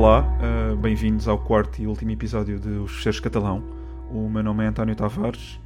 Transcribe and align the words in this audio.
Olá, 0.00 0.20
uh, 0.20 0.76
bem-vindos 0.76 1.26
ao 1.26 1.36
quarto 1.36 1.82
e 1.82 1.86
último 1.88 2.12
episódio 2.12 2.60
de 2.60 2.68
Os 2.68 2.92
Fecheiros 2.92 3.18
Catalão. 3.18 3.64
O 4.12 4.28
meu 4.28 4.44
nome 4.44 4.62
é 4.62 4.68
António 4.68 4.94
Tavares, 4.94 5.58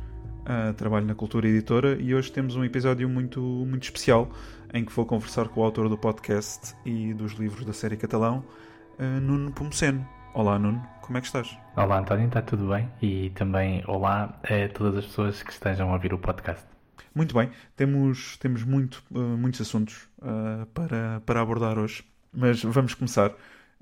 uh, 0.49 0.73
trabalho 0.73 1.05
na 1.05 1.15
Cultura 1.15 1.47
Editora 1.47 2.01
e 2.01 2.15
hoje 2.15 2.33
temos 2.33 2.57
um 2.57 2.65
episódio 2.65 3.07
muito, 3.11 3.43
muito 3.43 3.83
especial 3.83 4.31
em 4.73 4.87
que 4.87 4.91
vou 4.91 5.05
conversar 5.05 5.49
com 5.49 5.61
o 5.61 5.65
autor 5.65 5.87
do 5.91 5.99
podcast 5.99 6.75
e 6.83 7.13
dos 7.13 7.33
livros 7.33 7.67
da 7.67 7.75
série 7.75 7.95
Catalão, 7.95 8.43
uh, 8.99 9.21
Nuno 9.21 9.53
Pomoceno. 9.53 10.09
Olá, 10.33 10.59
Nuno, 10.59 10.83
como 11.03 11.19
é 11.19 11.21
que 11.21 11.27
estás? 11.27 11.55
Olá, 11.77 11.99
António, 11.99 12.27
está 12.27 12.41
tudo 12.41 12.71
bem? 12.71 12.89
E 13.03 13.29
também 13.35 13.85
olá 13.87 14.41
a 14.45 14.73
todas 14.73 14.97
as 14.97 15.05
pessoas 15.05 15.43
que 15.43 15.53
estejam 15.53 15.91
a 15.91 15.93
ouvir 15.93 16.15
o 16.15 16.19
podcast. 16.19 16.65
Muito 17.15 17.35
bem, 17.35 17.51
temos, 17.77 18.39
temos 18.39 18.65
muito, 18.65 19.05
muitos 19.11 19.61
assuntos 19.61 20.09
para, 20.73 21.21
para 21.27 21.43
abordar 21.43 21.79
hoje, 21.79 22.03
mas 22.33 22.63
vamos 22.65 22.95
começar 22.95 23.31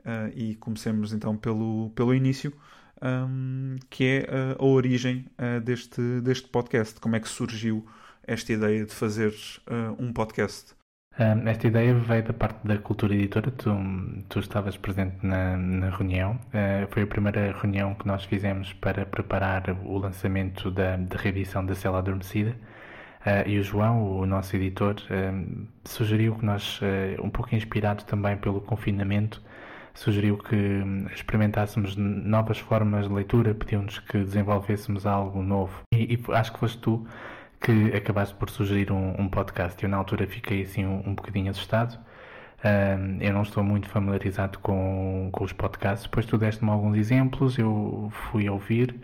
Uh, 0.00 0.32
e 0.34 0.54
comecemos 0.56 1.12
então 1.12 1.36
pelo, 1.36 1.90
pelo 1.94 2.14
início, 2.14 2.52
um, 3.02 3.76
que 3.88 4.04
é 4.04 4.20
uh, 4.20 4.62
a 4.62 4.66
origem 4.66 5.26
uh, 5.38 5.60
deste, 5.60 6.20
deste 6.20 6.48
podcast. 6.48 7.00
Como 7.00 7.16
é 7.16 7.20
que 7.20 7.28
surgiu 7.28 7.86
esta 8.26 8.52
ideia 8.52 8.84
de 8.84 8.94
fazer 8.94 9.34
um 9.98 10.12
podcast? 10.12 10.74
esta 11.46 11.66
ideia 11.66 11.92
veio 11.92 12.22
da 12.22 12.32
parte 12.32 12.66
da 12.66 12.78
Cultura 12.78 13.14
Editora, 13.14 13.50
tu, 13.50 13.70
tu 14.28 14.38
estavas 14.38 14.76
presente 14.76 15.16
na, 15.22 15.56
na 15.56 15.90
reunião. 15.90 16.38
foi 16.90 17.02
a 17.02 17.06
primeira 17.06 17.52
reunião 17.52 17.94
que 17.94 18.06
nós 18.06 18.24
fizemos 18.24 18.72
para 18.74 19.04
preparar 19.04 19.76
o 19.84 19.98
lançamento 19.98 20.70
da, 20.70 20.96
da 20.96 21.16
reedição 21.18 21.66
da 21.66 21.74
Cela 21.74 21.98
Adormecida. 21.98 22.56
Uh, 23.20 23.46
e 23.46 23.58
o 23.58 23.62
João, 23.62 24.18
o 24.18 24.24
nosso 24.24 24.56
editor, 24.56 24.94
uh, 24.94 25.66
sugeriu 25.84 26.34
que 26.36 26.44
nós, 26.44 26.80
uh, 26.80 27.22
um 27.22 27.28
pouco 27.28 27.54
inspirado 27.54 28.04
também 28.04 28.36
pelo 28.38 28.62
confinamento, 28.62 29.42
sugeriu 29.94 30.38
que 30.38 30.82
experimentássemos 31.14 31.96
novas 31.96 32.58
formas 32.58 33.08
de 33.08 33.14
leitura, 33.14 33.54
pediu-nos 33.54 33.98
que 33.98 34.18
desenvolvêssemos 34.18 35.06
algo 35.06 35.42
novo. 35.42 35.82
E, 35.92 36.14
e, 36.14 36.32
acho 36.32 36.52
que 36.52 36.58
foste 36.58 36.78
tu 36.78 37.06
que 37.60 37.94
acabaste 37.94 38.34
por 38.34 38.48
sugerir 38.48 38.90
um, 38.90 39.20
um 39.20 39.28
podcast. 39.28 39.82
Eu, 39.82 39.88
na 39.88 39.96
altura, 39.98 40.26
fiquei 40.26 40.62
assim 40.62 40.86
um, 40.86 41.02
um 41.06 41.14
bocadinho 41.14 41.50
assustado. 41.50 41.98
Eu 43.20 43.32
não 43.32 43.42
estou 43.42 43.64
muito 43.64 43.88
familiarizado 43.88 44.58
com, 44.58 45.30
com 45.32 45.44
os 45.44 45.52
podcasts. 45.52 46.04
Depois 46.04 46.26
tu 46.26 46.36
deste-me 46.36 46.70
alguns 46.70 46.96
exemplos, 46.96 47.58
eu 47.58 48.10
fui 48.30 48.48
ouvir. 48.48 48.94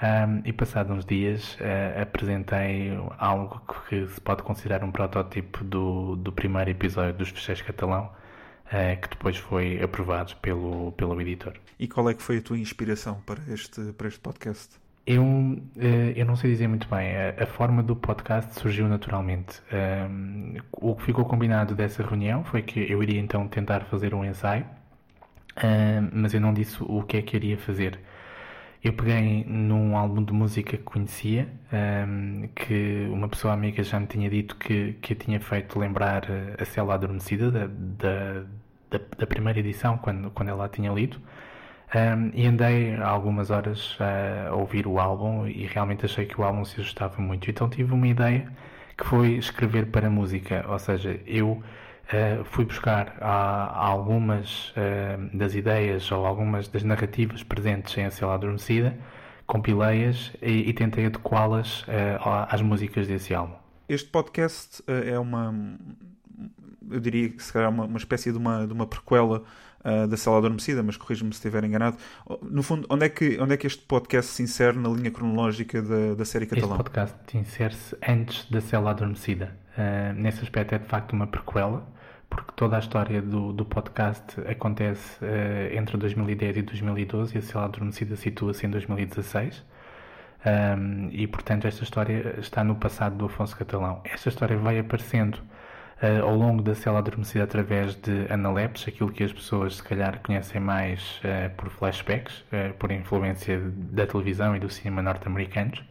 Um, 0.00 0.42
e 0.44 0.52
passados 0.52 0.96
uns 0.96 1.04
dias 1.04 1.56
uh, 1.56 2.02
apresentei 2.02 2.96
algo 3.18 3.60
que 3.88 4.06
se 4.06 4.20
pode 4.20 4.44
considerar 4.44 4.84
um 4.84 4.92
protótipo 4.92 5.64
do, 5.64 6.14
do 6.14 6.30
primeiro 6.30 6.70
episódio 6.70 7.14
dos 7.14 7.30
Fecheiros 7.30 7.62
Catalão, 7.62 8.08
uh, 8.68 9.00
que 9.00 9.08
depois 9.10 9.36
foi 9.36 9.82
aprovado 9.82 10.36
pelo, 10.36 10.92
pelo 10.92 11.20
editor. 11.20 11.54
E 11.78 11.86
qual 11.86 12.08
é 12.10 12.14
que 12.14 12.22
foi 12.22 12.38
a 12.38 12.42
tua 12.42 12.58
inspiração 12.58 13.20
para 13.26 13.40
este, 13.52 13.92
para 13.92 14.08
este 14.08 14.20
podcast? 14.20 14.76
Eu, 15.06 15.24
uh, 15.24 15.60
eu 16.14 16.26
não 16.26 16.36
sei 16.36 16.50
dizer 16.50 16.68
muito 16.68 16.86
bem. 16.86 17.16
A, 17.16 17.42
a, 17.42 17.46
forma 17.46 17.82
do 17.82 17.96
podcast 17.96 18.60
surgiu 18.60 18.86
naturalmente. 18.88 19.62
Um, 19.72 20.56
o 20.72 20.94
que 20.94 21.04
ficou 21.04 21.24
combinado 21.24 21.74
dessa 21.74 22.02
reunião 22.02 22.44
foi 22.44 22.60
que 22.60 22.80
eu 22.92 23.02
iria 23.02 23.18
então 23.18 23.48
tentar 23.48 23.86
fazer 23.86 24.12
um 24.12 24.22
ensaio, 24.22 24.66
um, 25.56 26.10
mas 26.20 26.34
eu 26.34 26.40
não 26.40 26.52
disse 26.52 26.76
o 26.80 27.02
que 27.02 27.16
é 27.16 27.22
que 27.22 27.36
iria 27.36 27.56
fazer. 27.56 27.98
Eu 28.84 28.92
peguei 28.92 29.44
num 29.44 29.96
álbum 29.96 30.22
de 30.22 30.32
música 30.32 30.76
que 30.76 30.82
conhecia, 30.84 31.48
um, 31.72 32.48
que 32.54 33.08
uma 33.10 33.28
pessoa 33.28 33.54
amiga 33.54 33.82
já 33.82 33.98
me 33.98 34.06
tinha 34.06 34.28
dito 34.28 34.56
que, 34.56 34.92
que 35.00 35.14
tinha 35.14 35.40
feito 35.40 35.78
lembrar 35.78 36.26
a 36.58 36.64
Cela 36.66 36.94
Adormecida 36.94 37.50
da, 37.50 37.66
da, 37.66 38.44
da, 38.90 39.00
da 39.18 39.26
primeira 39.26 39.58
edição, 39.58 39.98
quando, 39.98 40.30
quando 40.30 40.48
ela 40.48 40.64
a 40.66 40.68
tinha 40.68 40.92
lido. 40.92 41.20
Um, 41.94 42.30
e 42.34 42.46
andei 42.46 42.96
algumas 42.96 43.50
horas 43.50 43.96
a 43.98 44.54
ouvir 44.54 44.86
o 44.86 44.98
álbum 44.98 45.46
e 45.46 45.64
realmente 45.66 46.04
achei 46.04 46.26
que 46.26 46.38
o 46.38 46.44
álbum 46.44 46.64
se 46.64 46.78
ajustava 46.80 47.20
muito. 47.20 47.50
Então 47.50 47.68
tive 47.68 47.94
uma 47.94 48.06
ideia 48.06 48.52
que 48.96 49.04
foi 49.04 49.34
escrever 49.34 49.86
para 49.86 50.10
música, 50.10 50.66
ou 50.68 50.78
seja, 50.78 51.18
eu 51.24 51.50
uh, 51.52 52.44
fui 52.44 52.64
buscar 52.64 53.16
a, 53.20 53.66
a 53.66 53.86
algumas 53.86 54.70
uh, 54.70 55.36
das 55.36 55.54
ideias 55.54 56.10
ou 56.10 56.26
algumas 56.26 56.68
das 56.68 56.82
narrativas 56.82 57.42
presentes 57.42 57.96
em 57.96 58.04
A 58.04 58.10
Cela 58.10 58.34
Adormecida, 58.34 58.98
compilei-as 59.46 60.32
e, 60.42 60.68
e, 60.68 60.72
tentei 60.74 61.06
adequá-las 61.06 61.82
uh, 61.82 62.46
às 62.50 62.60
músicas 62.60 63.06
desse 63.06 63.32
álbum. 63.34 63.54
Este 63.88 64.10
podcast 64.10 64.82
é 64.86 65.18
uma 65.18 65.54
eu 66.90 67.00
diria 67.00 67.28
que 67.28 67.42
se 67.42 67.52
calhar 67.52 67.70
uma, 67.70 67.84
uma 67.84 67.98
espécie 67.98 68.32
de 68.32 68.38
uma, 68.38 68.66
de 68.66 68.72
uma 68.72 68.86
prequela 68.86 69.42
uh, 69.84 70.06
da 70.06 70.16
Cela 70.16 70.38
Adormecida, 70.38 70.82
mas 70.82 70.96
corrijo-me 70.96 71.32
se 71.32 71.38
estiver 71.38 71.64
enganado. 71.64 71.96
No 72.42 72.62
fundo, 72.62 72.86
onde 72.90 73.06
é, 73.06 73.08
que, 73.08 73.38
onde 73.40 73.54
é 73.54 73.56
que 73.56 73.66
este 73.66 73.82
podcast 73.82 74.32
se 74.32 74.42
insere 74.42 74.78
na 74.78 74.88
linha 74.88 75.10
cronológica 75.10 75.82
da, 75.82 76.14
da 76.14 76.24
série 76.24 76.46
catalã? 76.46 76.74
Este 76.74 76.76
podcast 76.76 77.36
insere-se 77.36 77.96
antes 78.06 78.50
da 78.50 78.60
Cela 78.60 78.90
Adormecida. 78.90 79.56
Uh, 79.76 80.12
nesse 80.14 80.42
aspecto 80.42 80.74
é 80.74 80.78
de 80.78 80.86
facto 80.86 81.12
uma 81.12 81.26
prequela, 81.26 81.86
porque 82.28 82.52
toda 82.56 82.76
a 82.76 82.78
história 82.78 83.22
do, 83.22 83.52
do 83.52 83.64
podcast 83.64 84.40
acontece 84.40 85.24
uh, 85.24 85.76
entre 85.76 85.96
2010 85.96 86.56
e 86.58 86.62
2012 86.62 87.34
e 87.34 87.38
a 87.38 87.42
Cela 87.42 87.64
Adormecida 87.64 88.16
situa-se 88.16 88.66
em 88.66 88.70
2016. 88.70 89.64
Um, 90.38 91.08
e 91.10 91.26
portanto 91.26 91.66
esta 91.66 91.82
história 91.82 92.36
está 92.38 92.62
no 92.62 92.76
passado 92.76 93.16
do 93.16 93.26
Afonso 93.26 93.56
Catalão. 93.56 94.00
Esta 94.04 94.28
história 94.28 94.56
vai 94.56 94.78
aparecendo 94.78 95.40
uh, 96.02 96.24
ao 96.24 96.34
longo 96.34 96.62
da 96.62 96.74
cela 96.74 96.98
adormecida 96.98 97.44
através 97.44 97.94
de 97.94 98.26
analepses, 98.32 98.88
aquilo 98.88 99.10
que 99.10 99.24
as 99.24 99.32
pessoas 99.32 99.76
se 99.76 99.82
calhar 99.82 100.20
conhecem 100.20 100.60
mais 100.60 101.20
uh, 101.24 101.54
por 101.56 101.70
flashbacks, 101.70 102.40
uh, 102.52 102.74
por 102.78 102.90
influência 102.90 103.60
da 103.74 104.06
televisão 104.06 104.56
e 104.56 104.60
do 104.60 104.70
cinema 104.70 105.02
norte-americanos. 105.02 105.82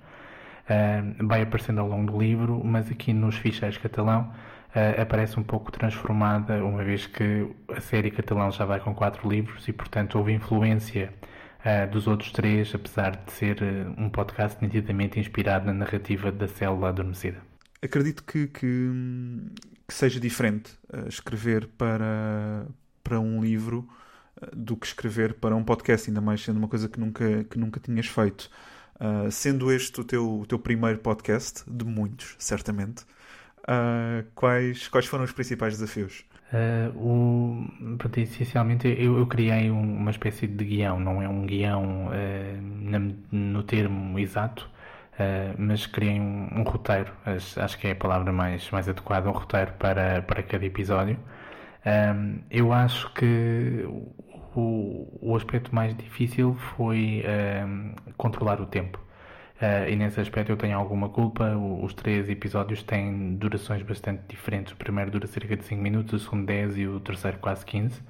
vai 1.22 1.42
aparecendo 1.42 1.80
ao 1.80 1.88
longo 1.88 2.12
do 2.12 2.20
livro, 2.20 2.62
mas 2.64 2.92
aqui 2.92 3.14
nos 3.14 3.36
ficheiros 3.38 3.78
catalão 3.78 4.34
aparece 5.02 5.40
um 5.40 5.44
pouco 5.44 5.72
transformada, 5.72 6.64
uma 6.64 6.84
vez 6.84 7.08
que 7.08 7.48
a 7.70 7.80
série 7.82 8.12
catalão 8.12 8.52
já 8.52 8.66
vai 8.66 8.80
com 8.80 8.94
quatro 8.94 9.28
livros 9.28 9.68
e, 9.68 9.74
portanto, 9.74 10.18
houve 10.18 10.34
influência 10.34 11.12
dos 11.92 12.06
outros 12.06 12.32
três, 12.32 12.76
apesar 12.76 13.12
de 13.16 13.32
ser 13.32 13.58
um 13.98 14.10
podcast 14.10 14.62
nitidamente 14.62 15.20
inspirado 15.20 15.66
na 15.66 15.74
narrativa 15.74 16.32
da 16.32 16.48
célula 16.48 16.90
adormecida 16.90 17.40
acredito 17.82 18.24
que, 18.24 18.48
que, 18.48 18.92
que 19.88 19.94
seja 19.94 20.20
diferente 20.20 20.72
uh, 20.94 21.08
escrever 21.08 21.68
para, 21.78 22.68
para 23.02 23.20
um 23.20 23.42
livro 23.42 23.88
uh, 24.42 24.56
do 24.56 24.76
que 24.76 24.86
escrever 24.86 25.36
para 25.36 25.56
um 25.56 25.64
podcast, 25.64 26.10
ainda 26.10 26.20
mais 26.20 26.44
sendo 26.44 26.58
uma 26.58 26.68
coisa 26.68 26.90
que 26.90 27.00
nunca, 27.00 27.44
que 27.46 27.58
nunca 27.58 27.80
tinhas 27.80 28.08
feito. 28.08 28.50
Uh, 29.00 29.32
sendo 29.32 29.72
este 29.72 30.02
o 30.02 30.04
teu, 30.04 30.40
o 30.42 30.46
teu 30.46 30.60
primeiro 30.60 31.00
podcast, 31.00 31.64
de 31.68 31.86
muitos, 31.86 32.36
certamente, 32.38 33.06
quais, 34.34 34.88
quais 34.88 35.06
foram 35.08 35.26
os 35.26 35.34
principais 35.34 35.74
desafios? 35.74 36.24
o, 36.96 37.66
pronto, 37.98 38.18
essencialmente 38.18 38.88
eu, 38.88 39.18
eu 39.18 39.28
criei 39.28 39.70
um, 39.70 39.98
uma 39.98 40.10
espécie 40.10 40.48
de 40.48 40.64
guião, 40.64 41.02
não 41.02 41.22
é 41.22 41.28
um 41.28 41.46
guião 41.46 42.10
no 43.30 43.64
termo 43.64 44.18
exato, 44.18 44.70
Uh, 45.18 45.56
mas 45.58 45.88
criei 45.88 46.20
um, 46.20 46.48
um 46.60 46.64
roteiro, 46.64 47.12
acho, 47.26 47.78
que 47.80 47.88
é 47.88 47.92
a 47.92 47.96
palavra 47.96 48.32
mais, 48.32 48.70
mais 48.70 48.88
adequada, 48.88 49.28
um 49.28 49.32
roteiro 49.32 49.74
para, 49.74 50.22
para 50.22 50.44
cada 50.44 50.64
episódio. 50.64 51.18
Um, 51.84 51.90
ehm, 51.90 52.40
eu 52.52 52.72
acho 52.72 53.12
que 53.14 53.84
o, 54.56 55.18
o 55.20 55.36
aspecto 55.36 55.74
mais 55.74 55.96
difícil 55.98 56.56
foi 56.76 57.24
um, 57.26 57.30
ehm, 57.30 57.96
controlar 58.16 58.62
o 58.62 58.68
tempo. 58.68 59.00
Uh, 59.60 59.90
e 59.90 59.96
nesse 59.96 60.20
aspecto 60.22 60.52
eu 60.52 60.58
tenho 60.58 60.78
alguma 60.78 61.10
culpa. 61.10 61.56
Os 61.58 61.94
três 61.96 62.30
episódios 62.30 62.84
têm 62.84 63.36
durações 63.38 63.82
bastante 63.82 64.22
diferentes. 64.28 64.74
O 64.74 64.76
primeiro 64.76 65.10
dura 65.10 65.26
cerca 65.26 65.58
de 65.58 65.64
5 65.64 65.82
minutos, 65.82 66.14
o 66.14 66.20
segundo 66.26 66.46
10 66.46 66.78
e 66.78 66.88
o 66.88 67.00
terceiro 67.00 67.40
quase 67.40 67.66
15. 67.66 68.02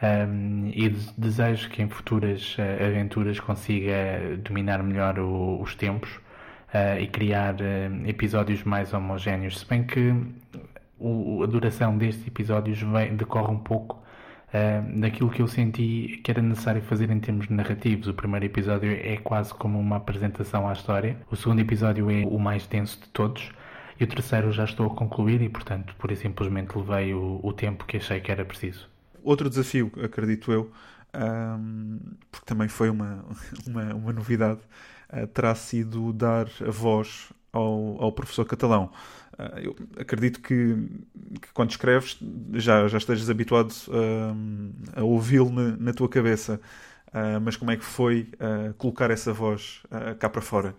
Um, 0.00 0.06
ehm, 0.06 0.70
e 0.74 0.88
desejo 1.18 1.70
que 1.70 1.82
em 1.82 1.88
futuras 1.88 2.56
uh, 2.58 2.84
aventuras 2.86 3.40
consiga 3.40 4.36
dominar 4.44 4.82
melhor 4.82 5.18
o, 5.18 5.60
os 5.60 5.74
tempos 5.74 6.20
uh, 6.76 7.00
e 7.00 7.06
criar 7.06 7.54
uh, 7.54 8.08
episódios 8.08 8.62
mais 8.64 8.92
homogéneos. 8.92 9.60
Se 9.60 9.66
bem 9.66 9.84
que 9.84 10.14
o, 10.98 11.42
a 11.42 11.46
duração 11.46 11.96
destes 11.96 12.26
episódios 12.26 12.80
vem, 12.80 13.16
decorre 13.16 13.52
um 13.52 13.58
pouco 13.58 14.02
uh, 14.48 15.00
daquilo 15.00 15.30
que 15.30 15.42
eu 15.42 15.48
senti 15.48 16.20
que 16.22 16.30
era 16.30 16.42
necessário 16.42 16.82
fazer 16.82 17.10
em 17.10 17.20
termos 17.20 17.48
narrativos. 17.48 18.08
O 18.08 18.14
primeiro 18.14 18.46
episódio 18.46 18.90
é 18.90 19.16
quase 19.16 19.54
como 19.54 19.78
uma 19.78 19.96
apresentação 19.96 20.68
à 20.68 20.72
história, 20.72 21.16
o 21.30 21.36
segundo 21.36 21.60
episódio 21.60 22.10
é 22.10 22.24
o 22.24 22.38
mais 22.38 22.66
denso 22.66 23.00
de 23.00 23.08
todos. 23.08 23.50
E 23.98 24.04
o 24.04 24.06
terceiro 24.06 24.52
já 24.52 24.64
estou 24.64 24.88
a 24.88 24.94
concluir 24.94 25.40
e, 25.40 25.48
portanto, 25.48 25.94
por 25.98 26.10
isso 26.10 26.20
simplesmente 26.20 26.76
levei 26.76 27.14
o, 27.14 27.40
o 27.42 27.50
tempo 27.50 27.86
que 27.86 27.96
achei 27.96 28.20
que 28.20 28.30
era 28.30 28.44
preciso. 28.44 28.86
Outro 29.24 29.48
desafio, 29.48 29.90
acredito 30.04 30.52
eu, 30.52 30.70
um, 31.14 31.98
porque 32.30 32.44
também 32.44 32.68
foi 32.68 32.90
uma, 32.90 33.24
uma, 33.66 33.94
uma 33.94 34.12
novidade, 34.12 34.60
terá 35.32 35.54
sido 35.54 36.12
dar 36.12 36.46
a 36.66 36.70
voz 36.70 37.32
ao, 37.52 38.02
ao 38.02 38.12
professor 38.12 38.44
catalão. 38.44 38.90
Uh, 39.38 39.58
eu 39.58 39.76
acredito 39.98 40.40
que 40.40 40.88
que 41.40 41.52
quando 41.52 41.70
escreves 41.70 42.18
já, 42.54 42.88
já 42.88 42.98
estejas 42.98 43.28
habituado 43.28 43.72
a 44.94 45.02
ouvi-lo 45.02 45.50
na, 45.50 45.76
na, 45.76 45.92
tua 45.92 46.08
cabeça. 46.08 46.60
Uh, 47.08 47.40
mas 47.40 47.56
como 47.56 47.70
é 47.70 47.76
que 47.76 47.84
foi 47.84 48.28
uh, 48.34 48.74
colocar 48.74 49.10
essa 49.10 49.32
voz 49.32 49.80
uh, 49.86 50.14
cá 50.16 50.28
para 50.28 50.42
fora? 50.42 50.74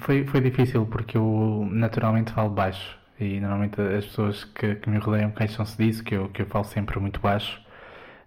foi, 0.00 0.26
foi 0.26 0.40
difícil 0.40 0.84
porque 0.86 1.16
eu 1.16 1.68
naturalmente 1.70 2.32
falo 2.32 2.50
baixo 2.50 2.98
e 3.18 3.38
normalmente 3.38 3.80
as 3.80 4.06
pessoas 4.06 4.44
que, 4.44 4.74
que 4.76 4.90
me 4.90 4.98
rodeiam 4.98 5.30
queixam-se 5.30 5.76
disso, 5.76 6.02
que 6.02 6.14
eu, 6.14 6.28
que 6.28 6.42
eu 6.42 6.46
falo 6.46 6.64
sempre 6.64 6.98
muito 6.98 7.20
baixo. 7.20 7.60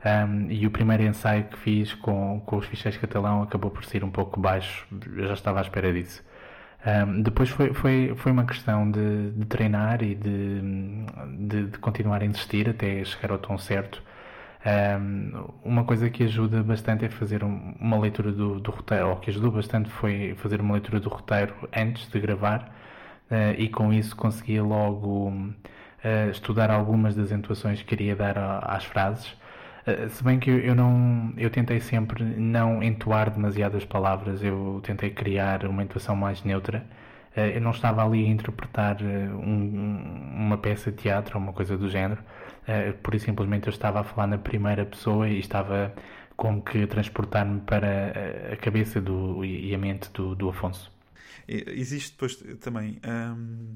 Um, 0.06 0.52
e 0.52 0.68
o 0.68 0.72
primeiro 0.72 1.04
ensaio 1.04 1.46
que 1.46 1.58
fiz 1.58 1.94
com, 1.94 2.42
com 2.46 2.58
os 2.58 2.66
ficheiros 2.66 3.00
catalão 3.00 3.42
acabou 3.42 3.72
por 3.72 3.86
ser 3.86 4.04
um 4.04 4.12
pouco 4.12 4.40
baixo, 4.40 4.86
eu 5.16 5.28
já 5.28 5.34
estava 5.34 5.60
à 5.60 5.62
espera 5.62 5.94
disso. 5.94 6.22
Um, 6.86 7.22
depois 7.22 7.50
foi, 7.50 7.74
foi, 7.74 8.14
foi 8.18 8.32
uma 8.34 8.46
questão 8.46 8.92
de, 8.92 9.32
de 9.32 9.46
treinar 9.46 10.04
e 10.04 10.16
de, 10.16 10.62
de, 11.48 11.68
de, 11.68 11.78
continuar 11.78 12.22
a 12.22 12.26
insistir 12.26 12.70
até 12.70 13.04
chegar 13.06 13.32
ao 13.32 13.38
tom 13.38 13.58
certo. 13.58 14.04
Um, 14.66 15.50
uma 15.64 15.86
coisa 15.86 16.10
que 16.10 16.24
ajuda 16.24 16.62
bastante 16.64 17.06
é 17.06 17.10
fazer 17.10 17.44
um, 17.44 17.74
uma 17.80 17.98
leitura 17.98 18.32
do, 18.34 18.60
do 18.60 18.72
roteiro, 18.72 19.10
ou 19.10 19.16
que 19.18 19.30
ajudou 19.30 19.52
bastante 19.52 19.90
foi 19.90 20.36
fazer 20.38 20.60
uma 20.60 20.74
leitura 20.74 21.00
do 21.00 21.10
roteiro 21.10 21.54
antes 21.74 22.10
de 22.10 22.20
gravar 22.20 22.74
uh, 23.32 23.56
e 23.58 23.70
com 23.70 23.94
isso 23.94 24.16
conseguia 24.16 24.64
logo 24.64 25.30
uh, 25.30 26.30
estudar 26.32 26.70
algumas 26.70 27.16
das 27.16 27.32
entoações 27.32 27.80
que 27.80 27.86
queria 27.86 28.16
dar 28.16 28.38
a, 28.38 28.60
às 28.60 28.84
frases. 28.84 29.34
Uh, 29.86 30.10
se 30.10 30.24
bem 30.24 30.40
que 30.40 30.50
eu, 30.50 30.76
não, 30.76 31.34
eu 31.38 31.50
tentei 31.50 31.80
sempre 31.80 32.24
não 32.24 32.82
entoar 32.82 33.30
demasiadas 33.30 33.86
palavras, 33.86 34.44
eu 34.44 34.82
tentei 34.84 35.10
criar 35.10 35.66
uma 35.66 35.84
entoação 35.84 36.16
mais 36.16 36.44
neutra. 36.44 36.86
eu 37.36 37.60
não 37.62 37.72
estava 37.72 38.06
ali 38.06 38.26
a 38.26 38.30
interpretar 38.30 39.02
um, 39.02 40.46
uma 40.46 40.58
peça 40.58 40.92
de 40.92 40.98
teatro 40.98 41.38
ou 41.38 41.44
uma 41.44 41.54
coisa 41.54 41.78
do 41.78 41.90
género, 41.90 42.22
por 43.02 43.20
simplesmente 43.20 43.68
eu 43.68 43.72
estava 43.72 44.00
a 44.02 44.04
falar 44.04 44.28
na 44.28 44.38
primeira 44.38 44.86
pessoa 44.86 45.28
e 45.28 45.40
estava 45.40 45.94
como 46.36 46.62
que 46.62 46.88
transportar-me 46.88 47.62
para 47.62 48.14
a 48.54 48.56
cabeça 48.58 49.02
do, 49.02 49.44
e 49.44 49.74
a 49.74 49.78
mente 49.78 50.10
do, 50.12 50.36
do 50.36 50.50
Afonso. 50.50 50.92
Existe 51.48 52.12
depois 52.12 52.36
também 52.62 53.00
hum, 53.06 53.76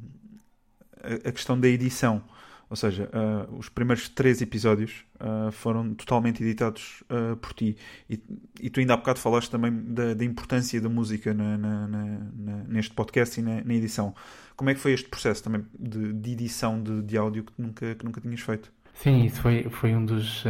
a, 1.25 1.31
questão 1.31 1.59
da 1.59 1.67
edição. 1.67 2.23
Ou 2.69 2.75
seja, 2.75 3.09
uh, 3.13 3.55
os 3.55 3.69
primeiros 3.69 4.09
três 4.09 4.41
episódios 4.41 5.05
uh, 5.21 5.51
foram 5.51 5.93
totalmente 5.93 6.43
editados 6.43 7.01
uh, 7.03 7.37
por 7.37 7.53
ti. 7.53 7.77
E, 8.09 8.21
e, 8.61 8.69
tu 8.69 8.81
ainda 8.81 8.93
há 8.93 8.97
bocado 8.97 9.19
falaste 9.19 9.49
também 9.49 9.71
da, 9.71 10.13
da 10.13 10.25
importância 10.25 10.79
da 10.81 10.89
música 10.89 11.33
na, 11.33 11.57
na, 11.57 11.87
na, 11.87 12.63
neste 12.67 12.93
podcast 12.93 13.39
e 13.39 13.43
na, 13.43 13.73
edição. 13.73 14.13
Como 14.55 14.69
é 14.69 14.73
que 14.73 14.81
foi 14.81 14.91
este 14.91 15.07
processo 15.07 15.41
também 15.43 15.65
de, 15.79 16.11
de 16.11 16.31
edição 16.31 16.81
de, 16.81 17.01
de, 17.03 17.17
áudio 17.17 17.45
que 17.45 17.53
nunca, 17.57 17.95
que 17.95 18.03
nunca 18.03 18.19
tinhas 18.19 18.41
feito? 18.41 18.69
Sim, 18.93 19.23
isso 19.23 19.39
foi, 19.41 19.63
foi 19.69 19.95
um, 19.95 20.03
dos, 20.03 20.43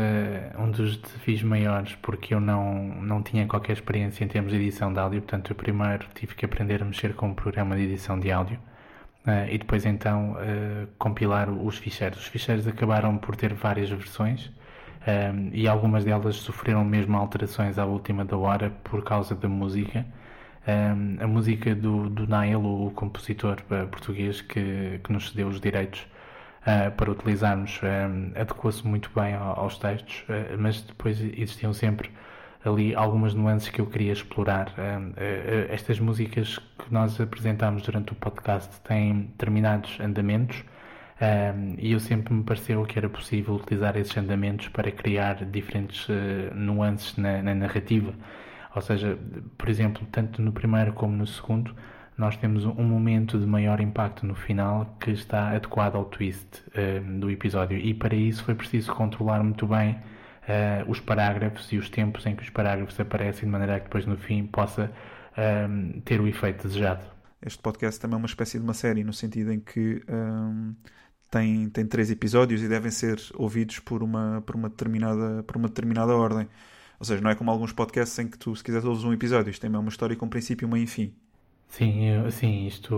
um 0.58 0.72
dos 0.72 0.96
desafios 0.96 1.44
maiores, 1.44 1.96
porque 2.02 2.34
eu 2.34 2.40
não, 2.40 3.02
não 3.02 3.22
tinha 3.22 3.46
qualquer 3.46 3.74
experiência 3.74 4.24
em 4.24 4.28
termos 4.30 4.54
de 4.54 4.58
edição 4.58 4.92
de 4.92 4.98
áudio, 4.98 5.22
portanto, 5.22 5.52
eu 5.52 5.56
primeiro 5.56 6.08
tive 6.16 6.34
que 6.34 6.46
aprender 6.46 6.81
a 6.81 6.86
mexer 6.86 7.14
com 7.14 7.28
um 7.28 7.34
programa 7.34 7.75
de 7.75 7.81
edição 7.81 8.18
de 8.18 8.31
áudio 8.31 8.58
uh, 9.28 9.52
e 9.52 9.58
depois 9.58 9.86
então 9.86 10.32
uh, 10.32 10.88
compilar 10.98 11.50
os 11.50 11.78
ficheiros. 11.78 12.20
Os 12.20 12.28
ficheiros 12.28 12.68
acabaram 12.68 13.18
por 13.18 13.36
ter 13.36 13.54
várias 13.54 13.90
versões 13.90 14.52
e 15.54 15.70
algumas 15.70 16.04
delas 16.04 16.36
sofreram 16.36 16.84
mesmo 16.84 17.16
alterações 17.16 17.80
à 17.80 17.86
última 17.86 18.26
da 18.26 18.36
hora 18.36 18.72
por 18.84 19.06
causa 19.06 19.34
da 19.34 19.48
música. 19.48 20.06
a 20.66 21.26
música 21.26 21.74
do, 21.74 22.10
do 22.10 22.28
Nail, 22.28 22.60
o 22.62 22.92
compositor 22.92 23.56
português 23.90 24.42
que, 24.42 25.00
que 25.02 25.14
nos 25.14 25.30
cedeu 25.30 25.48
os 25.48 25.62
direitos 25.62 26.06
uh, 26.64 26.92
para 26.92 27.10
utilizarmos 27.10 27.80
um, 27.84 28.38
adequou-se 28.38 28.86
muito 28.86 29.10
bem 29.16 29.34
aos 29.34 29.78
textos, 29.78 30.26
mas 30.60 30.82
depois 30.82 31.22
existiam 31.22 31.72
sempre 31.72 32.12
ali 32.63 32.95
algumas 32.95 33.33
nuances 33.33 33.69
que 33.69 33.80
eu 33.80 33.86
queria 33.86 34.13
explorar. 34.13 34.69
Uh, 34.69 35.13
estas 35.69 36.00
músicas 36.00 36.57
que 36.57 36.92
nós 36.92 37.19
apresentámos 37.19 37.83
durante 37.83 38.12
o 38.13 38.15
podcast 38.15 38.80
têm 38.81 39.21
determinados 39.24 40.00
andamentos 40.00 40.63
e 41.80 41.94
eu 41.94 42.00
sempre 42.00 42.31
me 42.31 42.44
pareceu 42.44 42.83
que 42.86 42.98
era 42.98 43.09
possível 43.09 43.56
utilizar 43.56 43.98
esses 43.98 44.15
andamentos 44.15 44.68
para 44.68 44.92
criar 44.92 45.44
diferentes 45.45 46.07
nuances 46.54 47.18
na, 47.18 47.42
na 47.42 47.56
narrativa. 47.56 48.13
Ou 48.75 48.81
seja, 48.81 49.18
por 49.57 49.68
exemplo, 49.68 50.06
tanto 50.12 50.42
no 50.44 50.51
primeiro 50.51 50.94
como 50.94 51.18
no 51.18 51.25
segundo, 51.25 51.75
nós 52.15 52.38
temos 52.38 52.65
um 52.65 52.83
momento 52.83 53.39
de 53.39 53.48
maior 53.48 53.80
impacto 53.80 54.25
no 54.25 54.36
final 54.36 54.95
que 55.00 55.09
está 55.09 55.50
adequado 55.50 55.95
ao 55.95 56.06
twist 56.06 56.63
do 57.19 57.31
episódio 57.31 57.77
e 57.77 57.94
para 57.94 58.15
isso 58.15 58.44
foi 58.44 58.54
preciso 58.54 58.94
controlar 58.94 59.42
muito 59.44 59.65
bem 59.65 59.98
uh, 60.48 60.90
os 60.90 61.00
parágrafos 61.00 61.72
e 61.72 61.78
os 61.78 61.90
tempos 61.90 62.26
em 62.26 62.36
que 62.36 62.44
os 62.44 62.50
parágrafos 62.50 63.00
aparecem 63.00 63.46
de 63.46 63.52
maneira 63.52 63.80
que 63.80 63.86
depois 63.86 64.06
no 64.06 64.18
fim 64.18 64.46
possa 64.46 64.92
uh, 65.34 66.02
ter 66.02 66.20
o 66.22 66.28
efeito 66.28 66.68
desejado. 66.68 67.06
Este 67.46 67.62
podcast 67.62 68.00
também 68.00 68.16
é 68.16 68.18
uma 68.18 68.26
espécie 68.26 68.58
de 68.58 68.64
uma 68.64 68.74
série 68.74 69.04
no 69.04 69.14
sentido 69.14 69.54
em 69.54 69.60
que 69.60 70.04
um, 70.10 70.74
tem, 71.30 71.70
tem 71.70 71.86
três 71.86 72.10
episódios 72.10 72.64
e 72.64 72.68
devem 72.68 72.90
ser 72.90 73.20
ouvidos 73.36 73.80
por 73.80 74.02
uma, 74.02 74.42
por 74.46 74.56
uma, 74.56 74.70
determinada, 74.70 75.44
por 75.44 75.58
uma 75.58 75.68
determinada 75.68 76.16
ordem. 76.16 76.48
Ou 77.00 77.06
seja, 77.06 77.22
não 77.22 77.30
é 77.30 77.36
como 77.36 77.52
alguns 77.52 77.72
podcasts 77.72 78.18
em 78.18 78.28
que 78.28 78.38
tu, 78.40 78.56
se 78.56 78.64
quiseres, 78.64 78.86
ouves 78.86 79.04
um 79.04 79.14
episódio. 79.14 79.52
Isto 79.52 79.62
tem 79.62 79.70
uma 79.70 79.88
história 79.90 80.16
com 80.16 80.28
princípio, 80.28 80.68
meio 80.68 80.84
e 80.84 80.88
fim. 80.88 81.14
Sim, 81.68 82.30
sim 82.31 82.66
isto, 82.66 82.96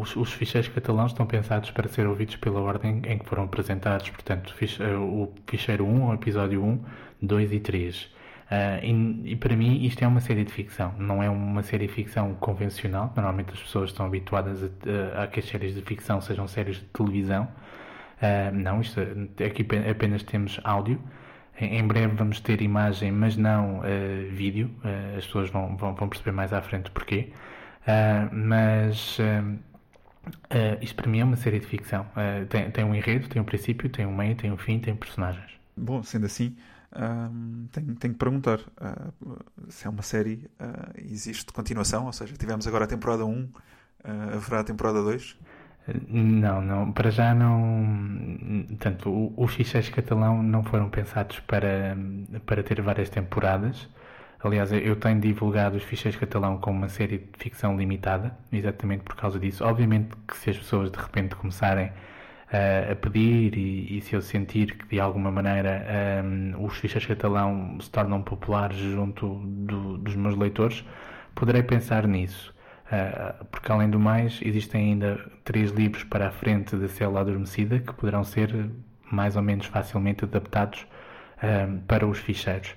os, 0.00 0.16
os 0.16 0.32
ficheiros 0.32 0.68
catalãos 0.70 1.10
estão 1.10 1.26
pensados 1.26 1.70
para 1.70 1.88
ser 1.88 2.06
ouvidos 2.06 2.36
pela 2.36 2.60
ordem 2.60 3.02
em 3.04 3.18
que 3.18 3.26
foram 3.26 3.44
apresentados, 3.44 4.08
portanto, 4.08 4.54
eh, 4.80 4.96
o 4.96 5.32
ficheiro 5.46 5.84
1, 5.84 6.08
o 6.08 6.14
episódio 6.14 6.64
1, 6.64 6.84
2 7.20 7.52
e 7.52 7.60
3. 7.60 8.18
Uh, 8.50 8.82
e, 8.82 9.32
e, 9.32 9.36
para 9.36 9.54
mim 9.54 9.84
isto 9.84 10.02
é 10.02 10.06
uma 10.06 10.20
série 10.20 10.42
de 10.42 10.50
ficção, 10.50 10.94
não 10.98 11.22
é 11.22 11.28
uma 11.28 11.62
série 11.62 11.86
de 11.86 11.92
ficção 11.92 12.34
convencional. 12.36 13.12
Normalmente 13.14 13.52
as 13.52 13.60
pessoas 13.60 13.90
estão 13.90 14.06
habituadas 14.06 14.62
a, 14.62 15.20
a, 15.20 15.24
a 15.24 15.26
que 15.26 15.40
as 15.40 15.46
séries 15.46 15.74
de 15.74 15.82
ficção 15.82 16.20
sejam 16.20 16.48
séries 16.48 16.76
de 16.76 16.84
televisão. 16.86 17.46
Uh, 18.22 18.54
não, 18.54 18.80
isto, 18.80 19.00
aqui 19.44 19.66
apenas 19.90 20.22
temos 20.22 20.58
áudio. 20.64 20.98
Em, 21.60 21.86
breve 21.86 22.14
vamos 22.14 22.40
ter 22.40 22.62
imagem, 22.62 23.12
mas 23.12 23.36
não 23.36 23.80
uh, 23.80 23.82
vídeo. 24.30 24.70
as 25.16 25.26
pessoas 25.26 25.50
vão, 25.50 25.76
vão, 25.76 25.94
vão 25.94 26.08
perceber 26.08 26.32
mais 26.32 26.52
à 26.52 26.62
frente 26.62 26.90
porquê. 26.90 27.32
Uh, 27.88 28.28
mas 28.34 29.18
uh, 29.18 29.22
uh, 29.22 30.78
isto 30.82 30.94
para 30.94 31.10
mim 31.10 31.20
é 31.20 31.24
uma 31.24 31.36
série 31.36 31.58
de 31.58 31.66
ficção. 31.66 32.06
tem, 32.50 32.70
tem 32.70 32.84
um 32.84 32.94
enredo, 32.94 33.28
tem 33.28 33.40
um 33.40 33.44
princípio, 33.44 33.88
tem 33.88 34.04
um 34.04 34.14
meio, 34.14 34.36
tem 34.36 34.52
um 34.52 34.58
fim, 34.58 34.78
tem 34.78 34.94
personagens. 34.94 35.50
Bom, 35.74 36.02
sendo 36.02 36.26
assim, 36.26 36.54
tenho, 37.72 37.94
tenho 37.94 38.14
que 38.14 38.18
perguntar 38.18 38.60
se 39.68 39.86
é 39.86 39.90
uma 39.90 40.02
série, 40.02 40.50
existe 40.96 41.52
continuação? 41.52 42.06
Ou 42.06 42.12
seja, 42.12 42.34
tivemos 42.36 42.66
agora 42.66 42.84
a 42.84 42.88
temporada 42.88 43.24
1, 43.24 43.48
haverá 44.34 44.60
a 44.60 44.64
temporada 44.64 45.00
2? 45.02 45.36
Não, 46.08 46.60
não, 46.60 46.92
para 46.92 47.10
já 47.10 47.32
não. 47.32 48.66
Tanto 48.78 49.32
os 49.36 49.54
ficheiros 49.54 49.88
catalão 49.88 50.42
não 50.42 50.62
foram 50.62 50.90
pensados 50.90 51.38
para, 51.40 51.96
para 52.44 52.62
ter 52.62 52.82
várias 52.82 53.08
temporadas. 53.08 53.88
Aliás, 54.42 54.70
eu 54.72 54.94
tenho 54.94 55.20
divulgado 55.20 55.76
os 55.76 55.82
ficheiros 55.82 56.18
catalão 56.18 56.58
como 56.58 56.78
uma 56.78 56.88
série 56.88 57.18
de 57.18 57.38
ficção 57.38 57.76
limitada, 57.76 58.36
exatamente 58.52 59.02
por 59.02 59.16
causa 59.16 59.38
disso. 59.38 59.64
Obviamente 59.64 60.10
que 60.28 60.36
se 60.36 60.50
as 60.50 60.58
pessoas 60.58 60.92
de 60.92 60.98
repente 60.98 61.34
começarem 61.34 61.88
uh, 61.88 62.92
a 62.92 62.94
pedir 62.94 63.56
e, 63.56 63.98
e, 63.98 64.00
se 64.00 64.14
eu 64.14 64.22
sentir 64.22 64.76
que 64.76 64.86
de 64.86 65.00
alguma 65.00 65.32
maneira 65.32 65.84
um, 66.24 66.52
ehm, 66.54 66.64
os 66.64 66.76
ficheiros 66.76 67.06
catalão 67.06 67.78
se 67.80 67.90
tornam 67.90 68.22
populares 68.22 68.76
junto 68.76 69.40
do, 69.44 69.98
dos 69.98 70.14
meus 70.14 70.36
leitores, 70.36 70.84
poderei 71.34 71.64
pensar 71.64 72.06
nisso. 72.06 72.54
Uh, 72.86 73.44
porque 73.46 73.72
além 73.72 73.90
do 73.90 73.98
mais, 73.98 74.40
existem 74.42 74.92
ainda 74.92 75.18
três 75.44 75.72
livros 75.72 76.04
para 76.04 76.28
a 76.28 76.30
frente 76.30 76.76
da 76.76 76.86
célula 76.86 77.20
adormecida 77.20 77.80
que 77.80 77.92
poderão 77.92 78.22
ser 78.22 78.70
mais 79.10 79.34
ou 79.34 79.42
menos 79.42 79.66
facilmente 79.66 80.24
adaptados 80.24 80.86
uh, 81.42 81.78
para 81.88 82.06
os 82.06 82.18
ficheiros. 82.18 82.76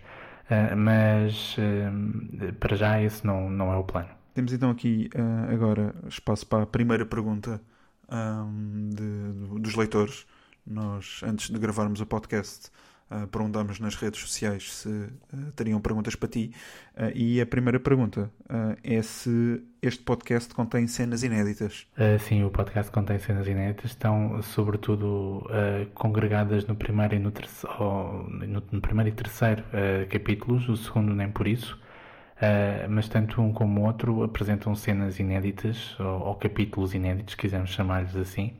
Uh, 0.52 0.76
mas 0.76 1.56
uh, 1.58 2.54
para 2.60 2.76
já 2.76 3.02
esse 3.02 3.26
não, 3.26 3.50
não 3.50 3.72
é 3.72 3.78
o 3.78 3.86
plano. 3.86 4.10
Temos 4.34 4.52
então 4.52 4.70
aqui 4.70 5.10
uh, 5.16 5.54
agora 5.54 5.96
espaço 6.10 6.46
para 6.46 6.64
a 6.64 6.68
primeira 6.68 7.06
pergunta 7.06 7.62
um, 8.12 8.90
de, 8.90 9.62
dos 9.62 9.76
leitores. 9.76 10.28
Nós, 10.68 11.22
antes 11.24 11.50
de 11.50 11.58
gravarmos 11.58 12.02
o 12.02 12.06
podcast, 12.06 12.70
Uh, 13.12 13.28
perguntamos 13.28 13.78
nas 13.82 13.96
redes 13.96 14.22
sociais 14.22 14.72
se 14.72 14.88
uh, 14.88 15.52
teriam 15.54 15.82
perguntas 15.82 16.16
para 16.16 16.30
ti. 16.30 16.54
Uh, 16.96 17.12
e 17.14 17.42
a 17.42 17.46
primeira 17.46 17.78
pergunta 17.78 18.32
é 18.84 19.02
se 19.02 19.62
este 19.82 20.02
podcast 20.04 20.54
contém 20.54 20.88
cenas 20.88 21.24
inéditas. 21.24 21.88
sim, 22.20 22.44
o 22.44 22.50
podcast 22.50 22.92
contém 22.92 23.18
cenas 23.20 23.48
inéditas. 23.48 23.92
Estão, 23.92 24.42
sobretudo, 24.42 25.48
congregadas 25.94 26.66
no 26.68 26.76
primeiro 26.76 27.16
e 27.16 27.20
no, 27.20 27.32
terceiro, 27.32 28.28
no, 28.30 28.64
no 28.72 28.82
primeiro 28.82 29.10
e 29.10 29.14
terceiro 29.14 29.64
capítulos, 30.10 30.68
o 30.68 30.76
segundo 30.76 31.16
nem 31.16 31.32
por 31.32 31.48
isso. 31.48 31.80
mas 32.90 33.08
tanto 33.08 33.42
um 33.42 33.54
como 33.54 33.82
o 33.82 33.86
outro 33.86 34.22
apresentam 34.22 34.76
cenas 34.76 35.18
inéditas, 35.18 35.98
ou, 35.98 36.28
ou 36.28 36.36
capítulos 36.36 36.94
inéditos, 36.94 37.36
quisermos 37.36 37.72
chamar-lhes 37.72 38.16
assim. 38.16 38.54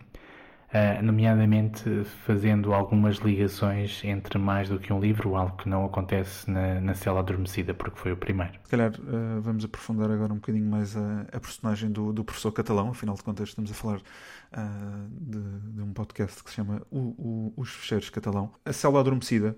Uh, 0.74 1.02
nomeadamente 1.04 2.04
fazendo 2.26 2.74
algumas 2.74 3.18
ligações 3.18 4.02
entre 4.04 4.38
mais 4.38 4.70
do 4.70 4.80
que 4.80 4.92
um 4.92 5.00
livro, 5.00 5.36
algo 5.36 5.58
que 5.58 5.70
não 5.70 5.86
acontece 5.86 6.50
na, 6.50 6.80
na 6.80 6.94
Cela 6.94 7.20
Adormecida, 7.20 7.74
porque 7.74 8.00
foi 8.00 8.12
o 8.12 8.18
primeiro. 8.18 8.54
Se 8.64 8.70
calhar 8.70 8.92
uh, 8.92 9.42
vamos 9.42 9.64
aprofundar 9.66 10.10
agora 10.10 10.32
um 10.32 10.38
bocadinho 10.38 10.70
mais 10.70 10.96
a, 10.96 11.22
a 11.32 11.40
personagem 11.40 11.92
do, 11.92 12.14
do, 12.14 12.24
professor 12.24 12.52
catalão, 12.52 12.90
afinal 12.90 13.16
de 13.16 13.24
contas 13.24 13.50
estamos 13.50 13.72
a 13.72 13.74
falar 13.74 13.98
uh, 13.98 15.10
de, 15.20 15.42
de, 15.74 15.82
um 15.82 15.94
podcast 15.94 16.44
que 16.44 16.50
se 16.50 16.56
chama 16.56 16.82
o, 16.90 17.00
o, 17.00 17.54
Os 17.58 17.70
Fecheiros 17.70 18.10
Catalão. 18.10 18.52
A 18.66 18.74
Cela 18.74 19.00
Adormecida 19.00 19.56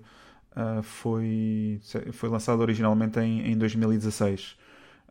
foi, 0.84 1.80
foi 2.12 2.28
lançada 2.28 2.62
originalmente 2.62 3.18
em, 3.18 3.50
em 3.50 3.58
2016. 3.58 4.56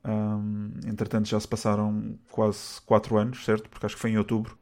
Um, 0.06 0.72
entretanto, 0.88 1.28
já 1.28 1.38
se 1.38 1.46
passaram 1.46 2.18
quase 2.32 2.80
4 2.86 3.18
anos, 3.18 3.44
certo? 3.44 3.70
Porque 3.70 3.86
acho 3.86 3.96
que 3.96 4.02
foi 4.02 4.12
em 4.12 4.18
outubro. 4.18 4.58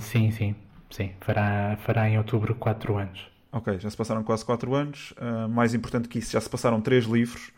Sim, 0.00 0.32
sim. 0.32 0.56
Sim, 0.90 1.12
fará, 1.20 1.76
fará 1.84 2.08
em 2.08 2.18
outubro 2.18 2.54
4 2.54 2.96
anos. 2.96 3.28
Ok, 3.50 3.78
já 3.78 3.88
se 3.88 3.96
passaram 3.96 4.22
quase 4.22 4.44
4 4.44 4.74
anos. 4.74 5.12
Uh, 5.12 5.48
mais 5.48 5.74
importante 5.74 6.08
que 6.08 6.18
isso, 6.18 6.32
já 6.32 6.40
se 6.40 6.48
passaram 6.48 6.80
3 6.80 7.04
livros. 7.04 7.50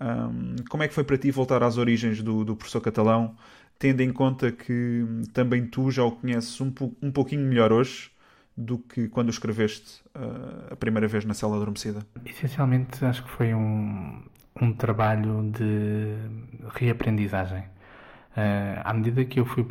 Um, 0.00 0.56
como 0.68 0.82
é 0.82 0.88
que 0.88 0.94
foi 0.94 1.04
para 1.04 1.18
ti 1.18 1.30
voltar 1.30 1.62
às 1.62 1.76
origens 1.76 2.22
do, 2.22 2.44
do 2.44 2.54
professor 2.54 2.80
catalão, 2.80 3.34
tendo 3.78 4.00
em 4.00 4.12
conta 4.12 4.52
que 4.52 5.04
também 5.32 5.66
tu 5.66 5.90
já 5.90 6.04
o 6.04 6.12
conheces 6.12 6.60
um, 6.60 6.72
um 7.02 7.10
pouquinho 7.10 7.42
melhor 7.46 7.72
hoje 7.72 8.10
do 8.56 8.78
que 8.78 9.08
quando 9.08 9.28
o 9.28 9.30
escreveste 9.30 10.00
uh, 10.16 10.72
a 10.72 10.76
primeira 10.76 11.06
vez 11.06 11.24
na 11.24 11.34
cela 11.34 11.56
adormecida? 11.56 12.04
Essencialmente, 12.24 13.04
acho 13.04 13.22
que 13.22 13.30
foi 13.30 13.54
um, 13.54 14.22
um 14.60 14.72
trabalho 14.72 15.50
de 15.52 16.16
reaprendizagem. 16.74 17.64
Uh, 18.36 18.80
à 18.84 18.92
medida 18.92 19.24
que 19.24 19.40
eu 19.40 19.44
fui 19.44 19.64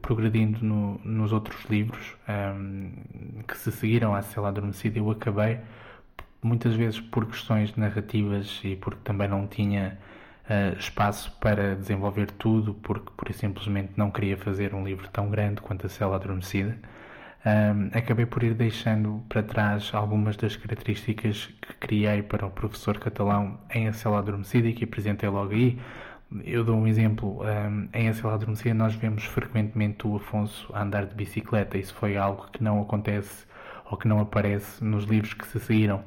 progredindo 0.00 0.64
no, 0.64 0.98
nos 1.04 1.32
outros 1.32 1.62
livros 1.66 2.16
um, 2.26 2.32
ehm, 2.32 3.42
que 3.46 3.56
se 3.58 3.70
seguiram 3.70 4.14
à 4.14 4.22
Cela 4.22 4.48
Adormecida, 4.48 4.98
eu 4.98 5.10
acabei, 5.10 5.58
muitas 6.42 6.74
vezes 6.74 7.00
por 7.00 7.26
questões 7.26 7.76
narrativas 7.76 8.60
e 8.64 8.76
porque 8.76 9.00
também 9.04 9.28
não 9.28 9.46
tinha 9.46 9.98
uh, 10.48 10.78
espaço 10.78 11.36
para 11.38 11.74
desenvolver 11.76 12.30
tudo, 12.30 12.72
porque 12.74 13.10
por 13.16 13.30
simplesmente 13.34 13.92
não 13.96 14.10
queria 14.10 14.38
fazer 14.38 14.74
um 14.74 14.84
livro 14.84 15.06
tão 15.08 15.28
grande 15.28 15.60
quanto 15.60 15.86
a 15.86 15.90
Cela 15.90 16.16
Adormecida, 16.16 16.78
um, 17.44 17.50
ehm, 17.50 17.90
acabei 17.92 18.24
por 18.24 18.42
ir 18.42 18.54
deixando 18.54 19.22
para 19.28 19.42
trás 19.42 19.90
algumas 19.92 20.36
das 20.36 20.56
características 20.56 21.46
que 21.60 21.74
criei 21.74 22.22
para 22.22 22.46
o 22.46 22.50
professor 22.50 22.98
catalão 22.98 23.58
em 23.70 23.86
A 23.88 23.92
Cela 23.92 24.18
Adormecida 24.18 24.68
e 24.68 24.72
que 24.72 24.84
apresentei 24.84 25.28
logo 25.28 25.52
aí 25.52 25.78
eu 26.44 26.64
dou 26.64 26.76
um 26.76 26.86
exemplo. 26.86 27.40
Um, 27.42 27.88
em 27.92 28.08
Acela 28.08 28.34
Adormecida 28.34 28.74
nós 28.74 28.94
vemos 28.94 29.24
frequentemente 29.24 30.06
o 30.06 30.16
Afonso 30.16 30.70
a 30.74 30.82
andar 30.82 31.06
de 31.06 31.14
bicicleta. 31.14 31.78
Isso 31.78 31.94
foi 31.94 32.16
algo 32.16 32.48
que 32.52 32.62
não 32.62 32.80
acontece 32.80 33.46
ou 33.90 33.96
que 33.96 34.08
não 34.08 34.20
aparece 34.20 34.82
nos 34.82 35.04
livros 35.04 35.34
que 35.34 35.46
se 35.46 35.60
seguiram. 35.60 36.02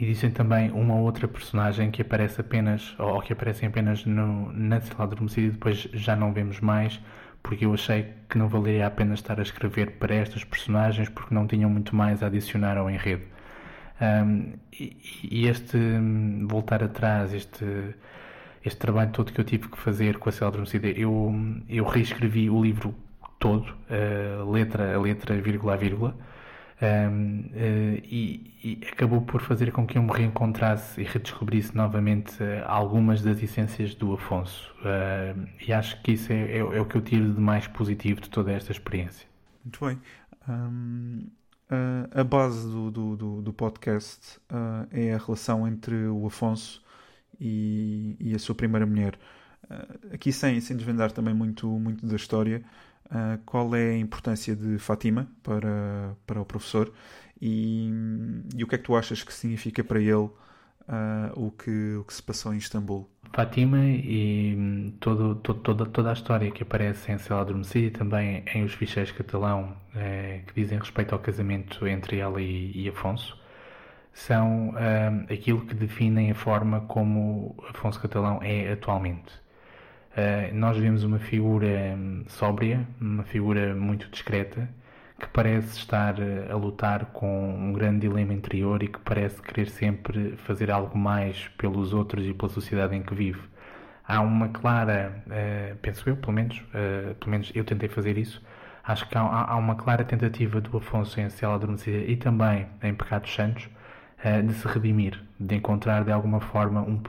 Existem 0.00 0.30
também 0.30 0.70
uma 0.70 0.94
outra 0.94 1.28
personagem 1.28 1.90
que 1.90 2.00
aparece 2.00 2.40
apenas, 2.40 2.94
ou 2.98 3.20
que 3.20 3.32
aparecem 3.34 3.68
apenas 3.68 4.04
no, 4.06 4.50
na 4.52 4.80
Adormecida 4.98 5.48
e 5.48 5.50
depois 5.50 5.76
já 5.92 6.16
não 6.16 6.32
vemos 6.32 6.58
mais, 6.60 6.98
porque 7.42 7.66
eu 7.66 7.74
achei 7.74 8.14
que 8.28 8.38
não 8.38 8.48
valeria 8.48 8.86
a 8.86 8.90
pena 8.90 9.12
estar 9.12 9.38
a 9.38 9.42
escrever 9.42 9.98
para 9.98 10.14
estas 10.14 10.42
personagens 10.42 11.08
porque 11.10 11.34
não 11.34 11.46
tinham 11.46 11.68
muito 11.68 11.94
mais 11.94 12.22
a 12.22 12.26
adicionar 12.26 12.78
ao 12.78 12.90
enredo. 12.90 13.24
Um, 14.00 14.54
e, 14.72 14.96
e 15.22 15.46
este 15.46 15.76
hum, 15.76 16.46
voltar 16.48 16.82
atrás, 16.82 17.34
este 17.34 17.64
este 18.64 18.78
trabalho 18.78 19.10
todo 19.12 19.32
que 19.32 19.40
eu 19.40 19.44
tive 19.44 19.68
que 19.68 19.78
fazer 19.78 20.18
com 20.18 20.28
a 20.28 20.32
Cela 20.32 20.48
Adormecida, 20.48 20.88
eu, 20.88 21.34
eu 21.68 21.84
reescrevi 21.84 22.50
o 22.50 22.62
livro 22.62 22.94
todo, 23.38 23.74
uh, 23.88 24.50
letra 24.50 24.94
a 24.94 25.00
letra, 25.00 25.40
vírgula 25.40 25.74
a 25.74 25.76
vírgula, 25.76 26.16
um, 26.82 27.40
uh, 27.40 27.50
eh, 27.52 28.02
e, 28.04 28.54
e, 28.64 28.88
acabou 28.90 29.20
por 29.20 29.42
fazer 29.42 29.70
com 29.70 29.86
que 29.86 29.98
eu 29.98 30.02
me 30.02 30.12
reencontrasse 30.12 30.98
e 30.98 31.04
redescobrisse 31.04 31.76
novamente 31.76 32.42
uh, 32.42 32.64
algumas 32.66 33.22
das 33.22 33.42
essências 33.42 33.94
do 33.94 34.14
Afonso. 34.14 34.74
Uh, 34.80 35.46
e 35.66 35.72
acho 35.74 36.00
que 36.02 36.12
isso 36.12 36.32
é, 36.32 36.36
é, 36.36 36.58
é, 36.58 36.80
o 36.80 36.86
que 36.86 36.96
eu 36.96 37.02
tiro 37.02 37.34
de 37.34 37.40
mais 37.40 37.66
positivo 37.66 38.22
de 38.22 38.30
toda 38.30 38.50
esta 38.52 38.72
experiência. 38.72 39.28
Muito 39.62 39.84
bem. 39.84 39.98
Um, 40.48 41.26
a 42.12 42.24
base 42.24 42.66
do, 42.66 42.90
do, 42.90 43.16
do, 43.16 43.42
do 43.42 43.52
podcast 43.52 44.40
é 44.90 45.14
a 45.14 45.18
relação 45.18 45.68
entre 45.68 46.08
o 46.08 46.26
Afonso 46.26 46.82
e, 47.40 48.16
e 48.20 48.34
a 48.34 48.38
sua 48.38 48.54
primeira 48.54 48.86
mulher. 48.86 49.18
Uh, 49.64 50.14
aqui, 50.14 50.32
sem, 50.32 50.60
sem 50.60 50.76
desvendar 50.76 51.12
também 51.12 51.34
muito, 51.34 51.66
muito 51.66 52.06
da 52.06 52.16
história, 52.16 52.62
uh, 53.06 53.38
qual 53.44 53.74
é 53.74 53.90
a 53.90 53.98
importância 53.98 54.54
de 54.54 54.78
Fátima 54.78 55.28
para, 55.42 56.16
para 56.26 56.40
o 56.40 56.44
professor 56.44 56.92
e, 57.40 57.90
e 58.54 58.62
o 58.62 58.66
que 58.66 58.74
é 58.74 58.78
que 58.78 58.84
tu 58.84 58.94
achas 58.96 59.22
que 59.22 59.32
significa 59.32 59.82
para 59.82 60.00
ele 60.00 60.12
uh, 60.14 60.32
o, 61.34 61.50
que, 61.50 61.96
o 61.96 62.04
que 62.04 62.12
se 62.12 62.22
passou 62.22 62.52
em 62.52 62.58
Istambul? 62.58 63.08
Fátima 63.32 63.78
e 63.86 64.54
hum, 64.58 64.92
todo, 65.00 65.36
todo, 65.36 65.60
toda, 65.60 65.86
toda 65.86 66.10
a 66.10 66.12
história 66.12 66.50
que 66.50 66.62
aparece 66.62 67.12
em 67.12 67.18
Cela 67.18 67.42
Adormecida 67.42 67.86
e 67.86 67.90
também 67.90 68.44
em 68.52 68.64
Os 68.64 68.74
Ficheiros 68.74 69.12
Catalão, 69.12 69.76
eh, 69.94 70.42
que 70.46 70.54
dizem 70.54 70.78
respeito 70.78 71.14
ao 71.14 71.20
casamento 71.20 71.86
entre 71.86 72.18
ela 72.18 72.42
e, 72.42 72.72
e 72.74 72.88
Afonso, 72.88 73.39
são 74.12 74.70
uh, 74.70 75.32
aquilo 75.32 75.64
que 75.64 75.74
definem 75.74 76.30
a 76.30 76.34
forma 76.34 76.80
como 76.82 77.56
Afonso 77.68 78.00
Catalão 78.00 78.40
é 78.42 78.72
atualmente. 78.72 79.32
Uh, 80.12 80.54
nós 80.54 80.76
vemos 80.76 81.04
uma 81.04 81.18
figura 81.18 81.94
um, 81.96 82.24
sóbria, 82.28 82.86
uma 83.00 83.22
figura 83.22 83.74
muito 83.74 84.08
discreta, 84.10 84.68
que 85.18 85.28
parece 85.28 85.78
estar 85.78 86.16
a 86.50 86.56
lutar 86.56 87.06
com 87.06 87.50
um 87.54 87.72
grande 87.72 88.08
dilema 88.08 88.32
interior 88.32 88.82
e 88.82 88.88
que 88.88 88.98
parece 89.00 89.40
querer 89.42 89.68
sempre 89.68 90.34
fazer 90.38 90.70
algo 90.70 90.96
mais 90.96 91.48
pelos 91.58 91.92
outros 91.92 92.26
e 92.26 92.32
pela 92.32 92.48
sociedade 92.48 92.96
em 92.96 93.02
que 93.02 93.14
vive. 93.14 93.42
Há 94.06 94.20
uma 94.22 94.48
clara, 94.48 95.22
uh, 95.26 95.76
penso 95.76 96.08
eu, 96.08 96.16
pelo 96.16 96.32
menos, 96.32 96.60
pelo 97.20 97.30
menos 97.30 97.52
eu 97.54 97.64
tentei 97.64 97.88
fazer 97.88 98.18
isso, 98.18 98.42
acho 98.82 99.08
que 99.08 99.16
há, 99.16 99.20
há 99.20 99.56
uma 99.56 99.76
clara 99.76 100.04
tentativa 100.04 100.60
do 100.60 100.76
Afonso 100.78 101.20
em 101.20 101.28
Cela 101.30 101.54
Adormecida 101.54 101.98
e 101.98 102.16
também 102.16 102.66
em 102.82 102.94
Pecados 102.94 103.32
Santos 103.32 103.68
de 104.46 104.52
se 104.54 104.68
redimir, 104.68 105.18
de 105.38 105.56
encontrar 105.56 106.04
de 106.04 106.12
alguma 106.12 106.40
forma 106.40 106.82
um, 106.82 107.00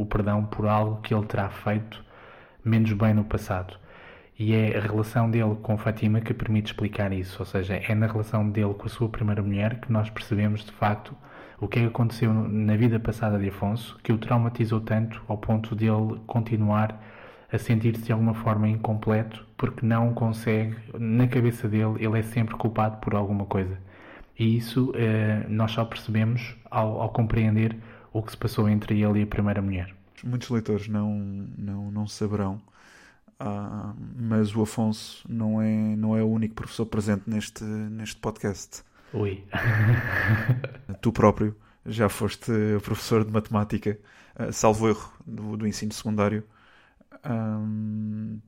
o 0.00 0.06
perdão 0.06 0.44
por 0.44 0.66
algo 0.66 1.00
que 1.02 1.14
ele 1.14 1.26
terá 1.26 1.48
feito 1.50 2.02
menos 2.64 2.92
bem 2.92 3.12
no 3.12 3.24
passado. 3.24 3.76
E 4.38 4.54
é 4.54 4.76
a 4.76 4.80
relação 4.80 5.30
dele 5.30 5.56
com 5.62 5.76
Fátima 5.76 6.20
que 6.20 6.34
permite 6.34 6.72
explicar 6.72 7.12
isso, 7.12 7.36
ou 7.38 7.46
seja, 7.46 7.74
é 7.74 7.94
na 7.94 8.06
relação 8.06 8.48
dele 8.48 8.74
com 8.74 8.86
a 8.86 8.88
sua 8.88 9.08
primeira 9.08 9.42
mulher 9.42 9.78
que 9.80 9.92
nós 9.92 10.10
percebemos 10.10 10.64
de 10.64 10.72
facto 10.72 11.14
o 11.60 11.68
que 11.68 11.78
é 11.78 11.82
que 11.82 11.88
aconteceu 11.88 12.32
na 12.34 12.76
vida 12.76 12.98
passada 12.98 13.38
de 13.38 13.48
Afonso 13.48 13.98
que 14.02 14.12
o 14.12 14.18
traumatizou 14.18 14.80
tanto 14.80 15.22
ao 15.28 15.38
ponto 15.38 15.76
de 15.76 15.86
ele 15.86 16.20
continuar 16.26 17.00
a 17.52 17.58
sentir-se 17.58 18.02
de 18.02 18.12
alguma 18.12 18.34
forma 18.34 18.68
incompleto 18.68 19.46
porque 19.56 19.86
não 19.86 20.12
consegue, 20.12 20.76
na 20.98 21.28
cabeça 21.28 21.68
dele, 21.68 21.94
ele 22.00 22.18
é 22.18 22.22
sempre 22.22 22.56
culpado 22.56 22.96
por 22.96 23.14
alguma 23.14 23.44
coisa. 23.46 23.78
E 24.38 24.56
isso 24.56 24.92
eh, 24.96 25.46
nós 25.48 25.72
só 25.72 25.84
percebemos 25.84 26.56
ao, 26.70 27.00
ao, 27.00 27.10
compreender 27.10 27.76
o 28.12 28.22
que 28.22 28.32
se 28.32 28.36
passou 28.36 28.68
entre 28.68 29.00
ele 29.00 29.20
e 29.20 29.22
a 29.22 29.26
primeira 29.26 29.62
mulher. 29.62 29.94
Muitos 30.24 30.48
leitores 30.50 30.88
não, 30.88 31.12
não, 31.56 31.90
não 31.90 32.06
saberão, 32.06 32.60
ah, 33.38 33.94
mas 34.16 34.54
o 34.54 34.62
Afonso 34.62 35.24
não 35.28 35.60
é, 35.60 35.96
não 35.96 36.16
é 36.16 36.22
o 36.22 36.28
único 36.28 36.54
professor 36.54 36.86
presente 36.86 37.22
neste, 37.26 37.62
neste 37.62 38.16
podcast. 38.16 38.82
Ui. 39.12 39.44
tu 41.00 41.12
próprio 41.12 41.54
já 41.86 42.08
foste 42.08 42.50
professor 42.82 43.24
de 43.24 43.30
matemática, 43.30 43.98
uh, 44.38 44.52
salvo 44.52 44.88
erro, 44.88 45.12
do, 45.26 45.56
do 45.56 45.66
ensino 45.66 45.92
secundário. 45.92 46.42
Um, 47.24 48.40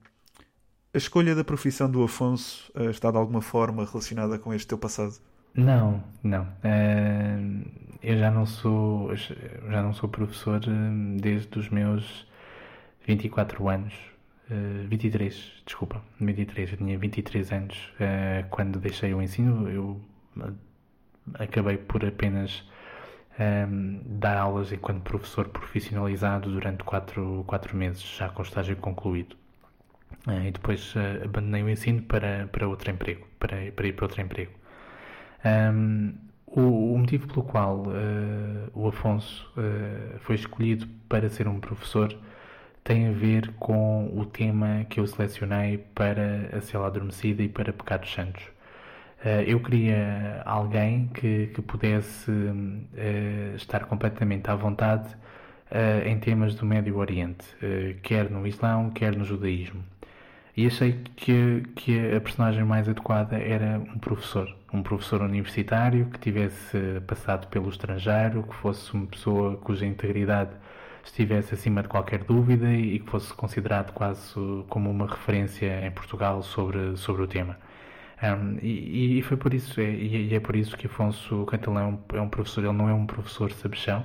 a 0.94 0.98
escolha 0.98 1.34
da 1.34 1.44
profissão 1.44 1.90
do 1.90 2.02
Afonso 2.02 2.72
está 2.90 3.10
de 3.10 3.18
alguma 3.18 3.42
forma 3.42 3.84
relacionada 3.84 4.38
com 4.38 4.54
este 4.54 4.66
teu 4.66 4.78
passado? 4.78 5.14
Não, 5.56 6.04
não. 6.22 6.42
Uh, 6.42 7.64
eu 8.02 8.18
já 8.18 8.30
não 8.30 8.44
sou 8.46 9.14
já 9.16 9.82
não 9.82 9.92
sou 9.94 10.08
professor 10.08 10.60
eh, 10.62 11.18
desde 11.20 11.58
os 11.58 11.68
meus 11.70 12.26
24 13.06 13.68
anos. 13.68 13.94
Uh, 14.50 14.86
23, 14.88 15.62
desculpa, 15.64 16.00
23, 16.20 16.72
eu 16.72 16.78
tinha 16.78 16.98
23 16.98 17.52
anos 17.52 17.76
uh, 17.94 18.48
quando 18.50 18.78
deixei 18.78 19.12
o 19.14 19.22
ensino. 19.22 19.68
Eu 19.68 20.00
acabei 21.34 21.78
por 21.78 22.04
apenas 22.04 22.62
um, 23.40 24.00
dar 24.04 24.36
aulas 24.38 24.72
enquanto 24.72 25.02
professor 25.02 25.48
profissionalizado 25.48 26.50
durante 26.52 26.84
4, 26.84 27.44
4 27.46 27.76
meses, 27.76 28.02
já 28.02 28.28
com 28.28 28.42
o 28.42 28.44
estágio 28.44 28.76
concluído. 28.76 29.36
Uh, 30.28 30.46
e 30.46 30.50
depois 30.52 30.94
abandonei 31.24 31.62
o 31.62 31.70
ensino 31.70 32.02
para, 32.02 32.46
para 32.52 32.68
outro 32.68 32.90
emprego, 32.90 33.26
para, 33.40 33.72
para 33.72 33.86
ir 33.88 33.92
para 33.94 34.04
outro 34.04 34.20
emprego. 34.20 34.52
Um, 35.44 36.14
o, 36.46 36.94
o, 36.94 36.98
motivo 36.98 37.26
pelo 37.28 37.42
qual 37.42 37.82
uh, 37.82 38.70
o 38.72 38.88
Afonso 38.88 39.46
uh, 39.56 40.18
foi 40.20 40.36
escolhido 40.36 40.86
para 41.08 41.28
ser 41.28 41.46
um 41.48 41.60
professor 41.60 42.16
tem 42.82 43.08
a 43.08 43.10
ver 43.10 43.52
com 43.58 44.12
o 44.16 44.24
tema 44.24 44.86
que 44.88 45.00
eu 45.00 45.06
selecionei 45.08 45.78
para 45.92 46.56
a 46.56 46.60
Cela 46.60 46.86
Adormecida 46.86 47.42
e 47.42 47.48
para 47.48 47.72
Pecados 47.72 48.12
Santos. 48.12 48.44
Uh, 49.24 49.42
eu 49.44 49.58
queria 49.60 50.40
alguém 50.44 51.08
que, 51.08 51.48
que 51.48 51.60
pudesse 51.60 52.30
estar 53.56 53.86
completamente 53.86 54.48
à 54.48 54.54
vontade 54.54 55.16
em 56.04 56.16
temas 56.20 56.54
do 56.54 56.64
Médio 56.64 56.96
Oriente, 56.96 57.44
quer 58.00 58.30
no 58.30 58.46
Islão, 58.46 58.88
quer 58.90 59.16
no 59.16 59.24
judaísmo. 59.24 59.82
E 60.56 60.64
achei 60.66 60.92
que, 61.16 61.64
que 61.74 62.14
a 62.14 62.20
personagem 62.20 62.64
mais 62.64 62.88
adequada 62.88 63.36
era 63.36 63.78
um 63.78 63.98
professor, 63.98 64.48
um 64.76 64.82
professor 64.82 65.22
universitário 65.22 66.06
que 66.06 66.18
tivesse 66.18 67.00
passado 67.06 67.46
pelo 67.48 67.68
estrangeiro, 67.68 68.42
que 68.42 68.54
fosse 68.54 68.92
uma 68.94 69.06
pessoa 69.06 69.56
cuja 69.56 69.86
integridade 69.86 70.50
estivesse 71.04 71.54
acima 71.54 71.82
de 71.82 71.88
qualquer 71.88 72.24
dúvida 72.24 72.72
e 72.72 72.98
que 72.98 73.10
fosse 73.10 73.32
considerado 73.32 73.92
quase 73.92 74.34
como 74.68 74.90
uma 74.90 75.06
referência 75.06 75.86
em 75.86 75.90
Portugal 75.90 76.42
sobre, 76.42 76.96
sobre 76.96 77.22
o 77.22 77.26
tema. 77.26 77.56
Um, 78.22 78.58
e, 78.62 79.18
e, 79.18 79.22
foi 79.22 79.36
por 79.36 79.52
isso, 79.52 79.80
é, 79.80 79.90
e 79.90 80.34
é 80.34 80.40
por 80.40 80.56
isso 80.56 80.76
que 80.76 80.86
Afonso 80.86 81.44
Catalão 81.46 82.00
é 82.12 82.20
um 82.20 82.28
professor, 82.28 82.64
ele 82.64 82.72
não 82.72 82.88
é 82.88 82.94
um 82.94 83.06
professor 83.06 83.52
sabichão, 83.52 84.04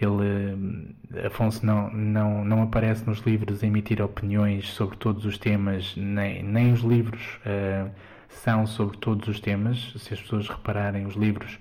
ele, 0.00 0.94
Afonso 1.26 1.64
não, 1.66 1.90
não, 1.90 2.44
não 2.44 2.62
aparece 2.62 3.06
nos 3.06 3.18
livros 3.20 3.62
a 3.62 3.66
emitir 3.66 4.00
opiniões 4.00 4.68
sobre 4.72 4.96
todos 4.96 5.24
os 5.24 5.38
temas, 5.38 5.94
nem, 5.96 6.42
nem 6.42 6.72
os 6.72 6.80
livros 6.80 7.38
uh, 7.44 7.90
são 8.34 8.66
sobre 8.66 8.96
todos 8.98 9.28
os 9.28 9.40
temas. 9.40 9.92
Se 9.96 10.14
as 10.14 10.20
pessoas 10.20 10.48
repararem, 10.48 11.06
os 11.06 11.14
livros 11.14 11.58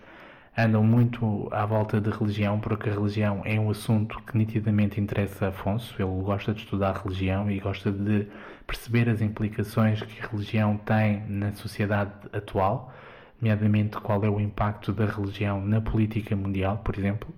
andam 0.57 0.83
muito 0.83 1.47
à 1.51 1.65
volta 1.65 2.01
de 2.01 2.09
religião, 2.09 2.59
porque 2.59 2.89
a 2.89 2.93
religião 2.93 3.41
é 3.45 3.59
um 3.59 3.69
assunto 3.69 4.21
que 4.23 4.37
nitidamente 4.37 4.99
interessa 4.99 5.45
a 5.45 5.49
Afonso. 5.49 5.95
Ele 5.97 6.21
gosta 6.23 6.53
de 6.53 6.61
estudar 6.61 7.01
religião 7.03 7.49
e 7.49 7.59
gosta 7.59 7.91
de 7.91 8.27
perceber 8.67 9.09
as 9.09 9.21
implicações 9.21 10.01
que 10.01 10.21
a 10.21 10.27
religião 10.27 10.77
tem 10.77 11.23
na 11.27 11.51
sociedade 11.53 12.11
atual, 12.33 12.93
nomeadamente 13.39 13.97
qual 13.97 14.23
é 14.23 14.29
o 14.29 14.39
impacto 14.39 14.91
da 14.91 15.05
religião 15.05 15.65
na 15.65 15.81
política 15.81 16.35
mundial, 16.35 16.77
por 16.79 16.97
exemplo, 16.97 17.33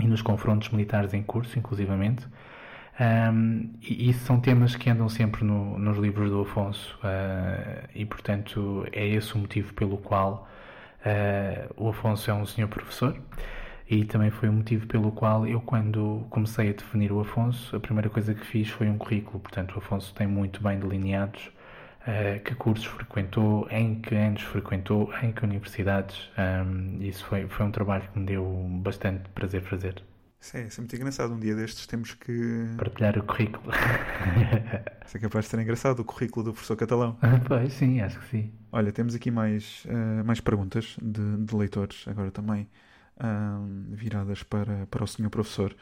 e 0.00 0.06
nos 0.06 0.22
confrontos 0.22 0.68
militares 0.70 1.14
em 1.14 1.22
curso, 1.22 1.58
inclusivamente. 1.58 2.26
Um, 2.98 3.74
e 3.82 4.10
isso 4.10 4.24
são 4.24 4.40
temas 4.40 4.74
que 4.74 4.88
andam 4.88 5.08
sempre 5.08 5.44
no, 5.44 5.78
nos 5.78 5.98
livros 5.98 6.30
do 6.30 6.40
Afonso, 6.40 6.98
uh, 7.04 7.88
e 7.94 8.06
portanto 8.06 8.86
é 8.90 9.06
esse 9.06 9.34
o 9.34 9.38
motivo 9.38 9.74
pelo 9.74 9.98
qual 9.98 10.48
uh, 11.04 11.74
o 11.76 11.90
Afonso 11.90 12.30
é 12.30 12.34
um 12.34 12.46
senhor 12.46 12.68
professor. 12.68 13.16
E 13.88 14.04
também 14.04 14.30
foi 14.30 14.48
o 14.48 14.52
motivo 14.52 14.86
pelo 14.88 15.12
qual 15.12 15.46
eu, 15.46 15.60
quando 15.60 16.26
comecei 16.30 16.70
a 16.70 16.72
definir 16.72 17.12
o 17.12 17.20
Afonso, 17.20 17.76
a 17.76 17.78
primeira 17.80 18.10
coisa 18.10 18.34
que 18.34 18.44
fiz 18.44 18.68
foi 18.68 18.88
um 18.88 18.98
currículo. 18.98 19.38
Portanto, 19.38 19.76
o 19.76 19.78
Afonso 19.78 20.12
tem 20.12 20.26
muito 20.26 20.60
bem 20.60 20.76
delineados 20.78 21.52
uh, 22.02 22.42
que 22.42 22.54
cursos 22.56 22.86
frequentou, 22.86 23.68
em 23.70 23.96
que 24.00 24.14
anos 24.14 24.42
frequentou, 24.42 25.12
em 25.22 25.32
que 25.32 25.44
universidades. 25.44 26.30
Um, 26.36 27.00
isso 27.00 27.24
foi, 27.26 27.46
foi 27.48 27.66
um 27.66 27.70
trabalho 27.70 28.04
que 28.12 28.18
me 28.18 28.26
deu 28.26 28.44
bastante 28.82 29.28
prazer 29.30 29.62
fazer. 29.62 30.02
Isso 30.40 30.56
é, 30.56 30.66
isso 30.66 30.80
é 30.80 30.82
muito 30.82 30.96
engraçado. 30.96 31.32
Um 31.32 31.40
dia 31.40 31.54
destes 31.54 31.86
temos 31.86 32.14
que. 32.14 32.66
Partilhar 32.76 33.18
o 33.18 33.22
currículo. 33.22 33.72
Isso 35.06 35.16
é 35.16 35.20
capaz 35.20 35.44
de 35.44 35.52
ser 35.52 35.60
engraçado, 35.60 36.00
o 36.00 36.04
currículo 36.04 36.46
do 36.46 36.52
professor 36.52 36.76
catalão. 36.76 37.16
pois, 37.46 37.72
sim, 37.72 38.00
acho 38.00 38.18
que 38.18 38.28
sim. 38.28 38.52
Olha, 38.72 38.90
temos 38.90 39.14
aqui 39.14 39.30
mais, 39.30 39.84
uh, 39.84 40.24
mais 40.24 40.40
perguntas 40.40 40.96
de, 41.00 41.36
de 41.44 41.54
leitores, 41.54 42.06
agora 42.08 42.30
também 42.30 42.68
viradas 43.92 44.42
para, 44.42 44.86
para 44.86 45.04
o 45.04 45.06
senhor 45.06 45.30
professor. 45.30 45.74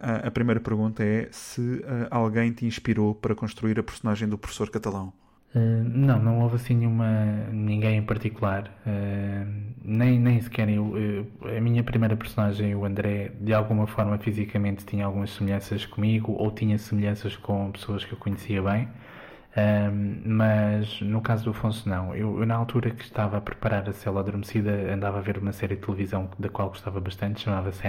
Uh, 0.00 0.26
a 0.26 0.30
primeira 0.30 0.60
pergunta 0.60 1.04
é 1.04 1.28
se 1.30 1.60
uh, 1.60 2.08
alguém 2.10 2.52
te 2.52 2.64
inspirou 2.64 3.14
para 3.14 3.34
construir 3.34 3.78
a 3.78 3.82
personagem 3.82 4.26
do 4.26 4.38
professor 4.38 4.70
catalão. 4.70 5.12
Uh, 5.54 5.82
não, 5.84 6.18
não 6.22 6.40
houve 6.40 6.56
assim 6.56 6.74
nenhuma, 6.76 7.06
ninguém 7.52 7.98
em 7.98 8.02
particular. 8.02 8.70
nem, 9.84 10.18
nem 10.18 10.40
sequer 10.40 10.68
eu. 10.68 10.94
a 11.56 11.60
minha 11.60 11.82
primeira 11.82 12.16
personagem, 12.16 12.74
o 12.74 12.84
André, 12.84 13.32
de 13.40 13.52
alguma 13.52 13.86
forma 13.86 14.18
fisicamente 14.18 14.84
tinha 14.86 15.06
algumas 15.06 15.30
semelhanças 15.30 15.84
comigo 15.86 16.32
ou 16.32 16.50
tinha 16.52 16.78
semelhanças 16.78 17.36
com 17.36 17.72
pessoas 17.72 18.04
que 18.04 18.12
eu 18.12 18.18
conhecia 18.18 18.62
bem. 18.62 18.88
Um, 19.56 20.22
mas 20.24 21.00
no 21.00 21.20
caso 21.20 21.44
do 21.44 21.50
Afonso, 21.50 21.88
não. 21.88 22.14
Eu, 22.14 22.38
eu, 22.40 22.46
na 22.46 22.54
altura 22.54 22.90
que 22.90 23.02
estava 23.02 23.38
a 23.38 23.40
preparar 23.40 23.88
a 23.88 23.92
cela 23.92 24.20
adormecida, 24.20 24.70
andava 24.92 25.18
a 25.18 25.20
ver 25.20 25.38
uma 25.38 25.52
série 25.52 25.74
de 25.76 25.82
televisão 25.82 26.30
da 26.38 26.48
qual 26.48 26.68
gostava 26.68 27.00
bastante, 27.00 27.40
chamava-se. 27.40 27.82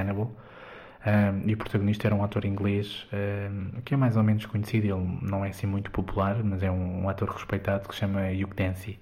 Um, 1.06 1.50
e 1.50 1.54
o 1.54 1.58
protagonista 1.58 2.08
era 2.08 2.14
um 2.14 2.24
ator 2.24 2.46
inglês 2.46 3.08
um, 3.12 3.82
que 3.82 3.96
é 3.96 3.98
mais 3.98 4.16
ou 4.18 4.24
menos 4.24 4.46
conhecido, 4.46 4.86
ele 4.86 5.20
não 5.24 5.44
é 5.44 5.50
assim 5.50 5.66
muito 5.66 5.90
popular, 5.90 6.44
mas 6.44 6.62
é 6.62 6.70
um, 6.70 7.04
um 7.04 7.10
ator 7.10 7.30
respeitado 7.30 7.88
que 7.88 7.96
se 7.96 8.02
chama 8.02 8.22
Hugh 8.30 8.54
Dancy. 8.56 9.00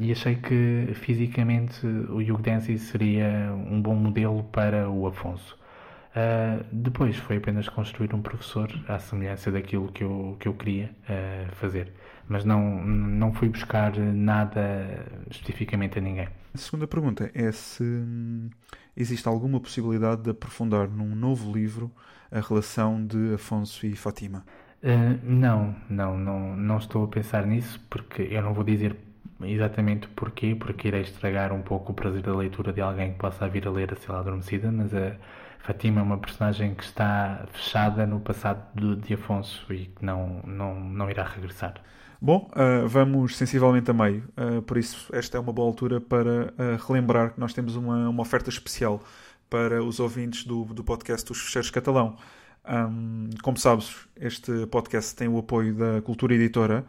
e 0.00 0.10
achei 0.10 0.36
que 0.36 0.88
fisicamente 0.94 1.86
o 1.86 2.18
Hugh 2.18 2.40
Dancy 2.40 2.78
seria 2.78 3.52
um 3.70 3.82
bom 3.82 3.94
modelo 3.94 4.44
para 4.44 4.88
o 4.88 5.06
Afonso. 5.06 5.58
Uh, 6.18 6.64
depois 6.72 7.16
foi 7.16 7.36
apenas 7.36 7.68
construir 7.68 8.14
um 8.14 8.22
professor 8.22 8.68
à 8.88 8.98
semelhança 8.98 9.52
daquilo 9.52 9.92
que 9.92 10.02
eu, 10.02 10.36
que 10.40 10.48
eu 10.48 10.54
queria 10.54 10.90
uh, 11.04 11.54
fazer. 11.56 11.92
Mas 12.26 12.44
não, 12.44 12.82
não 12.84 13.32
fui 13.32 13.48
buscar 13.48 13.96
nada 13.96 15.06
especificamente 15.30 15.98
a 15.98 16.02
ninguém. 16.02 16.28
A 16.58 16.60
segunda 16.60 16.88
pergunta 16.88 17.30
é 17.34 17.52
se 17.52 17.84
existe 18.96 19.28
alguma 19.28 19.60
possibilidade 19.60 20.22
de 20.22 20.30
aprofundar 20.30 20.88
num 20.88 21.14
novo 21.14 21.52
livro 21.56 21.88
a 22.32 22.40
relação 22.40 23.06
de 23.06 23.34
Afonso 23.34 23.86
e 23.86 23.94
Fátima. 23.94 24.44
Uh, 24.82 25.16
não, 25.22 25.76
não, 25.88 26.18
não, 26.18 26.56
não 26.56 26.78
estou 26.78 27.04
a 27.04 27.06
pensar 27.06 27.46
nisso 27.46 27.80
porque 27.88 28.22
eu 28.22 28.42
não 28.42 28.52
vou 28.52 28.64
dizer 28.64 28.96
exatamente 29.40 30.08
porquê, 30.08 30.56
porque 30.58 30.88
irei 30.88 31.02
estragar 31.02 31.52
um 31.52 31.62
pouco 31.62 31.92
o 31.92 31.94
prazer 31.94 32.22
da 32.22 32.34
leitura 32.34 32.72
de 32.72 32.80
alguém 32.80 33.12
que 33.12 33.18
possa 33.20 33.48
vir 33.48 33.64
a 33.68 33.70
ler 33.70 33.92
a 33.92 33.96
Cela 33.96 34.18
Adormecida, 34.18 34.72
mas 34.72 34.92
a 34.92 35.14
Fatima 35.60 36.00
é 36.00 36.02
uma 36.02 36.18
personagem 36.18 36.74
que 36.74 36.82
está 36.82 37.46
fechada 37.52 38.04
no 38.04 38.18
passado 38.18 38.66
de, 38.74 38.96
de 39.06 39.14
Afonso 39.14 39.72
e 39.72 39.86
que 39.86 40.04
não, 40.04 40.42
não, 40.44 40.74
não 40.80 41.08
irá 41.08 41.22
regressar. 41.22 41.74
Bom, 42.20 42.50
uh, 42.52 42.88
vamos 42.88 43.36
sensivelmente 43.36 43.88
a 43.92 43.94
meio, 43.94 44.24
uh, 44.36 44.60
por 44.62 44.76
isso 44.76 45.08
esta 45.12 45.36
é 45.38 45.40
uma 45.40 45.52
boa 45.52 45.68
altura 45.68 46.00
para 46.00 46.52
uh, 46.52 46.86
relembrar 46.88 47.32
que 47.32 47.38
nós 47.38 47.54
temos 47.54 47.76
uma, 47.76 48.08
uma 48.08 48.22
oferta 48.22 48.50
especial 48.50 49.00
para 49.48 49.84
os 49.84 50.00
ouvintes 50.00 50.42
do, 50.44 50.64
do 50.64 50.82
podcast 50.82 51.30
Os 51.30 51.40
Fecheiros 51.40 51.70
Catalão. 51.70 52.16
Um, 52.68 53.30
como 53.40 53.56
sabes, 53.56 53.94
este 54.16 54.66
podcast 54.66 55.14
tem 55.14 55.28
o 55.28 55.38
apoio 55.38 55.72
da 55.74 56.02
Cultura 56.02 56.34
Editora. 56.34 56.84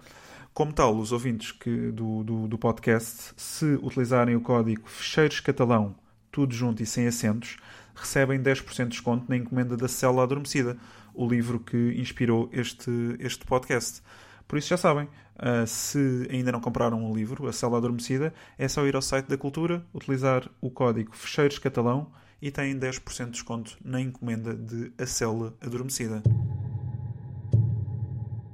Como 0.51 0.73
tal, 0.73 0.97
os 0.97 1.11
ouvintes 1.11 1.51
que, 1.51 1.91
do, 1.91 2.23
do, 2.23 2.47
do 2.47 2.57
podcast, 2.57 3.31
se 3.37 3.65
utilizarem 3.83 4.35
o 4.35 4.41
código 4.41 4.89
Fecheiros 4.89 5.39
Catalão, 5.39 5.95
tudo 6.31 6.55
junto 6.55 6.81
e 6.81 6.87
sem 6.87 7.05
acentos, 7.05 7.57
recebem 7.93 8.41
10% 8.41 8.83
de 8.85 8.89
desconto 8.89 9.25
na 9.29 9.37
encomenda 9.37 9.77
da 9.77 9.87
Célula 9.87 10.23
Adormecida, 10.23 10.75
o 11.13 11.27
livro 11.27 11.59
que 11.59 11.93
inspirou 11.95 12.49
este, 12.51 12.89
este 13.19 13.45
podcast. 13.45 14.01
Por 14.49 14.57
isso 14.57 14.69
já 14.69 14.77
sabem, 14.77 15.05
uh, 15.05 15.67
se 15.67 16.27
ainda 16.31 16.51
não 16.51 16.59
compraram 16.59 17.07
o 17.07 17.15
livro, 17.15 17.47
A 17.47 17.53
Célula 17.53 17.77
Adormecida, 17.77 18.33
é 18.57 18.67
só 18.67 18.83
ir 18.87 18.95
ao 18.95 19.01
site 19.01 19.27
da 19.27 19.37
Cultura, 19.37 19.85
utilizar 19.93 20.49
o 20.59 20.71
código 20.71 21.15
Fecheiros 21.15 21.59
Catalão 21.59 22.11
e 22.41 22.49
têm 22.49 22.75
10% 22.75 23.25
de 23.25 23.31
desconto 23.33 23.77
na 23.85 24.01
encomenda 24.01 24.55
de 24.55 24.91
A 24.97 25.05
Célula 25.05 25.53
Adormecida. 25.61 26.23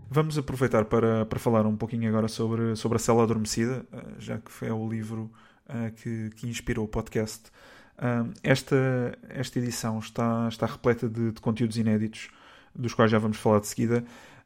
Vamos 0.10 0.38
aproveitar 0.38 0.84
para, 0.84 1.26
para 1.26 1.40
falar 1.40 1.66
um 1.66 1.78
pouquinho 1.78 2.10
agora 2.10 2.28
sobre, 2.28 2.76
sobre 2.76 2.98
A 2.98 3.00
Célula 3.00 3.24
Adormecida, 3.24 3.86
uh, 3.94 4.20
já 4.20 4.38
que 4.38 4.66
é 4.66 4.74
o 4.74 4.90
livro 4.90 5.32
uh, 5.70 5.94
que, 5.94 6.30
que 6.36 6.50
inspirou 6.50 6.84
o 6.84 6.90
podcast 6.90 7.50
esta, 8.44 9.18
esta 9.30 9.58
edição 9.58 10.00
está, 10.00 10.50
está 10.50 10.66
repleta 10.66 11.08
de, 11.08 11.32
de, 11.32 11.40
conteúdos 11.40 11.78
inéditos, 11.78 12.30
dos 12.76 12.94
quais 12.94 13.10
já 13.10 13.18
vamos 13.18 13.38
falar 13.38 13.62
de 13.62 13.68
seguida. 13.68 14.04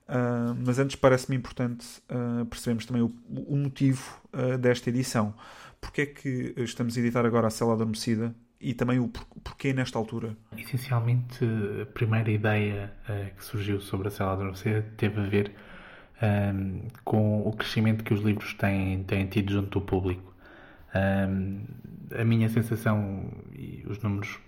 Uh, 0.09 0.57
mas 0.65 0.79
antes 0.79 0.95
parece-me 0.95 1.37
importante 1.37 1.85
uh, 2.09 2.43
percebermos 2.45 2.83
também 2.83 3.03
o, 3.03 3.13
o 3.29 3.55
motivo 3.55 4.19
uh, 4.33 4.57
desta 4.57 4.89
edição. 4.89 5.35
Porque 5.79 6.01
é 6.01 6.05
que 6.07 6.53
estamos 6.57 6.97
a 6.97 6.99
editar 6.99 7.25
agora 7.25 7.47
a 7.47 7.49
Cela 7.51 7.73
Adormecida 7.73 8.33
e 8.59 8.73
também 8.73 8.99
o 8.99 9.07
por, 9.07 9.23
porquê 9.43 9.71
nesta 9.71 9.99
altura? 9.99 10.35
Essencialmente, 10.57 11.45
a 11.81 11.85
primeira 11.85 12.29
ideia 12.29 12.91
que 13.37 13.45
surgiu 13.45 13.79
sobre 13.79 14.09
a 14.09 14.11
Cela 14.11 14.33
Adormecida 14.33 14.81
teve 14.97 15.21
a 15.21 15.23
ver 15.23 15.53
com 17.05 17.47
o 17.47 17.53
crescimento 17.53 18.03
que 18.03 18.13
os 18.13 18.19
livros 18.19 18.53
têm, 18.55 19.03
têm 19.03 19.25
tido 19.27 19.53
junto 19.53 19.79
do 19.79 19.85
público. 19.85 20.28
Um, 20.95 21.63
a 22.15 22.23
minha 22.23 22.49
sensação, 22.49 23.31
e 23.53 23.83
os 23.87 24.01
números 24.01 24.39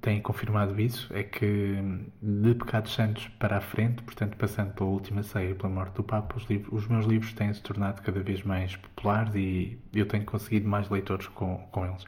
têm 0.00 0.20
confirmado 0.20 0.78
isso, 0.80 1.08
é 1.14 1.22
que 1.22 1.76
de 2.20 2.54
Pecados 2.54 2.92
Santos 2.92 3.28
para 3.38 3.56
a 3.56 3.60
frente, 3.60 4.02
portanto, 4.02 4.36
passando 4.36 4.74
pela 4.74 4.90
última 4.90 5.22
ceia 5.22 5.50
e 5.50 5.54
pela 5.54 5.70
morte 5.70 5.94
do 5.94 6.02
Papa, 6.02 6.36
os, 6.36 6.44
livros, 6.44 6.82
os 6.82 6.88
meus 6.88 7.06
livros 7.06 7.32
têm 7.32 7.52
se 7.52 7.62
tornado 7.62 8.02
cada 8.02 8.20
vez 8.20 8.42
mais 8.42 8.76
populares 8.76 9.34
e 9.34 9.78
eu 9.94 10.06
tenho 10.06 10.24
conseguido 10.24 10.68
mais 10.68 10.90
leitores 10.90 11.26
com, 11.28 11.56
com 11.72 11.86
eles. 11.86 12.04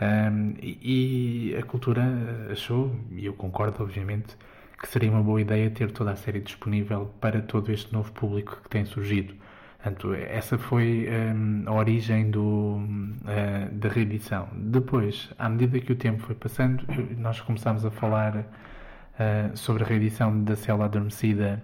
Um, 0.00 0.54
e, 0.62 1.50
e 1.52 1.56
a 1.56 1.62
cultura 1.62 2.02
achou, 2.50 2.94
e 3.10 3.26
eu 3.26 3.34
concordo, 3.34 3.82
obviamente, 3.82 4.36
que 4.80 4.88
seria 4.88 5.10
uma 5.10 5.22
boa 5.22 5.40
ideia 5.40 5.70
ter 5.70 5.90
toda 5.90 6.12
a 6.12 6.16
série 6.16 6.40
disponível 6.40 7.12
para 7.20 7.42
todo 7.42 7.70
este 7.70 7.92
novo 7.92 8.10
público 8.12 8.60
que 8.62 8.68
tem 8.68 8.84
surgido 8.84 9.34
Portanto, 9.82 10.12
essa 10.12 10.58
foi 10.58 11.08
um, 11.10 11.62
a 11.66 11.72
origem 11.72 12.30
do, 12.30 12.76
uh, 12.76 13.72
da 13.72 13.88
reedição. 13.88 14.46
Depois, 14.52 15.30
à 15.38 15.48
medida 15.48 15.80
que 15.80 15.90
o 15.90 15.96
tempo 15.96 16.22
foi 16.22 16.34
passando, 16.34 16.84
nós 17.16 17.40
começámos 17.40 17.86
a 17.86 17.90
falar 17.90 18.36
uh, 18.36 19.56
sobre 19.56 19.82
a 19.82 19.86
reedição 19.86 20.44
da 20.44 20.54
Cela 20.54 20.84
Adormecida. 20.84 21.62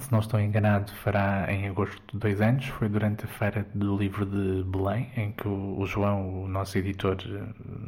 Se 0.00 0.10
não 0.10 0.18
estou 0.18 0.40
enganado, 0.40 0.90
fará 0.92 1.46
em 1.48 1.68
agosto 1.68 2.02
de 2.12 2.18
dois 2.18 2.40
anos. 2.40 2.66
Foi 2.66 2.88
durante 2.88 3.24
a 3.24 3.28
Feira 3.28 3.64
do 3.72 3.96
Livro 3.96 4.26
de 4.26 4.64
Belém, 4.64 5.08
em 5.16 5.30
que 5.30 5.46
o, 5.46 5.78
o 5.78 5.86
João, 5.86 6.42
o 6.42 6.48
nosso 6.48 6.76
editor, 6.76 7.18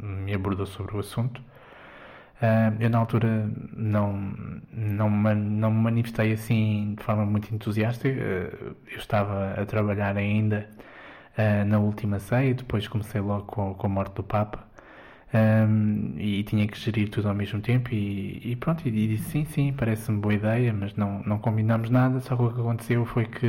me 0.01 0.33
abordou 0.33 0.65
sobre 0.65 0.95
o 0.95 0.99
assunto. 0.99 1.41
Uh, 2.41 2.75
eu, 2.79 2.89
na 2.89 2.97
altura, 2.97 3.51
não, 3.75 4.13
não, 4.73 5.09
não 5.09 5.71
me 5.71 5.81
manifestei 5.83 6.33
assim 6.33 6.95
de 6.97 7.03
forma 7.03 7.25
muito 7.25 7.53
entusiasta. 7.53 8.07
Uh, 8.07 8.75
eu 8.91 8.97
estava 8.97 9.53
a 9.61 9.65
trabalhar 9.65 10.17
ainda 10.17 10.67
uh, 11.37 11.65
na 11.65 11.79
última 11.79 12.19
ceia, 12.19 12.53
depois 12.55 12.87
comecei 12.87 13.21
logo 13.21 13.45
com, 13.45 13.73
com 13.75 13.87
a 13.87 13.89
morte 13.89 14.15
do 14.15 14.23
Papa 14.23 14.67
um, 15.33 16.15
e 16.17 16.43
tinha 16.43 16.67
que 16.67 16.77
gerir 16.79 17.09
tudo 17.09 17.29
ao 17.29 17.35
mesmo 17.35 17.61
tempo. 17.61 17.93
E, 17.93 18.51
e 18.51 18.55
pronto, 18.55 18.87
e 18.87 18.91
disse 19.07 19.29
sim, 19.31 19.45
sim, 19.45 19.73
parece-me 19.73 20.19
boa 20.19 20.33
ideia, 20.33 20.73
mas 20.73 20.95
não, 20.95 21.21
não 21.23 21.37
combinamos 21.39 21.89
nada. 21.89 22.19
Só 22.21 22.35
que 22.35 22.43
o 22.43 22.51
que 22.53 22.59
aconteceu 22.59 23.05
foi 23.05 23.25
que 23.25 23.47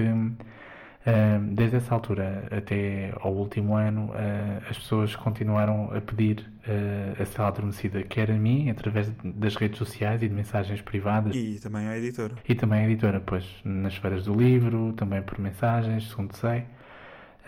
desde 1.41 1.77
essa 1.77 1.95
altura 1.95 2.45
até 2.51 3.13
ao 3.21 3.33
último 3.33 3.75
ano, 3.75 4.11
uh, 4.11 4.71
as 4.71 4.79
pessoas 4.79 5.17
continuaram 5.17 5.91
a 5.93 6.01
pedir 6.01 6.49
uh, 6.67 7.21
a 7.21 7.27
cela 7.27 7.49
adormecida, 7.49 8.03
quer 8.03 8.31
a 8.31 8.35
mim, 8.35 8.71
através 8.71 9.11
das 9.25 9.57
redes 9.57 9.79
sociais 9.79 10.23
e 10.23 10.29
de 10.29 10.35
mensagens 10.35 10.81
privadas. 10.81 11.35
E 11.35 11.59
também 11.61 11.89
à 11.89 11.99
editora. 11.99 12.35
E 12.49 12.55
também 12.55 12.81
à 12.81 12.85
editora, 12.85 13.21
pois, 13.21 13.45
nas 13.65 13.97
feiras 13.97 14.25
do 14.25 14.35
livro, 14.35 14.93
também 14.93 15.21
por 15.23 15.41
mensagens, 15.41 16.09
segundo 16.09 16.37
sei. 16.37 16.65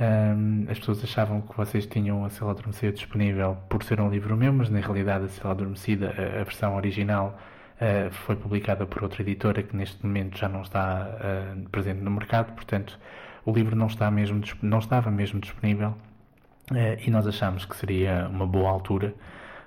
Um, 0.01 0.67
as 0.69 0.77
pessoas 0.81 1.05
achavam 1.05 1.41
que 1.41 1.57
vocês 1.57 1.87
tinham 1.87 2.25
a 2.25 2.31
cela 2.31 2.51
adormecida 2.51 2.93
disponível 2.93 3.57
por 3.69 3.85
ser 3.85 4.01
um 4.01 4.11
livro 4.11 4.37
meu, 4.37 4.53
mas 4.53 4.69
na 4.69 4.81
realidade 4.81 5.27
a 5.27 5.29
cela 5.29 5.53
adormecida, 5.53 6.09
a, 6.09 6.41
a 6.41 6.45
versão 6.45 6.75
original, 6.75 7.39
uh, 7.77 8.13
foi 8.13 8.35
publicada 8.35 8.85
por 8.85 9.05
outra 9.05 9.23
editora 9.23 9.63
que 9.63 9.77
neste 9.77 10.05
momento 10.05 10.37
já 10.37 10.49
não 10.49 10.63
está 10.63 11.09
presente 11.71 12.01
no 12.01 12.11
mercado, 12.11 12.53
portanto 12.55 12.99
o 13.45 13.53
livro 13.53 13.77
não, 13.77 13.87
está 13.87 14.11
mesmo, 14.11 14.43
não 14.63 14.79
estava 14.79 15.11
mesmo 15.11 15.41
disponível 15.41 15.95
eh, 16.75 16.99
e 17.07 17.11
nós 17.11 17.27
achámos 17.27 17.65
que 17.65 17.77
seria 17.77 18.29
uma 18.29 18.47
boa 18.47 18.71
altura 18.71 19.15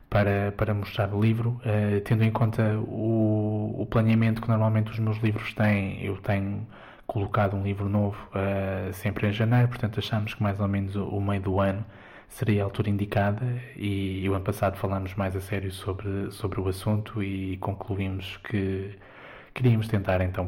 para, 0.09 0.53
para 0.55 0.73
mostrar 0.73 1.13
o 1.13 1.21
livro, 1.21 1.59
eh, 1.65 2.01
tendo 2.05 2.23
em 2.23 2.31
conta 2.31 2.77
o, 2.79 3.75
o 3.81 3.85
planeamento 3.85 4.41
que 4.41 4.47
normalmente 4.47 4.91
os 4.91 4.99
meus 4.99 5.17
livros 5.17 5.53
têm. 5.53 6.03
Eu 6.03 6.17
tenho 6.17 6.65
colocado 7.07 7.55
um 7.55 7.63
livro 7.63 7.87
novo 7.87 8.17
uh, 8.31 8.93
sempre 8.93 9.27
em 9.27 9.31
janeiro, 9.31 9.69
portanto 9.69 9.99
achamos 9.99 10.33
que 10.33 10.43
mais 10.43 10.59
ou 10.59 10.67
menos 10.67 10.95
o, 10.95 11.05
o, 11.05 11.21
meio 11.21 11.41
do 11.41 11.59
ano 11.59 11.85
seria 12.27 12.61
a 12.61 12.65
altura 12.65 12.89
indicada 12.89 13.45
e, 13.77 14.23
e, 14.23 14.29
o 14.29 14.33
ano 14.33 14.43
passado 14.43 14.75
falámos 14.75 15.15
mais 15.15 15.33
a 15.33 15.39
sério 15.39 15.71
sobre, 15.71 16.29
sobre 16.31 16.59
o 16.59 16.67
assunto 16.67 17.23
e 17.23 17.55
concluímos 17.57 18.37
que 18.43 18.91
Queríamos 19.57 19.87
tentar 19.87 20.21
então 20.21 20.47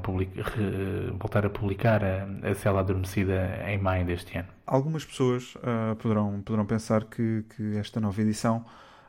voltar 1.18 1.44
a 1.44 1.50
publicar 1.50 2.04
a, 2.04 2.28
a 2.48 2.54
Cela 2.54 2.82
Adormecida 2.82 3.60
em 3.68 3.76
maio 3.76 4.06
deste 4.06 4.38
ano. 4.38 4.50
Algumas 4.68 5.04
pessoas 5.04 5.56
uh, 5.56 5.96
poderão, 5.96 6.40
poderão 6.44 6.64
pensar 6.64 7.06
que, 7.06 7.44
que 7.56 7.76
esta 7.78 8.00
nova 8.00 8.22
edição 8.22 8.64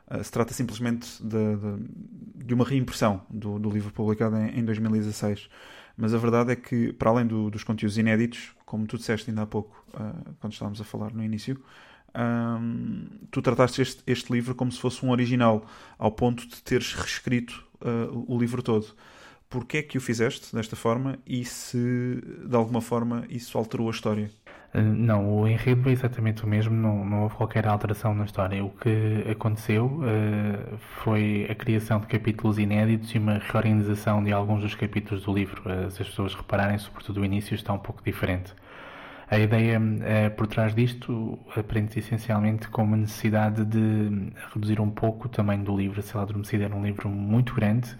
uh, 0.09 0.23
se 0.23 0.31
trata 0.31 0.55
simplesmente 0.55 1.21
de, 1.21 1.55
de, 1.55 2.45
de 2.45 2.51
uma 2.51 2.65
reimpressão 2.65 3.21
do, 3.29 3.59
do, 3.59 3.69
livro 3.69 3.93
publicado 3.93 4.37
em, 4.37 4.61
em, 4.61 4.65
2016. 4.65 5.47
Mas 5.95 6.15
a 6.15 6.17
verdade 6.17 6.51
é 6.51 6.55
que, 6.55 6.91
para 6.93 7.11
além 7.11 7.27
do, 7.27 7.51
dos 7.51 7.63
conteúdos 7.63 7.95
inéditos, 7.95 8.55
como 8.65 8.87
tu 8.87 8.97
disseste 8.97 9.29
ainda 9.29 9.43
há 9.43 9.45
pouco, 9.45 9.85
uh, 9.93 10.33
quando 10.39 10.53
estávamos 10.53 10.81
a 10.81 10.83
falar 10.83 11.13
no 11.13 11.23
início, 11.23 11.63
um, 12.17 13.05
tu 13.29 13.39
trataste 13.39 13.83
este, 13.83 14.01
este, 14.07 14.33
livro 14.33 14.55
como 14.55 14.71
se 14.71 14.79
fosse 14.79 15.05
um 15.05 15.11
original, 15.11 15.63
ao 15.99 16.11
ponto 16.11 16.47
de 16.47 16.59
teres 16.63 16.91
reescrito 16.95 17.69
o 18.27 18.37
livro 18.37 18.61
todo 18.61 18.95
porque 19.51 19.77
é 19.79 19.83
que 19.83 19.97
o 19.97 20.01
fizeste 20.01 20.55
desta 20.55 20.75
forma 20.75 21.19
e 21.27 21.43
se 21.45 21.77
de 22.47 22.55
alguma 22.55 22.81
forma 22.81 23.25
isso 23.29 23.57
alterou 23.57 23.89
a 23.89 23.91
história? 23.91 24.31
Eh, 24.73 24.81
não, 24.81 25.41
o 25.41 25.47
enredo 25.47 25.89
é 25.89 25.91
exatamente 25.91 26.45
o 26.45 26.47
mesmo, 26.47 26.73
não, 26.73 27.03
não 27.03 27.23
houve 27.23 27.35
qualquer 27.35 27.67
alteração 27.67 28.15
na 28.15 28.23
história. 28.23 28.63
O 28.63 28.69
que 28.69 29.25
aconteceu 29.29 29.85
uh, 29.87 30.77
foi 31.03 31.47
a 31.49 31.53
criação 31.55 31.99
de 31.99 32.07
capítulos 32.07 32.57
inéditos 32.57 33.13
e 33.13 33.17
uma 33.17 33.39
reorganização 33.39 34.23
de 34.23 34.31
alguns 34.31 34.61
dos 34.61 34.73
capítulos 34.73 35.23
do 35.25 35.33
livro. 35.33 35.61
Uh, 35.69 35.91
se 35.91 36.01
as 36.01 36.07
pessoas 36.07 36.33
repararem, 36.33 36.77
sobretudo 36.77 37.19
o 37.19 37.25
início 37.25 37.53
está 37.53 37.73
um 37.73 37.79
pouco 37.79 38.01
diferente. 38.03 38.53
A 39.31 39.39
ideia 39.39 39.79
uh, 39.79 40.35
por 40.35 40.45
trás 40.45 40.75
disto 40.75 41.39
aprende-se 41.55 41.99
essencialmente 41.99 42.67
com 42.67 42.83
uma 42.83 42.97
necessidade 42.97 43.63
de 43.63 44.29
reduzir 44.53 44.81
um 44.81 44.89
pouco 44.89 45.27
o 45.27 45.29
tamanho 45.29 45.63
do 45.63 45.73
livro. 45.73 46.01
Se 46.01 46.13
ela 46.13 46.23
adormecida 46.23 46.65
era 46.65 46.75
um 46.75 46.83
livro 46.83 47.07
muito 47.07 47.55
grande, 47.55 47.95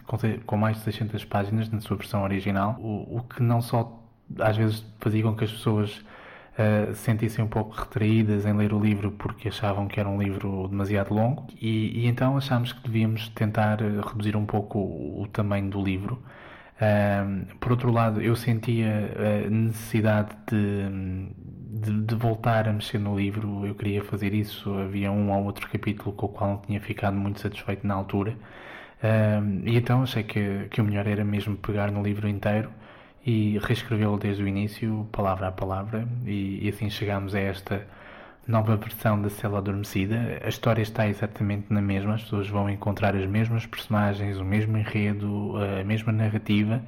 com, 0.45 0.57
mais 0.57 0.75
de 0.75 0.83
600 0.83 1.23
páginas 1.23 1.69
na 1.69 1.79
sua 1.79 1.95
versão 1.95 2.23
original, 2.23 2.75
o, 2.81 3.21
que 3.23 3.41
não 3.41 3.61
só 3.61 3.97
às 4.39 4.57
vezes 4.57 4.85
fazia 4.99 5.23
com 5.23 5.33
que 5.33 5.45
as 5.45 5.51
pessoas 5.53 6.03
uh, 6.59 6.93
sentissem 6.95 7.45
um 7.45 7.47
pouco 7.47 7.77
retraídas 7.79 8.45
em 8.45 8.51
ler 8.51 8.73
o 8.73 8.79
livro 8.81 9.11
porque 9.11 9.47
achavam 9.47 9.87
que 9.87 10.01
era 10.01 10.09
um 10.09 10.21
livro 10.21 10.67
demasiado 10.67 11.13
longo, 11.13 11.47
e, 11.61 11.97
e 11.97 12.07
então 12.07 12.35
achámos 12.35 12.73
que 12.73 12.83
devíamos 12.83 13.29
tentar 13.29 13.79
reduzir 13.79 14.35
um 14.35 14.45
pouco 14.45 14.79
o, 14.79 15.21
o 15.21 15.27
tamanho 15.27 15.69
do 15.69 15.81
livro 15.81 16.21
por 17.59 17.71
outro 17.71 17.91
lado, 17.91 18.21
eu 18.21 18.35
sentia 18.35 19.13
a 19.45 19.49
necessidade 19.49 20.35
de, 20.47 21.31
de, 21.79 22.01
de, 22.01 22.15
voltar 22.15 22.67
a 22.67 22.73
mexer 22.73 22.97
no 22.97 23.17
livro, 23.17 23.65
eu 23.65 23.75
queria 23.75 24.03
fazer 24.03 24.33
isso. 24.33 24.73
Havia 24.79 25.11
um 25.11 25.31
ou 25.31 25.45
outro 25.45 25.69
capítulo 25.69 26.13
com 26.13 26.25
o 26.25 26.29
qual 26.29 26.49
não 26.51 26.57
tinha 26.59 26.81
ficado 26.81 27.15
muito 27.15 27.39
satisfeito 27.39 27.85
na 27.85 27.93
altura, 27.93 28.35
e 29.65 29.77
então 29.77 30.03
achei 30.03 30.23
que, 30.23 30.67
que 30.69 30.81
o 30.81 30.83
melhor 30.83 31.07
era 31.07 31.23
mesmo 31.23 31.55
pegar 31.57 31.91
no 31.91 32.01
livro 32.03 32.27
inteiro 32.27 32.71
e 33.25 33.59
reescrevê-lo 33.59 34.17
desde 34.17 34.43
o 34.43 34.47
início, 34.47 35.07
palavra 35.11 35.47
a 35.47 35.51
palavra, 35.51 36.07
e, 36.25 36.65
e 36.65 36.69
assim 36.69 36.89
chegámos 36.89 37.35
a 37.35 37.39
esta 37.39 37.87
nova 38.47 38.75
versão 38.75 39.21
da 39.21 39.30
Cela 39.30 39.60
Adormecida. 39.60 40.39
A 40.43 40.49
história 40.49 40.82
está 40.82 41.08
exatamente 41.08 41.71
na 41.71 41.82
mesma, 41.82 42.15
as 42.15 42.23
pessoas 42.23 42.47
vão 42.47 42.69
encontrar 42.69 43.15
as 43.15 43.25
mesmas 43.25 43.65
personagens, 43.65 44.38
o 44.38 44.45
mesmo 44.45 44.77
enredo, 44.77 45.54
a 45.80 45.84
mesma 45.84 46.12
narrativa, 46.12 46.82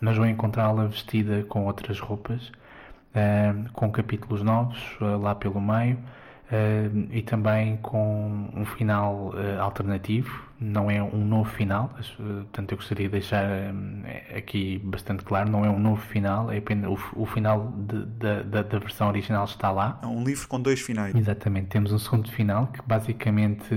mas 0.00 0.16
vão 0.16 0.28
encontrá-la 0.28 0.86
vestida 0.86 1.44
com 1.48 1.66
outras 1.66 1.98
roupas, 2.00 2.52
eh, 3.14 3.54
com 3.72 3.90
capítulos 3.90 4.42
novos 4.42 4.78
eh, 5.00 5.04
lá 5.16 5.34
pelo 5.34 5.60
meio 5.60 5.98
Uh, 6.50 7.08
e 7.12 7.20
também 7.20 7.76
com 7.76 8.48
um 8.54 8.64
final 8.64 9.34
uh, 9.34 9.60
alternativo, 9.60 10.42
não 10.58 10.90
é 10.90 11.02
um 11.02 11.22
novo 11.22 11.50
final, 11.50 11.94
uh, 12.18 12.22
portanto 12.44 12.72
eu 12.72 12.78
gostaria 12.78 13.06
de 13.06 13.12
deixar 13.12 13.46
aqui 14.34 14.78
bastante 14.78 15.24
claro, 15.24 15.50
não 15.50 15.62
é 15.62 15.68
um 15.68 15.78
novo 15.78 16.00
final, 16.00 16.50
é 16.50 16.56
apenas 16.56 16.90
o, 16.90 17.22
o 17.22 17.26
final 17.26 17.70
de, 17.76 18.02
de, 18.02 18.42
da, 18.44 18.62
da, 18.62 18.78
versão 18.78 19.08
original 19.08 19.44
está 19.44 19.70
lá. 19.70 20.00
É 20.02 20.06
um 20.06 20.24
livro 20.24 20.48
com 20.48 20.58
dois 20.58 20.80
finais. 20.80 21.14
Exatamente, 21.14 21.66
temos 21.66 21.92
um 21.92 21.98
segundo 21.98 22.30
final 22.30 22.68
que 22.68 22.80
basicamente 22.80 23.68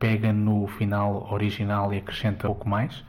pega 0.00 0.32
no 0.32 0.66
final 0.66 1.32
original 1.32 1.94
e 1.94 1.98
acrescenta 1.98 2.48
um 2.48 2.54
pouco 2.54 2.68
mais. 2.68 3.04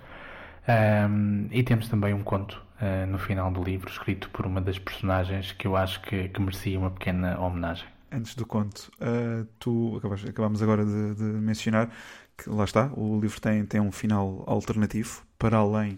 Um, 1.10 1.48
e 1.50 1.64
temos 1.64 1.90
também 1.90 2.14
um 2.14 2.22
conto 2.22 2.62
no 3.10 3.18
final 3.18 3.50
do 3.50 3.64
livro, 3.64 3.90
escrito 3.90 4.30
por 4.30 4.46
uma 4.46 4.62
das 4.62 4.78
personagens 4.78 5.52
que 5.52 5.66
eu 5.66 5.76
acho 5.76 6.00
que, 6.02 6.30
que 6.30 6.40
merecia 6.40 6.78
uma 6.78 6.92
pequena 6.92 7.40
homenagem 7.40 7.97
antes 8.12 8.36
do 8.36 8.46
conto, 8.46 8.92
uh, 9.02 9.46
tu 9.60 10.02
acabamos 10.28 10.62
agora 10.62 10.86
de, 10.86 11.16
de, 11.16 11.24
mencionar 11.24 11.90
que 12.38 12.50
lá 12.50 12.64
está, 12.64 12.92
o 12.96 13.20
livro 13.20 13.42
tem, 13.42 13.66
tem 13.66 13.82
um 13.82 13.92
final 13.92 14.44
alternativo 14.46 15.24
para 15.40 15.58
além 15.58 15.98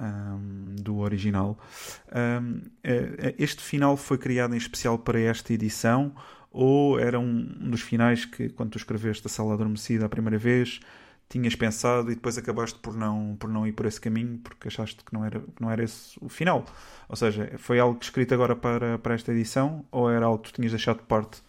um, 0.00 0.74
do 0.82 0.98
original. 0.98 1.58
Um, 2.12 2.62
este 3.38 3.62
final 3.62 3.96
foi 3.96 4.18
criado 4.18 4.54
em 4.54 4.58
especial 4.58 4.98
para 4.98 5.20
esta 5.20 5.52
edição 5.52 6.12
ou 6.50 6.98
era 6.98 7.20
um 7.20 7.42
dos 7.70 7.82
finais 7.82 8.24
que, 8.24 8.48
quando 8.48 8.70
tu 8.70 8.78
escreveste 8.78 9.26
a 9.26 9.30
Sala 9.30 9.54
Adormecida 9.54 10.06
a 10.06 10.08
primeira 10.08 10.38
vez, 10.38 10.80
tinhas 11.28 11.54
pensado 11.54 12.10
e 12.10 12.14
depois 12.14 12.38
acabaste 12.38 12.78
por 12.78 12.94
não, 12.94 13.36
por 13.38 13.50
não 13.50 13.66
ir 13.66 13.72
por 13.72 13.86
esse 13.86 14.00
caminho 14.00 14.38
porque 14.38 14.68
achaste 14.68 15.04
que 15.04 15.12
não 15.12 15.24
era, 15.24 15.40
que 15.40 15.60
não 15.60 15.70
era 15.70 15.82
esse 15.82 16.16
o 16.20 16.28
final? 16.28 16.64
Ou 17.08 17.16
seja, 17.16 17.52
foi 17.58 17.78
algo 17.78 17.98
escrito 18.00 18.34
agora 18.34 18.54
para, 18.54 18.98
para 18.98 19.14
esta 19.14 19.32
edição 19.32 19.84
ou 19.90 20.10
era 20.10 20.26
algo 20.26 20.38
que 20.38 20.52
tu 20.52 20.56
tinhas 20.56 20.72
deixado 20.72 20.98
de 20.98 21.04
parte 21.04 21.40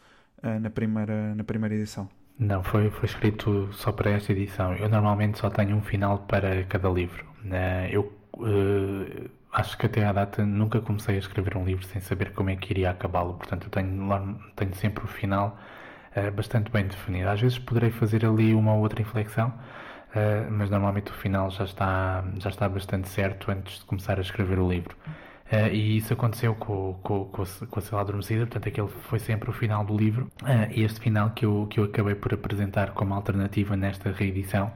uh, 0.44 0.60
na, 0.60 0.70
primeira, 0.70 1.36
na 1.36 1.44
primeira 1.44 1.76
edição? 1.76 2.10
Não, 2.40 2.64
foi, 2.64 2.90
foi 2.90 3.06
escrito 3.06 3.70
só 3.74 3.92
para 3.92 4.12
esta 4.12 4.32
edição. 4.32 4.74
Eu 4.76 4.90
normalmente 4.90 5.40
só 5.40 5.50
tenho 5.50 5.76
um 5.76 5.82
final 5.82 6.20
para 6.20 6.64
cada 6.66 6.90
livro. 6.90 7.26
Uh, 7.46 7.90
eu 7.92 8.14
uh, 8.34 9.30
acho 9.52 9.78
que 9.78 9.86
até 9.86 10.06
à 10.06 10.12
data 10.12 10.46
nunca 10.46 10.82
comecei 10.82 11.16
a 11.16 11.20
escrever 11.20 11.58
um 11.58 11.66
livro 11.66 11.86
sem 11.86 12.02
saber 12.02 12.34
como 12.34 12.50
é 12.50 12.56
que 12.56 12.72
iria 12.74 12.92
acabá-lo. 12.92 13.36
Portanto, 13.36 13.66
eu 13.66 13.70
tenho, 13.70 14.40
tenho 14.56 14.76
sempre 14.76 15.04
o 15.04 15.08
final 15.08 15.58
bastante 16.36 16.72
bem 16.72 16.88
definido. 16.88 17.30
Às 17.30 17.42
vezes 17.42 17.60
poderei 17.60 17.92
fazer 17.92 18.26
ali 18.26 18.54
uma 18.54 18.74
ou 18.74 18.82
outra 18.82 19.02
inflexão, 19.02 19.54
mas 20.50 20.70
normalmente 20.70 21.12
o 21.12 21.14
final 21.14 21.50
já 21.52 21.64
está, 21.64 22.24
já 22.40 22.50
está 22.50 22.68
bastante 22.68 23.08
certo 23.10 23.52
antes 23.52 23.80
de 23.80 23.86
começar 23.86 24.18
a 24.18 24.22
escrever 24.22 24.58
o 24.60 24.68
livro. 24.68 24.96
Uh, 25.52 25.74
e 25.74 25.98
isso 25.98 26.12
aconteceu 26.12 26.54
com, 26.56 27.00
com, 27.02 27.26
com, 27.26 27.44
com 27.46 27.80
a 27.80 27.82
Cela 27.82 28.02
Adormecida, 28.02 28.46
portanto, 28.46 28.68
aquele 28.68 28.88
foi 28.88 29.18
sempre 29.18 29.50
o 29.50 29.54
final 29.54 29.86
do 29.86 29.96
livro. 29.96 30.30
Uh, 30.44 30.70
e 30.72 30.84
este 30.84 31.00
final 31.00 31.30
que 31.30 31.46
eu, 31.46 31.68
que 31.70 31.80
eu 31.80 31.86
acabei 31.86 32.16
por 32.16 32.34
apresentar 32.34 32.92
como 32.92 33.14
alternativa 33.14 33.78
nesta 33.78 34.12
reedição 34.12 34.68
uh, 34.68 34.74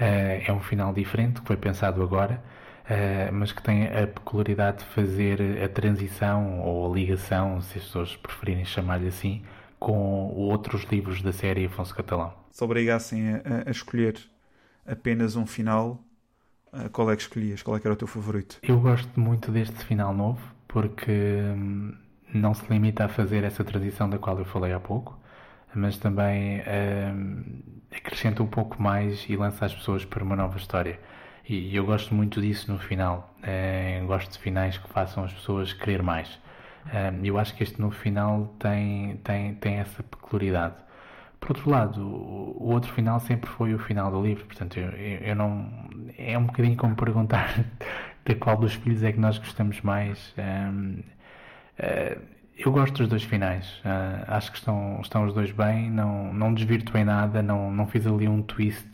é 0.00 0.50
um 0.50 0.60
final 0.60 0.94
diferente, 0.94 1.42
que 1.42 1.46
foi 1.46 1.56
pensado 1.56 2.02
agora, 2.02 2.42
mas 3.34 3.52
que 3.52 3.62
tem 3.62 3.84
a 3.84 4.06
peculiaridade 4.06 4.78
de 4.78 4.84
fazer 4.86 5.62
a 5.62 5.68
transição 5.68 6.60
ou 6.60 6.90
a 6.90 6.94
ligação, 6.94 7.60
se 7.60 7.76
as 7.76 7.84
pessoas 7.84 8.16
preferirem 8.16 8.64
chamar-lhe 8.64 9.08
assim, 9.08 9.42
com 9.78 10.32
outros 10.34 10.84
livros 10.84 11.22
da 11.22 11.32
série 11.32 11.66
Afonso 11.66 11.94
Catalão. 11.94 12.34
Se 12.50 12.62
obrigassem 12.64 13.34
a, 13.34 13.68
a 13.68 13.70
escolher 13.70 14.18
apenas 14.86 15.36
um 15.36 15.46
final, 15.46 16.02
uh, 16.72 16.88
qual 16.90 17.10
é 17.10 17.16
que 17.16 17.22
escolhias? 17.22 17.62
Qual 17.62 17.76
é 17.76 17.80
que 17.80 17.86
era 17.86 17.94
o 17.94 17.96
teu 17.96 18.08
favorito? 18.08 18.58
Eu 18.62 18.80
gosto 18.80 19.18
muito 19.18 19.50
deste 19.50 19.76
final 19.84 20.12
novo 20.14 20.40
porque 20.66 21.12
hum, 21.12 21.94
não 22.34 22.54
se 22.54 22.64
limita 22.70 23.04
a 23.04 23.08
fazer 23.08 23.44
essa 23.44 23.64
transição 23.64 24.08
da 24.08 24.18
qual 24.18 24.38
eu 24.38 24.44
falei 24.44 24.72
há 24.72 24.80
pouco, 24.80 25.18
mas 25.74 25.96
também 25.98 26.60
hum, 26.60 27.62
acrescenta 27.90 28.42
um 28.42 28.46
pouco 28.46 28.80
mais 28.82 29.24
e 29.28 29.36
lança 29.36 29.64
as 29.64 29.74
pessoas 29.74 30.04
para 30.04 30.22
uma 30.22 30.36
nova 30.36 30.56
história. 30.58 30.98
E 31.48 31.74
eu 31.74 31.86
gosto 31.86 32.14
muito 32.14 32.42
disso 32.42 32.70
no 32.70 32.78
final. 32.78 33.34
Uh, 33.38 34.06
gosto 34.06 34.32
de 34.32 34.38
finais 34.38 34.76
que 34.76 34.88
façam 34.88 35.24
as 35.24 35.32
pessoas 35.32 35.72
querer 35.72 36.02
mais. 36.02 36.38
Eu 37.22 37.38
acho 37.38 37.54
que 37.54 37.62
este 37.62 37.80
novo 37.80 37.94
final 37.94 38.54
tem, 38.58 39.16
tem, 39.18 39.54
tem 39.56 39.74
essa 39.74 40.02
peculiaridade. 40.02 40.74
Por 41.40 41.50
outro 41.50 41.70
lado, 41.70 42.02
o 42.02 42.72
outro 42.72 42.92
final 42.92 43.20
sempre 43.20 43.48
foi 43.48 43.74
o 43.74 43.78
final 43.78 44.10
do 44.10 44.22
livro, 44.22 44.44
portanto, 44.46 44.78
eu, 44.78 44.90
eu 44.90 45.34
não. 45.36 45.70
É 46.16 46.36
um 46.36 46.44
bocadinho 46.46 46.76
como 46.76 46.96
perguntar 46.96 47.64
de 48.24 48.34
qual 48.34 48.56
dos 48.56 48.74
filhos 48.74 49.02
é 49.02 49.12
que 49.12 49.20
nós 49.20 49.38
gostamos 49.38 49.80
mais. 49.82 50.34
Um, 50.36 50.98
uh, 50.98 51.04
eh, 51.78 52.18
eu 52.58 52.72
gosto 52.72 52.98
dos 52.98 53.08
dois 53.08 53.22
finais, 53.22 53.80
uh, 53.84 54.24
acho 54.26 54.50
que 54.50 54.58
estão, 54.58 54.98
estão 55.00 55.24
os 55.24 55.32
dois 55.32 55.52
bem, 55.52 55.88
não, 55.90 56.32
não 56.34 56.52
desvirtuei 56.52 57.04
nada, 57.04 57.40
não, 57.40 57.70
não 57.70 57.86
fiz 57.86 58.04
ali 58.06 58.26
um 58.28 58.42
twist 58.42 58.88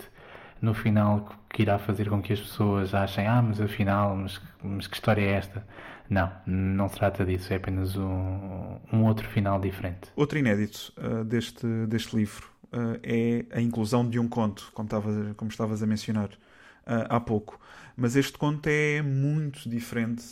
no 0.61 0.75
final 0.75 1.27
que 1.49 1.63
irá 1.63 1.79
fazer 1.79 2.11
com 2.11 2.21
que 2.21 2.33
as 2.33 2.41
pessoas 2.41 2.95
achem, 2.95 3.27
ah, 3.27 3.41
mas 3.41 3.61
afinal, 3.61 4.17
mas, 4.17 4.41
mas 4.63 4.87
que 4.87 4.97
história 4.97 5.23
é 5.23 5.33
esta? 5.33 5.67
Não, 6.09 6.31
não 6.47 6.89
se 6.89 6.97
trata 6.97 7.25
disso, 7.25 7.53
é 7.53 7.57
apenas 7.57 7.97
um, 7.97 8.79
um 8.93 9.05
outro 9.05 9.29
final 9.29 9.59
diferente. 9.59 10.11
Outro 10.15 10.39
inédito 10.39 10.93
uh, 10.99 11.25
deste, 11.25 11.67
deste 11.87 12.15
livro 12.15 12.47
uh, 12.67 12.99
é 13.03 13.47
a 13.51 13.61
inclusão 13.61 14.09
de 14.09 14.19
um 14.19 14.29
conto, 14.29 14.71
como, 14.75 14.89
como 15.35 15.51
estavas 15.51 15.83
a 15.83 15.87
mencionar 15.87 16.29
uh, 16.29 17.07
há 17.09 17.21
pouco. 17.21 17.59
Mas 17.97 18.17
este 18.17 18.37
conto 18.37 18.67
é 18.67 19.01
muito 19.03 19.69
diferente 19.69 20.25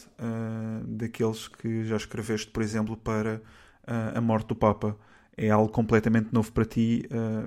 daqueles 0.85 1.46
que 1.46 1.85
já 1.85 1.94
escreveste, 1.94 2.50
por 2.50 2.61
exemplo, 2.61 2.96
para 2.96 3.40
A 3.87 4.20
Morte 4.20 4.48
do 4.48 4.56
Papa. 4.56 4.96
É 5.37 5.48
algo 5.48 5.68
completamente 5.68 6.32
novo 6.32 6.50
para 6.50 6.64
ti 6.64 7.04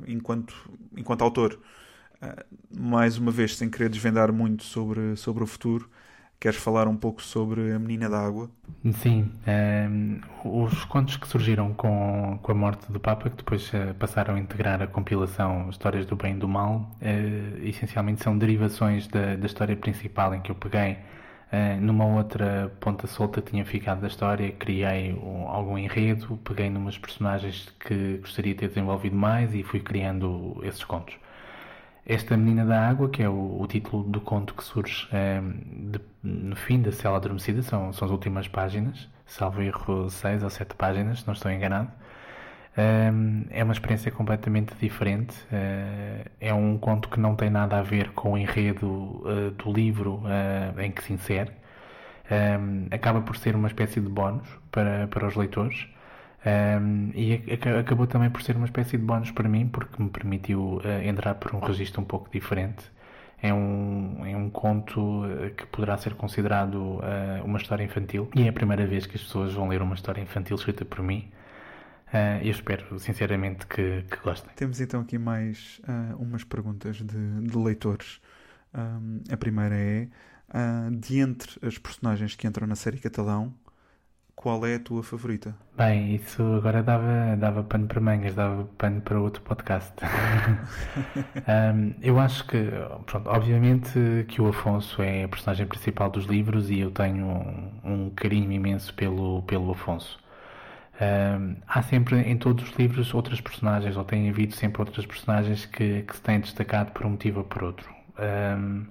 enquanto, 0.08 0.56
enquanto 0.96 1.22
autor. 1.22 1.60
mais 2.74 3.18
uma 3.18 3.30
vez, 3.30 3.58
sem 3.58 3.70
querer 3.70 3.90
desvendar 3.90 4.32
muito 4.32 4.64
sobre, 4.64 5.18
sobre 5.18 5.44
o 5.44 5.48
futuro, 5.48 5.90
Queres 6.40 6.60
falar 6.60 6.88
um 6.88 6.96
pouco 6.96 7.24
sobre 7.24 7.72
a 7.72 7.80
Menina 7.80 8.10
d'Água? 8.10 8.50
Sim, 9.02 9.32
um, 9.48 9.50
ehm, 9.50 10.22
os 10.44 10.86
contos 10.86 11.18
que 11.18 11.28
surgiram 11.28 11.74
com, 11.74 12.38
com 12.42 12.52
a 12.52 12.56
morte 12.56 12.92
do 12.92 13.00
Papa, 13.00 13.30
que 13.30 13.38
depois 13.38 13.72
uh, 13.74 13.96
passaram 13.98 14.36
a 14.36 14.40
integrar 14.40 14.82
a 14.82 14.86
compilação 14.86 15.70
Histórias 15.70 16.06
do 16.06 16.16
Bem 16.16 16.36
e 16.36 16.38
do 16.38 16.48
Mal, 16.48 16.92
uh, 17.02 17.66
essencialmente 17.66 18.22
são 18.22 18.38
derivações 18.38 19.08
da, 19.08 19.36
da 19.36 19.46
história 19.46 19.76
principal 19.76 20.36
em 20.36 20.42
que 20.42 20.52
eu 20.52 20.56
peguei 20.56 20.98
uh, 21.52 21.82
numa 21.82 22.06
outra 22.06 22.72
ponta 22.80 23.08
solta 23.08 23.42
tinha 23.42 23.66
ficado 23.66 24.02
da 24.02 24.08
história, 24.08 24.52
criei 24.52 25.14
um, 25.14 25.48
algum 25.48 25.78
enredo, 25.78 26.38
peguei 26.44 26.70
numas 26.70 26.98
personagens 26.98 27.74
que 27.80 28.18
gostaria 28.18 28.54
de 28.54 28.60
ter 28.60 28.68
desenvolvido 28.68 29.16
mais 29.16 29.54
e 29.54 29.64
fui 29.64 29.80
criando 29.80 30.60
esses 30.64 30.84
contos. 30.84 31.16
Esta 32.06 32.38
Menina 32.38 32.64
da 32.66 32.88
Água, 32.88 33.10
que 33.10 33.24
é 33.24 33.30
o, 33.30 33.60
o 33.60 33.68
título 33.68 34.04
do 34.04 34.22
conto 34.22 34.54
que 34.54 34.64
surge 34.64 35.08
é, 35.12 35.42
de, 35.42 36.00
no 36.22 36.56
fim 36.56 36.80
da 36.80 36.92
Cela 36.92 37.18
Adormecida, 37.18 37.64
são, 37.64 37.92
são 37.94 38.06
as 38.06 38.12
últimas 38.12 38.48
páginas, 38.48 39.10
salvo 39.26 39.62
erro, 39.64 40.08
seis 40.12 40.44
ou 40.44 40.50
sete 40.52 40.76
páginas, 40.76 41.22
se 41.22 41.28
não 41.28 41.34
estou 41.34 41.52
enganado. 41.52 41.92
É, 42.78 43.10
é 43.50 43.64
uma 43.64 43.74
experiência 43.74 44.12
completamente 44.12 44.76
diferente. 44.76 45.36
É, 45.52 46.26
é 46.40 46.54
um 46.54 46.78
conto 46.78 47.10
que 47.10 47.20
não 47.20 47.36
tem 47.36 47.50
nada 47.50 47.80
a 47.80 47.82
ver 47.82 48.12
com 48.12 48.34
o 48.34 48.38
enredo 48.38 48.88
uh, 48.88 49.52
do 49.52 49.72
livro 49.72 50.22
uh, 50.26 50.80
em 50.80 50.92
que 50.92 51.04
se 51.04 51.14
insere. 51.14 51.52
acaba 52.92 53.22
por 53.22 53.38
ser 53.38 53.56
uma 53.56 53.68
espécie 53.68 54.00
de 54.02 54.10
bónus 54.10 54.48
para, 54.72 55.08
para 55.08 55.28
os 55.28 55.36
leitores. 55.36 55.88
Um, 56.46 57.10
e 57.16 57.42
acabou 57.80 58.06
também 58.06 58.30
por 58.30 58.44
ser 58.44 58.56
uma 58.56 58.68
espécie 58.68 58.98
de 58.98 59.04
bónus 59.04 59.32
para 59.32 59.50
mim, 59.50 59.68
porque 59.68 60.02
me 60.02 60.10
permitiu 60.10 60.78
uh, 60.78 61.02
entrar 61.04 61.34
por 61.36 61.56
um 61.56 61.60
registro 61.60 62.02
um 62.02 62.06
pouco 62.06 62.30
diferente. 62.30 62.86
É 63.42 63.52
um, 63.54 64.26
é 64.26 64.36
um 64.36 64.50
conto 64.50 65.24
eh, 65.26 65.50
que 65.50 65.68
poderá 65.68 65.98
ser 65.98 66.16
considerado 66.16 66.76
uh, 66.76 67.44
uma 67.44 67.60
história 67.60 67.84
infantil 67.84 68.30
e 68.34 68.44
é 68.44 68.48
a 68.48 68.54
primeira 68.54 68.88
vez 68.88 69.06
que 69.06 69.18
as 69.18 69.24
pessoas 69.24 69.54
vão 69.54 69.68
ler 69.68 69.82
uma 69.82 69.94
história 69.94 70.22
infantil 70.22 70.56
escrita 70.56 70.86
por 70.86 71.04
mim. 71.04 71.30
Uh, 72.08 72.42
eu 72.42 72.52
espero 72.52 72.98
sinceramente 72.98 73.68
que, 73.68 74.04
que, 74.10 74.18
gostem. 74.24 74.50
Temos 74.56 74.80
então 74.80 75.02
aqui 75.02 75.18
mais 75.18 75.82
umas 76.18 76.44
perguntas 76.44 76.98
de, 76.98 77.42
de 77.42 77.58
leitores. 77.58 78.22
Um, 78.74 79.22
a 79.30 79.38
primeira 79.38 79.76
é: 79.76 80.08
de 80.92 81.20
entre 81.20 81.60
as 81.62 81.78
personagens 81.78 82.36
que 82.36 82.48
entram 82.48 82.66
na 82.66 82.76
série 82.76 82.98
Catalão, 82.98 83.54
qual 84.36 84.66
é 84.66 84.76
a 84.76 84.80
tua 84.80 85.02
favorita? 85.02 85.56
Bem, 85.78 86.16
isso 86.16 86.42
agora 86.56 86.84
dava, 86.84 87.36
dava 87.38 87.64
pano 87.64 87.88
para 87.88 88.00
mangas, 88.00 88.36
dava 88.36 88.66
pano 88.78 89.02
para 89.02 89.20
outro 89.20 89.42
podcast. 89.42 89.94
um, 91.48 91.94
eu 92.02 92.20
acho 92.20 92.46
que, 92.46 92.70
pronto, 93.06 93.30
obviamente 93.30 94.26
que 94.28 94.42
o 94.42 94.48
Afonso 94.48 95.02
é 95.02 95.24
a 95.24 95.28
personagem 95.28 95.66
principal 95.66 96.10
dos 96.10 96.26
livros 96.26 96.70
e 96.70 96.80
eu 96.80 96.92
tenho 96.92 97.26
um, 97.26 97.72
um 97.84 98.10
carinho 98.12 98.52
imenso 98.52 98.94
pelo, 98.94 99.42
pelo 99.44 99.72
Afonso. 99.72 100.20
Um, 101.02 101.56
há 101.68 101.82
sempre 101.82 102.22
em 102.22 102.38
todos 102.38 102.70
os 102.70 102.76
livros 102.78 103.14
outras 103.14 103.42
personagens, 103.42 103.98
ou 103.98 104.04
tem 104.04 104.30
havido 104.30 104.54
sempre 104.56 104.82
outras 104.82 105.06
personagens 105.06 105.66
que, 105.66 106.04
que 106.04 106.16
se 106.16 106.22
têm 106.22 106.40
destacado 106.40 106.92
por 106.92 107.06
um 107.06 107.12
motivo 107.12 107.40
ou 107.40 107.46
por 107.46 107.64
outro. 107.64 107.90
Um, 108.18 108.86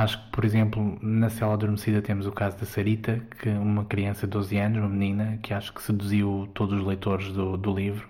Acho 0.00 0.18
que, 0.24 0.30
por 0.30 0.46
exemplo, 0.46 0.98
na 1.02 1.28
cela 1.28 1.52
adormecida 1.52 2.00
temos 2.00 2.26
o 2.26 2.32
caso 2.32 2.56
da 2.56 2.64
Sarita, 2.64 3.20
que 3.38 3.50
uma 3.50 3.84
criança 3.84 4.26
de 4.26 4.30
12 4.30 4.56
anos, 4.56 4.78
uma 4.78 4.88
menina, 4.88 5.38
que 5.42 5.52
acho 5.52 5.74
que 5.74 5.82
seduziu 5.82 6.48
todos 6.54 6.80
os 6.80 6.86
leitores 6.86 7.30
do, 7.34 7.54
do 7.58 7.74
livro. 7.74 8.08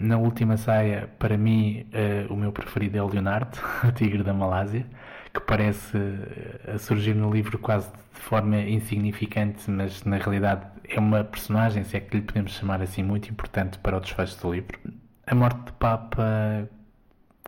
na 0.00 0.16
última 0.16 0.56
saia, 0.56 1.10
para 1.18 1.36
mim, 1.36 1.88
uh, 1.92 2.32
o 2.32 2.36
meu 2.36 2.52
preferido 2.52 2.96
é 2.96 3.02
o 3.02 3.08
Leonardo, 3.08 3.58
o 3.82 3.90
tigre 3.90 4.22
da 4.22 4.32
Malásia, 4.32 4.86
que 5.32 5.40
parece 5.40 5.96
uh, 5.96 6.78
surgir 6.78 7.14
no 7.14 7.32
livro 7.32 7.58
quase 7.58 7.90
de 7.90 8.20
forma 8.20 8.60
insignificante, 8.60 9.68
mas 9.68 10.04
na 10.04 10.18
realidade 10.18 10.66
é 10.88 11.00
uma 11.00 11.24
personagem, 11.24 11.82
se 11.82 11.96
é 11.96 12.00
que 12.00 12.16
lhe 12.16 12.22
podemos 12.22 12.52
chamar 12.52 12.80
assim, 12.80 13.02
muito 13.02 13.28
importante 13.28 13.76
para 13.80 13.96
o 13.96 14.00
desfecho 14.00 14.40
do 14.40 14.52
livro. 14.52 14.78
A 15.26 15.34
morte 15.34 15.64
de 15.64 15.72
Papa 15.72 16.68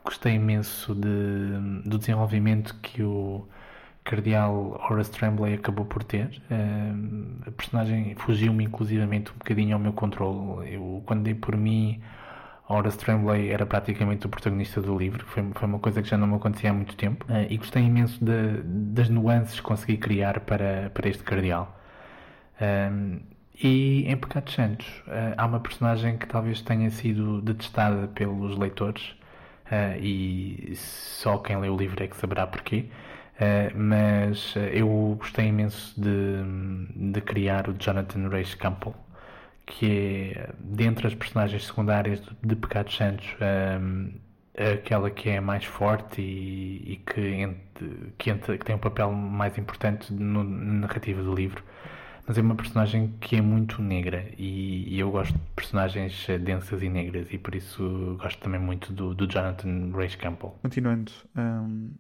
gostei 0.07 0.35
imenso 0.35 0.95
de, 0.95 1.83
do 1.85 1.99
desenvolvimento 1.99 2.75
que 2.81 3.03
o 3.03 3.47
Cardeal 4.05 4.81
Horace 4.89 5.11
Tremblay 5.11 5.55
acabou 5.55 5.85
por 5.85 6.03
ter. 6.05 6.41
Uh, 6.49 7.49
a 7.49 7.51
personagem 7.51 8.15
fugiu-me 8.15 8.65
inclusivamente 8.65 9.33
um 9.33 9.35
bocadinho 9.35 9.75
ao 9.75 9.81
meu 9.81 9.93
controle. 9.93 10.75
Eu, 10.75 11.03
quando 11.05 11.25
dei 11.25 11.35
por 11.35 11.57
mim, 11.57 12.01
Horace 12.69 12.99
Tremblay 12.99 13.51
era 13.51 13.67
praticamente 13.67 14.25
o 14.27 14.29
protagonista 14.29 14.81
do 14.81 14.97
livro. 14.97 15.27
Foi, 15.27 15.45
foi 15.53 15.69
uma 15.69 15.81
coisa 15.81 16.01
que 16.01 16.09
já 16.09 16.17
não 16.17 16.29
me 16.29 16.37
acontecia 16.37 16.71
há 16.71 16.73
muito 16.73 16.97
tempo. 16.97 17.27
Uh, 17.29 17.47
e 17.51 17.57
gostei 17.57 17.83
imenso 17.83 18.25
de, 18.25 18.63
das 18.65 19.09
nuances 19.09 19.57
que 19.57 19.63
consegui 19.63 19.97
criar 19.97 20.41
para, 20.41 20.91
para 20.95 21.09
este 21.09 21.25
Cardeal. 21.25 21.77
Uh, 22.61 23.21
e 23.61 24.05
em 24.07 24.17
Pecados 24.19 24.53
Santos 24.53 24.87
há 25.35 25.47
uma 25.47 25.59
personagem 25.59 26.19
que 26.19 26.27
talvez 26.27 26.61
tenha 26.61 26.91
sido 26.91 27.41
detestada 27.41 28.07
pelos 28.09 28.55
leitores, 28.59 29.15
uh, 29.71 29.99
e 30.01 30.73
só 30.77 31.39
quem 31.39 31.57
lê 31.59 31.69
o 31.69 31.77
livro 31.77 32.03
é 32.03 32.07
que 32.07 32.17
saberá 32.17 32.47
porquê. 32.47 32.87
Uh, 33.37 33.77
mas 33.77 34.57
uh, 34.57 34.61
eu 34.61 35.17
gostei 35.19 35.47
imenso 35.47 36.01
de, 36.01 37.13
de 37.13 37.21
criar 37.21 37.69
o 37.69 37.75
Jonathan 37.79 38.29
Race 38.29 38.57
Campbell, 38.57 38.95
que 39.67 40.33
é, 40.37 40.51
dentre 40.59 41.07
as 41.07 41.15
personagens 41.15 41.67
secundárias 41.67 42.21
de, 42.21 42.31
de 42.43 42.57
Pecados 42.57 42.97
Santos, 42.97 43.27
um, 43.81 44.13
aquela 44.75 45.11
que 45.11 45.29
é 45.29 45.41
mais 45.41 45.65
forte 45.65 46.23
e, 46.23 46.93
e 46.93 46.97
que, 46.97 47.57
que, 48.17 48.35
que, 48.35 48.65
tem 48.65 48.77
um 48.77 48.79
papel 48.79 49.13
mais 49.13 49.59
importante 49.59 50.13
no, 50.15 50.43
na 50.43 50.87
narrativa 50.87 51.23
do 51.23 51.35
livro 51.35 51.63
mas 52.27 52.37
é 52.37 52.41
uma 52.41 52.57
personagem 52.57 53.15
que 53.21 53.37
é 53.37 53.41
muito 53.41 53.81
negra 53.81 54.29
e, 54.37 54.95
e, 54.95 54.99
eu 54.99 55.11
gosto 55.11 55.33
de 55.33 55.39
personagens 55.55 56.29
eh, 56.29 56.39
densas 56.39 56.83
e 56.83 56.89
negras 56.89 57.33
e 57.33 57.39
por 57.39 57.55
isso 57.55 58.17
gosto 58.21 58.41
também 58.41 58.61
muito 58.61 58.93
do, 58.93 59.15
do 59.15 59.27
Jonathan 59.27 59.93
Rhys 59.95 60.17
Campbell. 60.17 60.59
Continuando 60.61 61.13
um, 61.37 61.91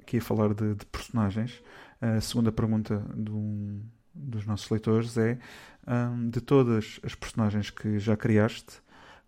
aqui 0.00 0.18
a 0.18 0.20
falar 0.20 0.54
de, 0.54 0.74
de, 0.74 0.86
personagens, 0.86 1.62
a 2.00 2.20
segunda 2.20 2.50
pergunta 2.50 3.00
um, 3.16 3.80
dos 4.12 4.44
nossos 4.44 4.68
leitores 4.70 5.16
é 5.16 5.38
um, 5.86 6.30
de 6.30 6.40
todas 6.40 6.98
as 7.04 7.14
personagens 7.14 7.70
que 7.70 7.98
já 7.98 8.16
criaste, 8.16 8.80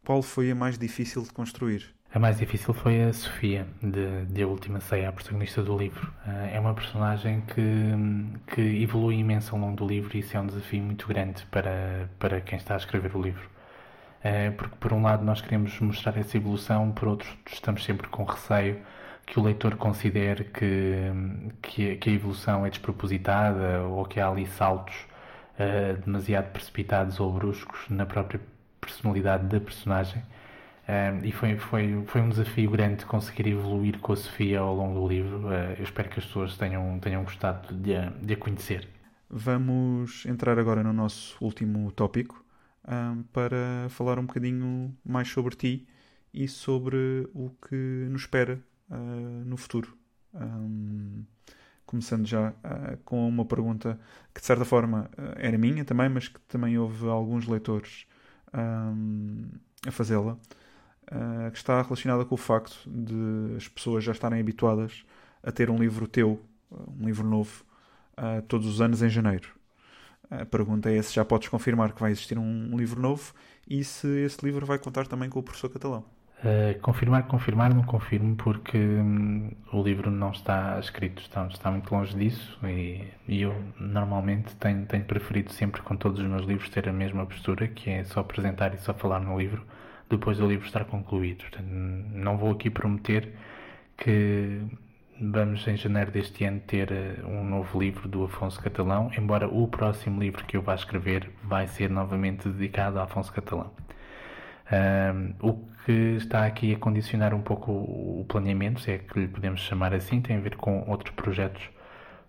qual 0.05 0.23
foi 0.23 0.51
a 0.51 0.55
mais 0.55 0.77
difícil 0.77 1.23
de 1.23 1.31
construir? 1.31 1.98
A 2.11 2.18
mais 2.18 2.38
difícil 2.38 2.73
foi 2.73 3.03
a 3.03 3.12
Sofia, 3.12 3.66
de, 3.83 4.25
de 4.25 4.42
A 4.42 4.47
Última 4.47 4.81
Ceia, 4.81 5.11
a 5.11 5.12
protagonista 5.12 5.62
do 5.62 5.77
livro. 5.77 6.11
Uh, 6.27 6.55
é 6.55 6.59
uma 6.59 6.73
personagem 6.73 7.42
que, 7.42 8.55
que 8.55 8.83
evolui 8.83 9.16
imenso 9.16 9.55
ao 9.55 9.61
longo 9.61 9.77
do 9.77 9.87
livro 9.87 10.16
e 10.16 10.21
isso 10.21 10.35
é 10.35 10.40
um 10.40 10.47
desafio 10.47 10.83
muito 10.83 11.07
grande 11.07 11.44
para, 11.51 12.09
para 12.18 12.40
quem 12.40 12.57
está 12.57 12.75
a 12.75 12.77
escrever 12.79 13.14
o 13.14 13.21
livro. 13.21 13.47
Uh, 14.25 14.53
porque, 14.57 14.75
por 14.81 14.94
um 14.94 15.03
lado, 15.03 15.23
nós 15.23 15.42
queremos 15.42 15.79
mostrar 15.81 16.16
essa 16.16 16.38
evolução, 16.38 16.90
por 16.92 17.09
outro, 17.09 17.29
estamos 17.47 17.85
sempre 17.85 18.09
com 18.09 18.25
receio 18.25 18.81
que 19.27 19.38
o 19.38 19.42
leitor 19.42 19.77
considere 19.77 20.44
que, 20.44 21.12
que, 21.61 21.97
que 21.97 22.09
a 22.09 22.12
evolução 22.14 22.64
é 22.64 22.71
despropositada 22.71 23.83
ou 23.83 24.03
que 24.07 24.18
há 24.18 24.29
ali 24.29 24.47
saltos 24.47 24.97
uh, 25.59 26.01
demasiado 26.03 26.53
precipitados 26.53 27.21
ou 27.21 27.31
bruscos 27.31 27.81
na 27.90 28.07
própria 28.07 28.40
personalidade 28.81 29.44
da 29.44 29.61
personagem. 29.61 30.23
E 31.22 31.33
foi, 31.33 31.55
foi, 31.59 32.03
foi 32.07 32.20
um 32.22 32.31
desafio 32.31 32.70
grande 32.70 33.05
conseguir 33.05 33.48
evoluir 33.48 33.98
com 33.98 34.14
a 34.14 34.16
Sofia 34.16 34.61
ao 34.61 34.74
longo 34.74 35.01
do 35.01 35.07
livro. 35.07 35.46
Uh, 35.46 35.74
eu 35.77 35.85
espero 35.85 36.09
que 36.09 36.18
as 36.18 36.24
pessoas 36.24 36.57
tenham, 36.57 36.98
tenham 36.98 37.22
gostado 37.24 37.74
de 37.74 37.94
a, 37.94 38.09
de 38.09 38.33
a 38.33 38.37
conhecer. 38.38 38.88
Vamos 39.29 40.24
entrar 40.24 40.59
agora 40.59 40.83
no 40.83 40.94
nosso 40.94 41.37
último 41.44 41.92
tópico 41.92 42.42
para 43.35 43.87
falar 43.90 44.18
um 44.18 44.24
bocadinho 44.24 44.96
mais 45.05 45.29
sobre 45.29 45.55
ti 45.55 45.87
e 46.33 46.48
sobre 46.48 47.29
o 47.35 47.51
que 47.68 47.77
nos 48.09 48.22
espera 48.22 48.59
uh, 48.90 49.44
no 49.44 49.59
futuro. 49.59 49.94
Um, 50.33 51.22
começando 51.85 52.27
já 52.27 52.48
uh, 52.48 52.96
com 53.05 53.29
uma 53.29 53.44
pergunta 53.44 54.01
que 54.35 54.40
de 54.40 54.46
certa 54.46 54.64
forma 54.64 55.11
era 55.37 55.59
minha 55.59 55.85
também, 55.85 56.09
mas 56.09 56.29
que 56.29 56.40
também 56.48 56.79
houve 56.79 57.07
alguns 57.07 57.46
leitores 57.46 58.07
a 59.87 59.90
fazê-la, 59.90 60.38
que 61.51 61.57
está 61.57 61.81
relacionada 61.81 62.25
com 62.25 62.35
o 62.35 62.38
facto 62.38 62.77
de 62.87 63.57
as 63.57 63.66
pessoas 63.66 64.05
já 64.05 64.12
estarem 64.12 64.40
habituadas 64.40 65.05
a 65.42 65.51
ter 65.51 65.71
um 65.71 65.79
livro 65.79 66.07
teu, 66.07 66.40
um 66.71 67.07
livro 67.07 67.27
novo, 67.27 67.64
todos 68.47 68.66
os 68.66 68.81
anos 68.81 69.03
em 69.03 69.09
janeiro. 69.09 69.49
A 70.31 70.44
pergunta 70.44 70.90
é 70.90 71.01
se 71.01 71.14
já 71.14 71.25
podes 71.25 71.49
confirmar 71.49 71.92
que 71.92 72.01
vai 72.01 72.11
existir 72.11 72.38
um 72.38 72.77
livro 72.77 73.01
novo 73.01 73.33
e 73.66 73.83
se 73.83 74.07
esse 74.21 74.44
livro 74.44 74.66
vai 74.66 74.79
contar 74.79 75.07
também 75.07 75.31
com 75.31 75.38
o 75.38 75.42
professor 75.42 75.71
catalão. 75.71 76.05
Uh, 76.38 76.79
confirmar, 76.81 77.27
confirmar, 77.27 77.75
não 77.75 77.83
confirmo 77.83 78.37
porque 78.37 78.79
hum, 78.79 79.51
o 79.73 79.83
livro 79.83 80.09
não 80.09 80.31
está 80.31 80.79
escrito, 80.79 81.21
está, 81.21 81.44
está 81.49 81.68
muito 81.68 81.92
longe 81.92 82.16
disso 82.16 82.57
e, 82.64 83.09
e, 83.27 83.42
eu 83.42 83.61
normalmente 83.77 84.55
tenho, 84.55 84.87
tenho 84.87 85.05
preferido 85.05 85.53
sempre 85.53 85.83
com 85.83 85.97
todos 85.97 86.21
os 86.21 86.27
meus 86.29 86.47
livros 86.47 86.68
ter 86.68 86.88
a 86.88 86.92
mesma 86.92 87.27
postura, 87.27 87.66
que 87.66 87.90
é 87.90 88.05
só 88.05 88.21
apresentar 88.21 88.73
e 88.73 88.79
só 88.79 88.94
falar 88.94 89.18
no 89.18 89.37
livro 89.37 89.64
depois 90.09 90.38
do 90.38 90.47
livro 90.47 90.66
estar 90.66 90.85
concluído. 90.85 91.42
Portanto, 91.42 91.66
não 91.68 92.37
vou 92.37 92.53
aqui 92.53 92.71
prometer 92.71 93.33
que 93.97 94.61
vamos 95.21 95.66
em 95.66 95.77
janeiro 95.77 96.11
deste 96.11 96.44
ano 96.44 96.61
ter 96.61 96.92
eh, 96.92 97.16
um 97.25 97.44
novo 97.44 97.81
livro 97.81 98.09
do 98.09 98.25
Afonso 98.25 98.61
Catalão, 98.62 99.11
embora 99.18 99.49
o 99.49 99.66
próximo 99.66 100.21
livro 100.21 100.44
que 100.44 100.57
eu 100.57 100.62
vá 100.62 100.75
escrever 100.75 101.31
vai 101.42 101.66
ser 101.66 101.90
novamente 101.90 102.49
dedicado 102.49 102.99
a 103.01 103.05
Afonso 103.05 103.33
Catalão. 103.33 103.71
Um, 104.71 105.49
o 105.49 105.55
que 105.85 106.16
está 106.16 106.44
aqui 106.44 106.75
a 106.75 106.79
condicionar 106.79 107.33
um 107.35 107.40
pouco 107.40 107.73
o 107.73 108.25
planeamento, 108.29 108.81
se 108.81 108.92
é 108.92 108.99
que 108.99 109.18
lhe 109.18 109.27
podemos 109.27 109.61
chamar 109.62 109.94
assim, 109.94 110.21
tem 110.21 110.37
a 110.37 110.40
ver 110.40 110.57
com 110.57 110.85
outros 110.88 111.14
projetos 111.14 111.62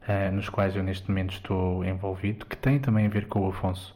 uh, 0.08 0.34
nos 0.34 0.48
quais 0.48 0.76
eu 0.76 0.82
neste 0.82 1.10
momento 1.10 1.34
estou 1.34 1.84
envolvido, 1.84 2.46
que 2.46 2.56
tem 2.56 2.80
também 2.80 3.06
a 3.06 3.10
ver 3.10 3.28
com 3.28 3.42
o 3.42 3.50
Afonso, 3.50 3.96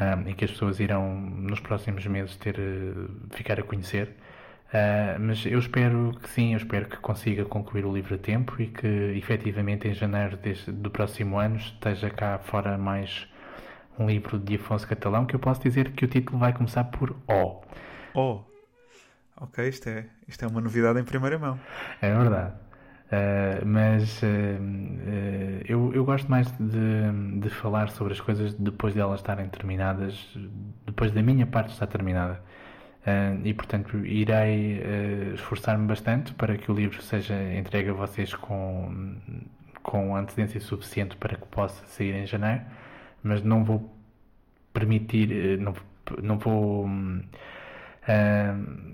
um, 0.00 0.28
e 0.28 0.34
que 0.34 0.44
as 0.44 0.50
pessoas 0.50 0.80
irão 0.80 1.14
nos 1.14 1.60
próximos 1.60 2.06
meses 2.06 2.36
ter 2.36 2.58
uh, 2.58 3.10
ficar 3.30 3.60
a 3.60 3.62
conhecer. 3.62 4.16
Uh, 4.68 5.18
mas 5.18 5.44
eu 5.44 5.58
espero 5.58 6.16
que 6.22 6.28
sim, 6.30 6.52
eu 6.52 6.56
espero 6.56 6.86
que 6.86 6.96
consiga 6.98 7.44
concluir 7.44 7.84
o 7.84 7.92
livro 7.92 8.14
a 8.14 8.18
tempo 8.18 8.60
e 8.62 8.68
que 8.68 8.86
efetivamente 9.16 9.88
em 9.88 9.92
janeiro 9.92 10.36
deste, 10.36 10.70
do 10.70 10.90
próximo 10.90 11.38
ano 11.38 11.56
esteja 11.56 12.08
cá 12.08 12.38
fora 12.38 12.78
mais 12.78 13.28
um 13.98 14.06
livro 14.06 14.38
de 14.38 14.54
Afonso 14.54 14.86
Catalão 14.86 15.26
que 15.26 15.34
eu 15.34 15.40
posso 15.40 15.60
dizer 15.60 15.90
que 15.92 16.04
o 16.04 16.08
título 16.08 16.38
vai 16.38 16.52
começar 16.52 16.84
por 16.84 17.16
O. 17.28 17.60
O. 18.14 18.44
Ok, 19.40 19.68
isto 19.68 19.88
é, 19.88 20.06
isto 20.28 20.44
é 20.44 20.48
uma 20.48 20.60
novidade 20.60 21.00
em 21.00 21.04
primeira 21.04 21.38
mão. 21.38 21.58
É 22.00 22.14
verdade. 22.14 22.69
Uh, 23.10 23.66
mas 23.66 24.22
uh, 24.22 24.26
uh, 24.26 25.64
eu, 25.68 25.92
eu 25.92 26.04
gosto 26.04 26.30
mais 26.30 26.48
de, 26.52 27.40
de 27.40 27.50
falar 27.50 27.90
sobre 27.90 28.12
as 28.12 28.20
coisas 28.20 28.54
depois 28.54 28.94
de 28.94 29.00
elas 29.00 29.18
estarem 29.18 29.48
terminadas, 29.48 30.32
depois 30.86 31.10
da 31.10 31.20
minha 31.20 31.46
parte 31.46 31.72
estar 31.72 31.88
terminada. 31.88 32.40
e 33.44 33.52
portanto 33.54 33.96
irei 34.06 34.82
esforçar-me 35.34 35.86
bastante 35.86 36.32
para 36.34 36.56
que 36.56 36.70
o 36.70 36.74
livro 36.74 37.02
seja 37.02 37.34
entregue 37.54 37.90
a 37.90 37.94
vocês 37.94 38.34
com, 38.34 39.16
com 39.82 40.14
antecedência 40.14 40.60
suficiente 40.60 41.16
para 41.16 41.36
que 41.36 41.46
possa 41.46 41.84
sair 41.86 42.14
em 42.14 42.26
janeiro 42.26 42.62
mas 43.22 43.42
não 43.42 43.64
vou 43.64 43.90
permitir, 44.72 45.58
não, 45.58 45.74
não 46.22 46.38
vou. 46.38 46.88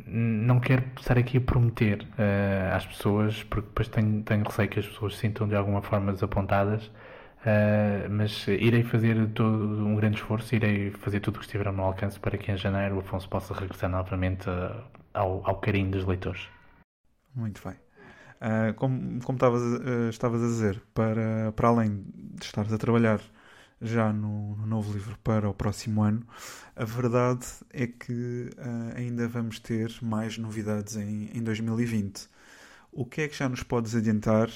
Não 0.06 0.60
quero 0.60 0.84
estar 0.98 1.18
aqui 1.18 1.38
a 1.38 1.40
prometer 1.40 2.02
uh, 2.02 2.74
às 2.74 2.86
pessoas, 2.86 3.42
porque 3.44 3.68
depois 3.68 3.88
tenho, 3.88 4.22
tenho 4.22 4.44
receio 4.44 4.68
que 4.68 4.78
as 4.78 4.86
pessoas 4.86 5.14
se 5.14 5.20
sintam 5.20 5.48
de 5.48 5.56
alguma 5.56 5.82
forma 5.82 6.12
desapontadas, 6.12 6.86
uh, 6.86 8.08
mas 8.10 8.46
irei 8.46 8.82
fazer 8.82 9.28
todo 9.30 9.84
um 9.84 9.96
grande 9.96 10.16
esforço, 10.16 10.54
irei 10.54 10.90
fazer 10.92 11.20
tudo 11.20 11.36
o 11.36 11.38
que 11.40 11.46
estiver 11.46 11.66
ao 11.66 11.72
meu 11.72 11.84
alcance 11.84 12.18
para 12.20 12.38
que 12.38 12.50
em 12.52 12.56
janeiro 12.56 12.96
o 12.96 13.00
Afonso 13.00 13.28
possa 13.28 13.52
regressar 13.52 13.90
novamente 13.90 14.48
ao, 15.12 15.42
ao 15.44 15.56
carinho 15.56 15.90
dos 15.90 16.04
leitores. 16.04 16.48
Muito 17.34 17.60
bem. 17.66 17.76
como 18.76 19.20
como 19.22 19.36
estavas, 19.36 19.62
estavas 20.08 20.42
a 20.42 20.46
dizer, 20.46 20.82
para, 20.94 21.52
para 21.52 21.68
além 21.68 22.04
de 22.14 22.44
estares 22.44 22.72
a 22.72 22.78
trabalhar 22.78 23.20
já 23.80 24.12
no, 24.12 24.56
no, 24.56 24.66
novo 24.66 24.92
livro 24.92 25.16
para 25.22 25.48
o 25.48 25.54
próximo 25.54 26.02
ano. 26.02 26.26
A 26.74 26.84
verdade 26.84 27.46
é 27.72 27.86
que 27.86 28.50
uh, 28.56 28.96
ainda 28.96 29.28
vamos 29.28 29.58
ter 29.58 29.92
mais 30.02 30.38
novidades 30.38 30.96
em, 30.96 31.30
em 31.34 31.42
2020. 31.42 32.28
O 32.92 33.04
que 33.04 33.22
é 33.22 33.28
que 33.28 33.36
já 33.36 33.48
nos 33.48 33.62
podes 33.62 33.94
adiantar? 33.94 34.48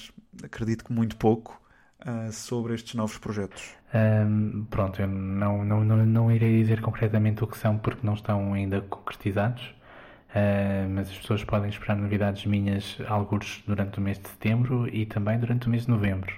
Acredito 0.42 0.84
que 0.84 0.92
muito 0.92 1.16
pouco. 1.16 1.60
Uh, 2.00 2.32
sobre 2.32 2.72
estes 2.74 2.94
novos 2.94 3.18
projetos? 3.18 3.74
Um, 3.92 4.64
pronto, 4.70 5.02
eu 5.02 5.06
não, 5.06 5.62
não, 5.62 5.84
não, 5.84 6.06
não 6.06 6.32
irei 6.32 6.62
dizer 6.62 6.80
concretamente 6.80 7.44
o 7.44 7.46
que 7.46 7.58
são 7.58 7.76
porque 7.76 8.06
não 8.06 8.14
estão 8.14 8.54
ainda 8.54 8.80
concretizados, 8.80 9.62
uh, 10.30 10.88
mas 10.88 11.10
as 11.10 11.18
pessoas 11.18 11.44
podem 11.44 11.68
esperar 11.68 11.96
novidades 11.96 12.46
minhas, 12.46 12.96
alguns 13.06 13.62
durante 13.66 13.98
o 13.98 14.00
mês 14.00 14.18
de 14.18 14.28
setembro 14.28 14.88
e 14.88 15.04
também 15.04 15.38
durante 15.38 15.66
o 15.66 15.70
mês 15.70 15.84
de 15.84 15.90
novembro. 15.90 16.34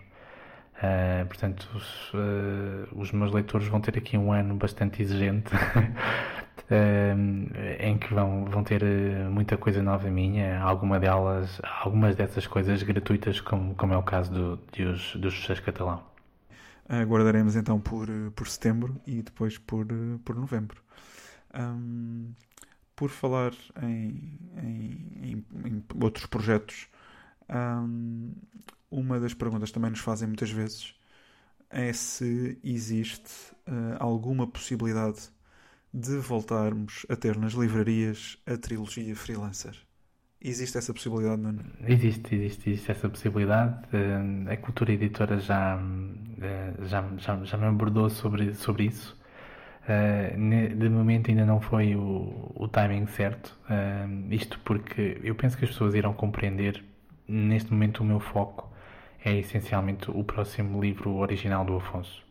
Uh, 0.83 1.25
portanto, 1.27 1.69
os, 1.77 2.13
uh, 2.13 2.89
os, 3.01 3.13
meus 3.13 3.33
leitores 3.33 3.69
vão 3.69 3.81
ter 3.81 3.97
aqui 3.97 4.19
um 4.19 4.33
ano 4.33 4.57
bastante 4.57 5.01
exigente, 5.01 5.55
uh, 5.55 6.69
em 7.79 7.97
que 7.97 8.13
vão, 8.13 8.47
vão 8.47 8.65
ter 8.65 8.83
muita 9.31 9.57
coisa 9.57 9.81
nova 9.81 10.11
minha, 10.11 10.61
alguma 10.61 10.99
delas, 10.99 11.61
algumas 11.85 12.17
dessas 12.17 12.49
coisas 12.49 12.83
gratuitas, 12.83 13.41
como, 13.41 13.77
como 13.77 13.95
é 13.95 13.97
o 13.97 14.03
caso 14.03 14.33
do, 14.33 14.59
de 14.73 14.83
os, 14.83 15.15
dos 15.15 15.35
sucessos 15.35 15.65
catalão. 15.65 16.03
Aguardaremos 16.89 17.55
então 17.55 17.79
por, 17.79 18.09
por 18.35 18.49
setembro 18.49 19.01
e 19.07 19.23
depois 19.23 19.59
por, 19.59 19.87
por 20.25 20.35
novembro. 20.35 20.83
Um, 21.55 22.33
por 22.97 23.09
falar 23.09 23.53
em, 23.81 24.39
em, 24.57 25.07
em, 25.23 25.45
em 25.65 25.85
outros 26.03 26.27
projetos, 26.27 26.89
um, 27.49 28.33
uma 28.93 29.19
das 29.19 29.33
perguntas 29.33 29.71
que 29.71 29.75
também 29.75 29.91
nos 29.91 30.01
fazem 30.01 30.29
muitas 30.29 30.51
vezes 30.51 30.95
é 31.71 31.93
se 31.93 32.59
existe 32.63 33.33
uh, 33.67 33.97
alguma 33.99 34.47
possibilidade 34.47 35.31
de 35.93 36.19
voltarmos 36.19 37.07
a 37.09 37.17
ter 37.17 37.37
nas 37.39 37.55
livrarias 37.55 38.39
a 38.47 38.57
trilogia 38.57 39.17
Freelancer. 39.17 39.75
Existe 40.41 40.77
essa 40.77 40.93
possibilidade, 40.93 41.41
Nuno? 41.41 41.63
Existe, 41.87 42.35
existe, 42.35 42.71
existe 42.71 42.91
essa 42.91 43.09
possibilidade. 43.09 43.87
Uh, 43.87 44.51
a 44.51 44.57
Cultura 44.59 44.93
Editora 44.93 45.39
já, 45.39 45.77
uh, 45.77 46.87
já, 46.87 47.09
já, 47.17 47.43
já 47.45 47.57
me 47.57 47.65
abordou 47.65 48.11
sobre, 48.11 48.53
sobre 48.55 48.85
isso. 48.85 49.19
de 50.37 50.89
momento 50.91 51.31
ainda 51.31 51.47
não 51.47 51.61
foi 51.61 51.97
o, 51.97 52.53
o 52.55 52.69
timing 52.69 53.07
certo. 53.07 53.59
isto 54.31 54.59
porque 54.61 55.19
eu 55.25 55.35
penso 55.35 55.57
que 55.57 55.65
as 55.65 55.71
pessoas 55.71 55.95
irão 55.95 56.13
compreender 56.13 56.85
neste 57.27 57.73
momento 57.73 58.01
o 58.01 58.05
meu 58.05 58.21
foco 58.21 58.72
é 59.25 59.37
essencialmente 59.39 60.11
o 60.11 60.25
próximo 60.25 60.81
livro 60.81 61.17
original 61.17 61.65
do 61.65 61.77
Afonso. 61.77 62.23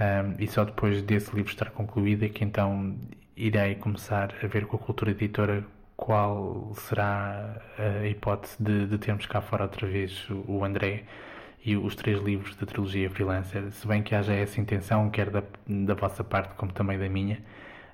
Um, 0.00 0.42
e 0.42 0.48
só 0.48 0.64
depois 0.64 1.02
desse 1.02 1.34
livro 1.34 1.50
estar 1.50 1.70
concluído 1.70 2.24
é 2.24 2.28
que 2.28 2.44
então 2.44 2.96
irei 3.36 3.74
começar 3.74 4.34
a 4.42 4.46
ver 4.46 4.66
com 4.66 4.76
a 4.76 4.78
cultura 4.78 5.10
editora 5.10 5.64
qual 5.96 6.72
será 6.74 7.62
a 7.78 8.06
hipótese 8.06 8.56
de, 8.58 8.86
de 8.86 8.98
termos 8.98 9.26
cá 9.26 9.40
fora 9.40 9.64
outra 9.64 9.86
vez 9.86 10.26
o 10.48 10.64
André 10.64 11.04
e 11.64 11.76
os 11.76 11.94
três 11.94 12.20
livros 12.20 12.56
da 12.56 12.66
trilogia 12.66 13.08
Freelancer, 13.08 13.70
se 13.70 13.86
bem 13.86 14.02
que 14.02 14.14
haja 14.14 14.32
essa 14.32 14.60
intenção, 14.60 15.08
quer 15.10 15.30
da, 15.30 15.42
da 15.66 15.94
vossa 15.94 16.24
parte 16.24 16.54
como 16.54 16.72
também 16.72 16.98
da 16.98 17.08
minha, 17.08 17.36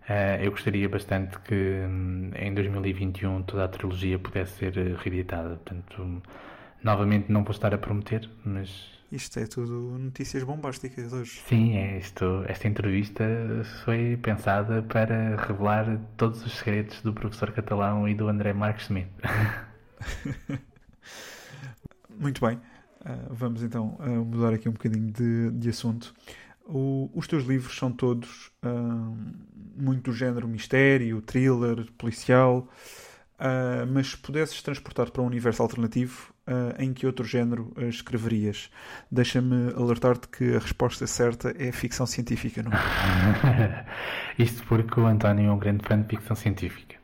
uh, 0.09 0.43
eu 0.43 0.51
gostaria 0.51 0.89
bastante 0.89 1.39
que 1.41 1.55
um, 1.55 2.31
em 2.35 2.55
2021 2.55 3.43
toda 3.43 3.65
a 3.65 3.69
trilogia 3.69 4.19
pudesse 4.19 4.53
ser 4.59 4.73
reeditada. 4.97 5.57
Portanto, 5.57 6.23
novamente 6.83 7.31
não 7.31 7.43
vou 7.45 7.53
estar 7.53 7.73
a 7.75 7.79
prometer, 7.79 8.29
mas. 8.45 8.97
Isto 9.11 9.41
é 9.41 9.47
tudo 9.47 9.99
notícias 9.99 10.43
bombásticas 10.43 11.13
hoje. 11.13 11.41
Sim, 11.47 11.77
é 11.77 11.99
isto, 11.99 12.45
esta 12.47 12.69
entrevista 12.69 13.25
foi 13.85 14.19
pensada 14.19 14.83
para 14.83 15.37
revelar 15.37 15.99
todos 16.17 16.45
os 16.45 16.53
segredos 16.59 17.01
do 17.01 17.15
professor 17.15 17.51
catalão 17.53 18.07
e 18.07 18.15
do 18.15 18.29
André 18.29 18.53
Marques 18.53 18.85
Smith. 18.85 19.09
Muito 22.19 22.45
bem. 22.45 22.57
Uh, 23.01 23.33
vamos 23.33 23.63
então 23.63 23.97
uh, 24.01 24.25
mudar 24.25 24.53
aqui 24.53 24.69
um 24.69 24.73
bocadinho 24.73 25.11
de, 25.11 25.51
de 25.53 25.69
assunto. 25.69 26.13
O, 26.67 27.11
os 27.15 27.27
teus 27.27 27.45
livros 27.45 27.77
são 27.77 27.91
todos 27.93 28.51
uh, 28.63 29.17
muito 29.77 30.11
do 30.11 30.13
género 30.13 30.47
mistério, 30.49 31.23
thriller, 31.23 31.91
policial, 31.97 32.69
mas 33.93 34.09
se 34.09 34.17
pudesses 34.19 34.61
transportar 34.61 35.13
para 35.13 35.23
um 35.23 35.27
universo 35.27 35.63
alternativo, 35.63 36.35
em 36.79 36.93
que 36.93 37.07
outro 37.07 37.25
género 37.25 37.73
escreverias? 37.89 38.71
Deixa-me 39.11 39.73
alertar-te 39.75 40.29
que 40.29 40.55
a 40.57 40.59
resposta 40.59 41.07
certa 41.07 41.55
é 41.59 41.73
ficção 41.73 42.07
científica, 42.07 42.63
não 42.63 42.73
é? 42.73 43.85
Isto 44.39 44.65
porque 44.67 44.99
o 45.01 45.07
António 45.07 45.49
é 45.49 45.53
um 45.53 45.59
grande 45.59 45.85
fã 45.87 46.01
de 46.01 46.09
ficção 46.09 46.37
científica. 46.37 46.99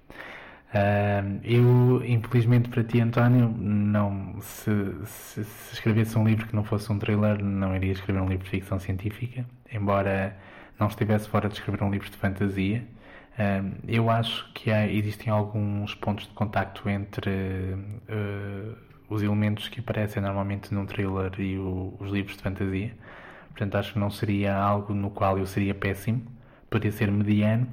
Uh, 0.74 1.38
eu, 1.45 2.05
infelizmente 2.05 2.68
para 2.68 2.82
ti, 2.82 3.01
António, 3.01 3.49
não, 3.49 4.40
se, 4.40 4.72
se, 5.05 5.45
se, 5.45 5.74
escrevesse 5.74 6.18
um 6.18 6.26
livro 6.26 6.49
que 6.49 6.57
não 6.57 6.64
fosse 6.64 6.90
um 6.90 6.99
thriller, 6.99 7.40
não 7.45 7.76
iria 7.76 7.92
escrever 7.92 8.20
um 8.20 8.28
livro 8.28 8.45
de 8.45 8.51
ficção 8.51 8.80
científica, 8.80 9.47
embora 9.72 10.36
não 10.76 10.88
estivesse 10.88 11.28
fora 11.28 11.49
de 11.49 11.55
escrever 11.55 11.84
um 11.84 11.92
livro 11.92 12.11
de 12.11 12.16
fantasia. 12.16 12.84
Uh, 13.38 13.72
eu 13.86 14.11
acho 14.11 14.53
que 14.53 14.72
há, 14.72 14.84
existem 14.88 15.32
alguns 15.32 15.95
pontos 15.95 16.26
de 16.26 16.32
contacto 16.34 16.88
entre 16.88 17.30
uh, 17.30 18.76
os 19.09 19.22
elementos 19.22 19.68
que 19.68 19.80
aparecem 19.80 20.22
normalmente 20.22 20.72
num 20.72 20.86
thriller 20.86 21.32
e 21.38 21.59
o, 21.59 21.94
os 22.00 22.11
livros 22.11 22.36
de 22.36 22.42
fantasia. 22.42 22.92
Portanto, 23.50 23.76
acho 23.76 23.92
que 23.92 23.98
não 23.98 24.11
seria 24.11 24.57
algo 24.57 24.92
no 24.94 25.11
qual 25.11 25.38
eu 25.38 25.46
seria 25.46 25.74
péssimo. 25.74 26.26
Poderia 26.68 26.90
ser 26.90 27.11
mediano, 27.11 27.68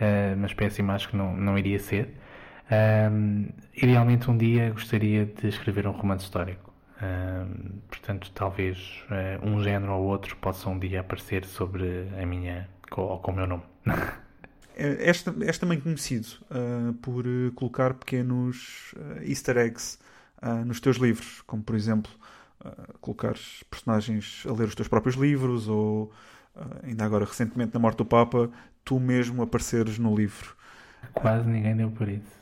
ah, 0.00 0.34
mas 0.36 0.54
péssimo 0.54 0.92
acho 0.92 1.10
que 1.10 1.16
não, 1.16 1.36
não 1.36 1.58
iria 1.58 1.78
ser. 1.78 2.14
Um, 2.70 3.48
idealmente, 3.74 4.30
um 4.30 4.36
dia 4.36 4.70
gostaria 4.70 5.26
de 5.26 5.48
escrever 5.48 5.86
um 5.86 5.92
romance 5.92 6.24
histórico. 6.24 6.72
Um, 7.00 7.78
portanto, 7.88 8.30
talvez 8.34 9.04
uh, 9.10 9.46
um 9.46 9.62
género 9.62 9.92
ou 9.92 10.04
outro 10.06 10.34
possa 10.36 10.68
um 10.68 10.78
dia 10.78 11.00
aparecer 11.00 11.44
sobre 11.44 12.08
a 12.20 12.24
minha 12.24 12.68
ou 12.90 13.18
com 13.18 13.32
o 13.32 13.34
meu 13.34 13.46
nome. 13.46 13.62
és, 14.74 15.24
és 15.42 15.58
também 15.58 15.78
conhecido 15.78 16.26
uh, 16.50 16.94
por 16.94 17.26
uh, 17.26 17.52
colocar 17.54 17.94
pequenos 17.94 18.94
easter 19.22 19.58
eggs 19.58 19.98
nos 20.64 20.80
teus 20.80 20.96
livros, 20.96 21.42
como 21.46 21.62
por 21.62 21.74
exemplo 21.74 22.10
colocar 23.00 23.34
personagens 23.70 24.44
a 24.48 24.52
ler 24.52 24.68
os 24.68 24.74
teus 24.74 24.88
próprios 24.88 25.16
livros 25.16 25.68
ou 25.68 26.12
ainda 26.82 27.04
agora 27.04 27.24
recentemente 27.24 27.74
na 27.74 27.80
morte 27.80 27.98
do 27.98 28.04
Papa 28.04 28.50
tu 28.86 29.00
mesmo 29.00 29.42
apareceres 29.42 29.98
no 29.98 30.16
livro. 30.16 30.54
Quase 31.12 31.46
ninguém 31.46 31.76
deu 31.76 31.90
por 31.90 32.08
isso. 32.08 32.36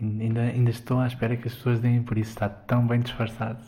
Ainda, 0.00 0.40
ainda 0.40 0.70
estou 0.70 0.98
à 0.98 1.06
espera 1.06 1.36
que 1.36 1.46
as 1.46 1.54
pessoas 1.54 1.78
deem 1.78 2.02
por 2.02 2.18
isso. 2.18 2.30
Está 2.30 2.48
tão 2.48 2.86
bem 2.86 3.00
disfarçado 3.00 3.62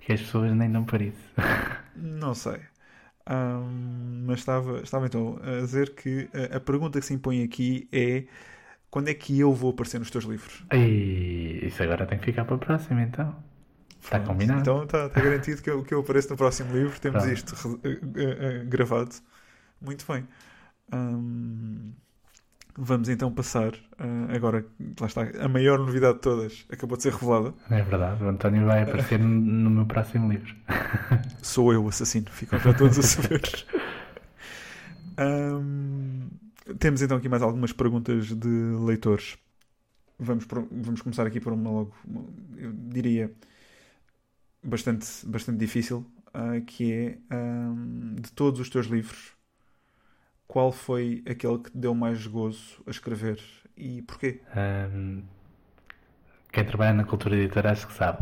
que 0.00 0.12
as 0.12 0.20
pessoas 0.20 0.52
nem 0.52 0.72
dão 0.72 0.84
por 0.84 1.00
isso. 1.00 1.30
Não 1.94 2.34
sei. 2.34 2.60
Um, 3.30 4.24
mas 4.26 4.40
estava, 4.40 4.80
estava 4.80 5.06
então 5.06 5.38
a 5.42 5.60
dizer 5.60 5.94
que 5.94 6.28
a, 6.34 6.56
a, 6.56 6.60
pergunta 6.60 6.98
que 6.98 7.06
se 7.06 7.14
impõe 7.14 7.44
aqui 7.44 7.88
é 7.92 8.24
quando 8.92 9.08
é 9.08 9.14
que 9.14 9.40
eu 9.40 9.54
vou 9.54 9.70
aparecer 9.70 9.98
nos 9.98 10.10
teus 10.10 10.24
livros? 10.24 10.62
E 10.70 11.60
isso 11.66 11.82
agora 11.82 12.04
tem 12.06 12.18
que 12.18 12.26
ficar 12.26 12.44
para 12.44 12.56
a 12.56 12.58
próxima 12.58 13.00
então. 13.02 13.34
Está 14.02 14.18
Pronto, 14.18 14.26
combinado. 14.26 14.60
Então 14.60 14.82
está, 14.84 15.06
está 15.06 15.18
garantido 15.18 15.62
que 15.62 15.70
eu, 15.70 15.82
que 15.82 15.94
eu 15.94 16.00
apareço 16.00 16.28
no 16.28 16.36
próximo 16.36 16.76
livro. 16.76 17.00
Temos 17.00 17.22
Pronto. 17.22 17.34
isto 17.34 17.68
uh, 17.68 17.70
uh, 17.70 18.62
uh, 18.64 18.68
gravado. 18.68 19.14
Muito 19.80 20.04
bem. 20.06 20.28
Um, 20.92 21.94
Vamos 22.76 23.10
então 23.10 23.30
passar 23.30 23.74
agora, 24.34 24.64
lá 24.98 25.06
está, 25.06 25.20
a 25.44 25.46
maior 25.46 25.78
novidade 25.78 26.14
de 26.14 26.20
todas 26.20 26.66
acabou 26.72 26.96
de 26.96 27.02
ser 27.02 27.12
revelada. 27.12 27.52
É 27.70 27.82
verdade, 27.82 28.24
o 28.24 28.28
António 28.28 28.64
vai 28.64 28.82
aparecer 28.82 29.18
no, 29.18 29.28
no 29.28 29.68
meu 29.68 29.84
próximo 29.84 30.32
livro. 30.32 30.54
Sou 31.42 31.70
eu 31.74 31.84
o 31.84 31.88
assassino, 31.88 32.30
ficam 32.30 32.58
já 32.58 32.72
todos 32.72 32.98
a 32.98 33.02
saber. 33.04 33.42
um, 35.18 36.30
temos 36.78 37.02
então 37.02 37.16
aqui 37.16 37.28
mais 37.28 37.42
algumas 37.42 37.72
perguntas 37.72 38.26
de 38.28 38.48
leitores. 38.84 39.36
Vamos, 40.18 40.44
por, 40.44 40.66
vamos 40.70 41.02
começar 41.02 41.26
aqui 41.26 41.40
por 41.40 41.52
uma 41.52 41.70
logo, 41.70 41.94
eu 42.56 42.72
diria, 42.72 43.32
bastante, 44.62 45.06
bastante 45.26 45.58
difícil, 45.58 46.06
uh, 46.28 46.64
que 46.64 46.92
é 46.92 47.34
um, 47.34 48.14
de 48.14 48.30
todos 48.32 48.60
os 48.60 48.68
teus 48.70 48.86
livros 48.86 49.32
qual 50.52 50.70
foi 50.70 51.24
aquele 51.26 51.56
que 51.58 51.70
te 51.70 51.78
deu 51.78 51.94
mais 51.94 52.26
gozo 52.26 52.82
a 52.86 52.90
escrever 52.90 53.40
e 53.74 54.02
porquê? 54.02 54.42
Um, 54.54 55.22
quem 56.52 56.62
trabalha 56.62 56.92
na 56.92 57.04
cultura 57.04 57.34
editora 57.36 57.72
acho 57.72 57.86
que 57.86 57.94
sabe. 57.94 58.18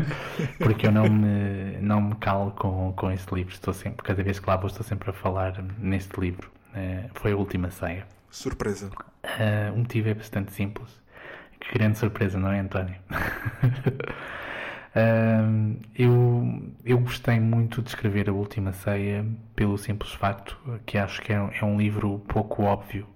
Porque 0.58 0.86
eu 0.86 0.92
não 0.92 1.04
me, 1.10 1.76
não 1.82 2.00
me 2.00 2.14
calo 2.14 2.52
com, 2.52 2.94
com 2.94 3.10
este 3.10 3.34
livro. 3.34 3.52
Estou 3.52 3.74
sempre, 3.74 4.02
cada 4.02 4.22
vez 4.22 4.40
que 4.40 4.48
lá 4.48 4.56
vou, 4.56 4.68
estou 4.68 4.82
sempre 4.82 5.10
a 5.10 5.12
falar 5.12 5.62
neste 5.78 6.18
livro. 6.18 6.50
Uh, 6.74 7.08
foi 7.14 7.32
a 7.32 7.36
última 7.36 7.70
ceia. 7.70 8.06
Surpresa. 8.30 8.88
Uh, 8.88 9.74
o 9.74 9.78
motivo 9.78 10.08
é 10.08 10.14
bastante 10.14 10.52
simples. 10.52 10.88
Que 11.60 11.78
grande 11.78 11.98
surpresa, 11.98 12.38
não 12.38 12.52
é, 12.52 12.60
António? 12.60 12.96
Uh, 14.88 15.78
eu, 15.94 16.72
eu 16.84 16.98
gostei 16.98 17.38
muito 17.38 17.82
de 17.82 17.90
escrever 17.90 18.28
A 18.28 18.32
Última 18.32 18.72
Ceia 18.72 19.24
pelo 19.54 19.76
simples 19.76 20.12
facto 20.12 20.58
que 20.86 20.96
acho 20.96 21.20
que 21.20 21.32
é 21.32 21.40
um, 21.40 21.50
é 21.52 21.64
um 21.64 21.78
livro 21.78 22.18
pouco 22.26 22.64
óbvio 22.64 23.06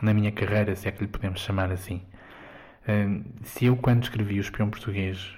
na 0.00 0.14
minha 0.14 0.32
carreira, 0.32 0.74
se 0.76 0.88
é 0.88 0.92
que 0.92 1.02
lhe 1.02 1.10
podemos 1.10 1.40
chamar 1.40 1.70
assim. 1.70 2.00
Se 3.42 3.66
eu, 3.66 3.76
quando 3.76 4.04
escrevi 4.04 4.38
O 4.38 4.40
Espião 4.40 4.70
Português, 4.70 5.30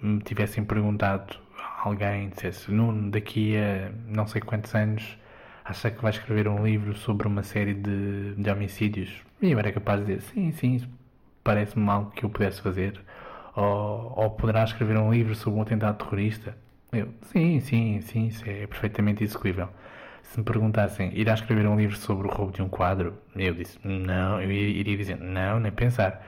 me 0.00 0.20
tivessem 0.20 0.62
perguntado 0.62 1.36
a 1.58 1.88
alguém, 1.88 2.28
dissesse, 2.28 2.70
Nuno, 2.70 3.10
daqui 3.10 3.56
a 3.56 3.90
não 4.06 4.26
sei 4.26 4.40
quantos 4.40 4.72
anos, 4.74 5.18
acha 5.64 5.90
que 5.90 6.02
vai 6.02 6.10
escrever 6.10 6.48
um 6.48 6.64
livro 6.64 6.94
sobre 6.94 7.26
uma 7.26 7.42
série 7.42 7.74
de, 7.74 8.34
de 8.34 8.50
homicídios? 8.50 9.22
E 9.40 9.50
eu 9.50 9.58
era 9.58 9.72
capaz 9.72 10.00
de 10.00 10.06
dizer, 10.06 10.22
sim, 10.22 10.52
sim, 10.52 10.82
parece-me 11.42 11.88
algo 11.88 12.10
que 12.10 12.24
eu 12.24 12.30
pudesse 12.30 12.60
fazer 12.62 13.00
ou, 13.54 14.12
ou 14.16 14.30
poderá 14.30 14.64
escrever 14.64 14.96
um 14.98 15.12
livro 15.12 15.34
sobre 15.34 15.58
um 15.58 15.62
atentado 15.62 15.98
terrorista? 15.98 16.56
Eu, 16.92 17.08
sim, 17.22 17.60
sim, 17.60 18.00
sim, 18.00 18.26
isso 18.28 18.44
é 18.48 18.66
perfeitamente 18.66 19.24
execuível. 19.24 19.68
Se 20.22 20.38
me 20.38 20.44
perguntassem, 20.44 21.12
irá 21.14 21.34
escrever 21.34 21.66
um 21.66 21.76
livro 21.76 21.96
sobre 21.96 22.26
o 22.26 22.30
roubo 22.30 22.52
de 22.52 22.62
um 22.62 22.68
quadro? 22.68 23.14
Eu 23.36 23.54
disse, 23.54 23.78
não, 23.84 24.40
eu 24.40 24.50
iria 24.50 24.96
dizer, 24.96 25.18
não, 25.18 25.60
nem 25.60 25.72
pensar. 25.72 26.24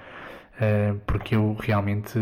Uh, 0.57 0.99
porque 1.07 1.37
eu 1.37 1.55
realmente, 1.61 2.19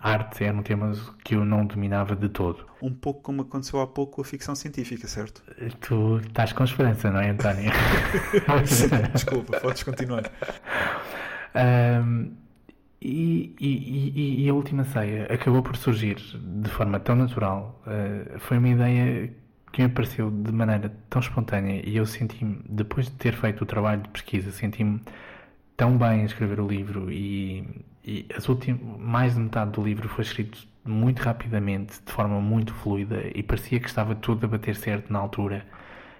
arte 0.00 0.42
era 0.42 0.56
um 0.56 0.62
tema 0.62 0.92
que 1.22 1.34
eu 1.34 1.44
não 1.44 1.66
dominava 1.66 2.16
de 2.16 2.30
todo. 2.30 2.64
Um 2.80 2.92
pouco 2.92 3.20
como 3.20 3.42
aconteceu 3.42 3.78
há 3.80 3.86
pouco 3.86 4.22
a 4.22 4.24
ficção 4.24 4.54
científica, 4.54 5.06
certo? 5.06 5.42
Tu 5.80 6.16
estás 6.26 6.54
com 6.54 6.64
esperança, 6.64 7.10
não 7.10 7.20
é, 7.20 7.28
António? 7.28 7.70
Desculpa, 9.12 9.60
podes 9.60 9.82
continuar. 9.82 10.24
Uh, 11.54 12.32
e, 13.02 13.54
e, 13.60 14.44
e, 14.44 14.48
a 14.48 14.54
última 14.54 14.84
ceia 14.84 15.26
acabou 15.30 15.62
por 15.62 15.76
surgir 15.76 16.16
de 16.16 16.70
forma 16.70 16.98
tão 16.98 17.14
natural. 17.14 17.82
Uh, 17.86 18.38
foi 18.38 18.56
uma 18.56 18.70
ideia 18.70 19.30
que 19.70 19.82
me 19.82 19.88
apareceu 19.88 20.30
de 20.30 20.50
maneira 20.52 20.90
tão 21.10 21.20
espontânea 21.20 21.82
e 21.84 21.96
eu 21.96 22.06
senti-me, 22.06 22.62
depois 22.66 23.06
de 23.06 23.12
ter 23.12 23.34
feito 23.34 23.62
o 23.62 23.66
trabalho 23.66 24.00
de 24.02 24.08
pesquisa, 24.08 24.50
senti-me 24.52 25.02
tão 25.76 25.96
bem 25.96 26.22
a 26.22 26.24
escrever 26.24 26.60
o 26.60 26.66
livro 26.66 27.10
e, 27.10 27.64
e 28.04 28.26
as 28.36 28.48
últimas, 28.48 28.80
mais 28.98 29.34
de 29.34 29.40
metade 29.40 29.72
do 29.72 29.82
livro 29.82 30.08
foi 30.08 30.24
escrito 30.24 30.66
muito 30.84 31.20
rapidamente, 31.20 32.00
de 32.04 32.12
forma 32.12 32.40
muito 32.40 32.74
fluida 32.74 33.22
e 33.34 33.42
parecia 33.42 33.80
que 33.80 33.88
estava 33.88 34.14
tudo 34.14 34.44
a 34.46 34.48
bater 34.48 34.76
certo 34.76 35.12
na 35.12 35.18
altura. 35.18 35.64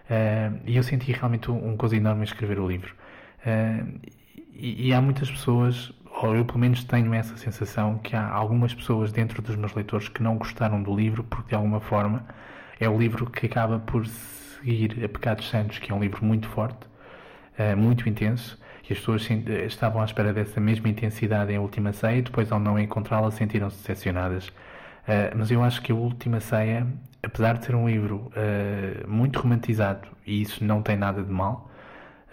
Uh, 0.04 0.60
e 0.66 0.76
eu 0.76 0.82
senti 0.82 1.12
realmente 1.12 1.50
um, 1.50 1.70
um 1.70 1.76
gozo 1.76 1.94
enorme 1.94 2.22
a 2.22 2.24
escrever 2.24 2.58
o 2.58 2.68
livro. 2.68 2.94
Uh, 3.40 4.00
e, 4.52 4.88
e 4.88 4.94
há 4.94 5.00
muitas 5.00 5.30
pessoas 5.30 5.92
ou 6.22 6.34
eu 6.34 6.44
pelo 6.44 6.58
menos 6.58 6.84
tenho 6.84 7.12
essa 7.12 7.36
sensação 7.36 7.98
que 7.98 8.14
há 8.14 8.28
algumas 8.28 8.72
pessoas 8.72 9.12
dentro 9.12 9.42
dos 9.42 9.56
meus 9.56 9.74
leitores 9.74 10.08
que 10.08 10.22
não 10.22 10.36
gostaram 10.36 10.82
do 10.82 10.94
livro 10.94 11.24
porque 11.24 11.48
de 11.48 11.54
alguma 11.54 11.80
forma 11.80 12.24
é 12.78 12.88
o 12.88 12.96
livro 12.96 13.28
que 13.28 13.46
acaba 13.46 13.78
por 13.80 14.06
seguir 14.06 15.04
a 15.04 15.08
Pecados 15.08 15.48
Santos, 15.48 15.78
que 15.78 15.92
é 15.92 15.94
um 15.94 16.00
livro 16.00 16.24
muito 16.24 16.48
forte, 16.48 16.86
uh, 17.58 17.76
muito 17.76 18.08
intenso, 18.08 18.58
e 18.88 18.92
as 18.92 18.98
pessoas 18.98 19.28
estavam 19.66 20.02
à 20.02 20.04
espera 20.04 20.32
dessa 20.32 20.60
mesma 20.60 20.88
intensidade 20.88 21.52
em 21.52 21.58
Última 21.58 21.92
Ceia 21.92 22.18
e 22.18 22.22
depois 22.22 22.52
ao 22.52 22.60
não 22.60 22.78
encontrá-la 22.78 23.30
sentiram-se 23.30 23.78
decepcionadas. 23.78 24.48
Uh, 24.48 25.36
mas 25.36 25.50
eu 25.50 25.62
acho 25.62 25.80
que 25.82 25.92
a 25.92 25.94
Última 25.94 26.40
Ceia, 26.40 26.86
apesar 27.22 27.58
de 27.58 27.64
ser 27.64 27.74
um 27.74 27.88
livro 27.88 28.30
uh, 28.32 29.08
muito 29.08 29.38
romantizado, 29.38 30.08
e 30.26 30.42
isso 30.42 30.64
não 30.64 30.82
tem 30.82 30.96
nada 30.96 31.22
de 31.22 31.30
mal, 31.30 31.70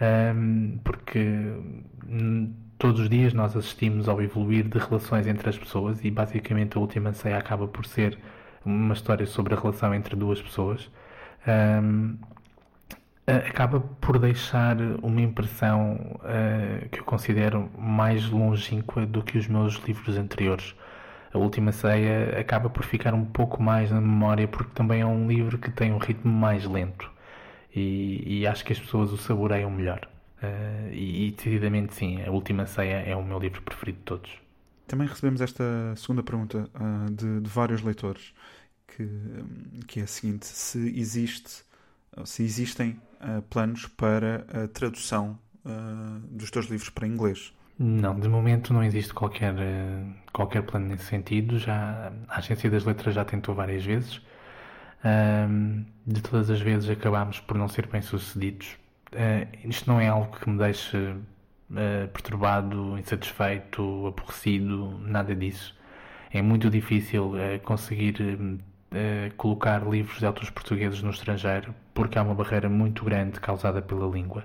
um, 0.02 0.80
porque 0.84 1.54
todos 2.78 3.00
os 3.02 3.10
dias 3.10 3.34
nós 3.34 3.56
assistimos 3.56 4.10
ao 4.10 4.22
evoluir 4.22 4.68
de 4.68 4.80
relações 4.80 5.28
entre 5.28 5.50
as 5.50 5.58
pessoas 5.58 6.04
e 6.04 6.10
basicamente 6.10 6.78
a 6.78 6.82
Última 6.82 7.14
Ceia 7.14 7.38
acaba 7.38 7.68
por 7.68 7.86
ser 7.86 8.18
uma 8.66 8.94
história 8.94 9.26
sobre 9.26 9.54
a 9.54 9.60
relação 9.60 9.94
entre 9.94 10.16
duas 10.16 10.42
pessoas. 10.42 10.90
Um, 11.48 12.18
acaba 13.28 13.80
por 13.80 14.18
deixar 14.20 14.78
uma 15.02 15.22
impressão 15.22 16.20
uh, 16.22 16.90
que 16.90 17.00
eu 17.00 17.04
considero 17.04 17.70
mais 17.78 18.28
longínqua 18.30 19.06
do 19.06 19.24
que 19.24 19.38
os 19.38 19.48
meus 19.48 19.76
livros 19.76 20.18
anteriores. 20.18 20.76
A 21.34 21.38
Última 21.38 21.72
Ceia 21.72 22.40
acaba 22.40 22.70
por 22.70 22.84
ficar 22.84 23.14
um 23.14 23.24
pouco 23.24 23.62
mais 23.62 23.90
na 23.92 24.02
memória 24.02 24.48
porque 24.48 24.72
também 24.74 25.02
é 25.02 25.06
um 25.06 25.28
livro 25.28 25.58
que 25.58 25.72
tem 25.72 25.94
um 25.94 25.98
ritmo 25.98 26.32
mais 26.32 26.66
lento 26.66 27.10
e, 27.74 28.42
e 28.42 28.48
acho 28.48 28.66
que 28.66 28.74
as 28.74 28.80
pessoas 28.80 29.12
o 29.12 29.18
saboreiam 29.18 29.70
melhor. 29.70 30.08
Uh, 30.44 30.92
e, 30.92 31.28
e 31.28 31.32
decididamente 31.32 31.94
sim, 31.94 32.22
A 32.24 32.32
Última 32.32 32.66
Ceia 32.66 33.04
é 33.06 33.16
o 33.16 33.24
meu 33.24 33.40
livro 33.40 33.62
preferido 33.62 34.00
de 34.00 34.04
todos. 34.04 34.32
Também 34.88 35.08
recebemos 35.08 35.40
esta 35.40 35.64
segunda 35.96 36.24
pergunta 36.24 36.70
uh, 36.76 37.12
de, 37.12 37.40
de, 37.40 37.50
vários 37.50 37.82
leitores, 37.82 38.34
que, 38.88 39.08
que 39.88 40.00
é 40.02 40.04
a 40.04 40.08
seguinte: 40.08 40.48
se 40.48 40.80
existe, 41.00 41.64
se 42.26 42.44
existem 42.44 43.00
uh, 43.24 43.42
planos 43.44 43.88
para 43.88 44.46
a 44.52 44.68
tradução 44.68 45.38
dos 46.32 46.50
teus 46.50 46.66
livros 46.66 46.90
para 46.90 47.06
inglês? 47.06 47.54
Não, 47.78 48.20
de 48.20 48.28
momento 48.28 48.74
não 48.74 48.84
existe 48.84 49.14
qualquer, 49.14 49.54
qualquer 50.34 50.64
plano 50.64 50.88
nesse 50.88 51.06
sentido. 51.06 51.60
Já, 51.60 52.12
a 52.28 52.38
Agência 52.40 52.68
das 52.68 52.84
Letras 52.84 53.14
já 53.14 53.24
tentou 53.24 53.54
várias 53.54 53.86
vezes. 53.86 54.22
Um, 55.04 55.84
de 56.06 56.22
todas 56.22 56.50
as 56.52 56.62
vezes 56.62 56.90
acabámos 56.90 57.40
por 57.40 57.58
não 57.58 57.68
ser 57.68 57.88
bem 57.88 58.02
sucedidos. 58.02 58.78
Uh, 59.12 59.68
isto 59.68 59.90
não 59.90 60.00
é 60.00 60.08
algo 60.08 60.38
que 60.38 60.50
me 60.50 60.58
deixe 60.58 60.98
uh, 60.98 62.08
perturbado, 62.14 62.98
insatisfeito, 62.98 64.08
aborrecido, 64.08 65.00
nada 65.00 65.36
disso. 65.36 65.76
É 66.32 66.42
muito 66.42 66.70
difícil 66.70 67.32
uh, 67.34 67.60
conseguir 67.64 68.16
colocar 69.38 69.88
livros 69.88 70.20
de 70.20 70.26
autores 70.26 70.50
portugueses 70.50 71.02
no 71.02 71.12
estrangeiro 71.12 71.74
porque 71.94 72.18
há 72.18 72.24
uma 72.24 72.36
barreira 72.36 72.70
muito 72.70 73.06
grande 73.06 73.40
causada 73.40 73.82
pela 73.82 74.08
língua. 74.08 74.44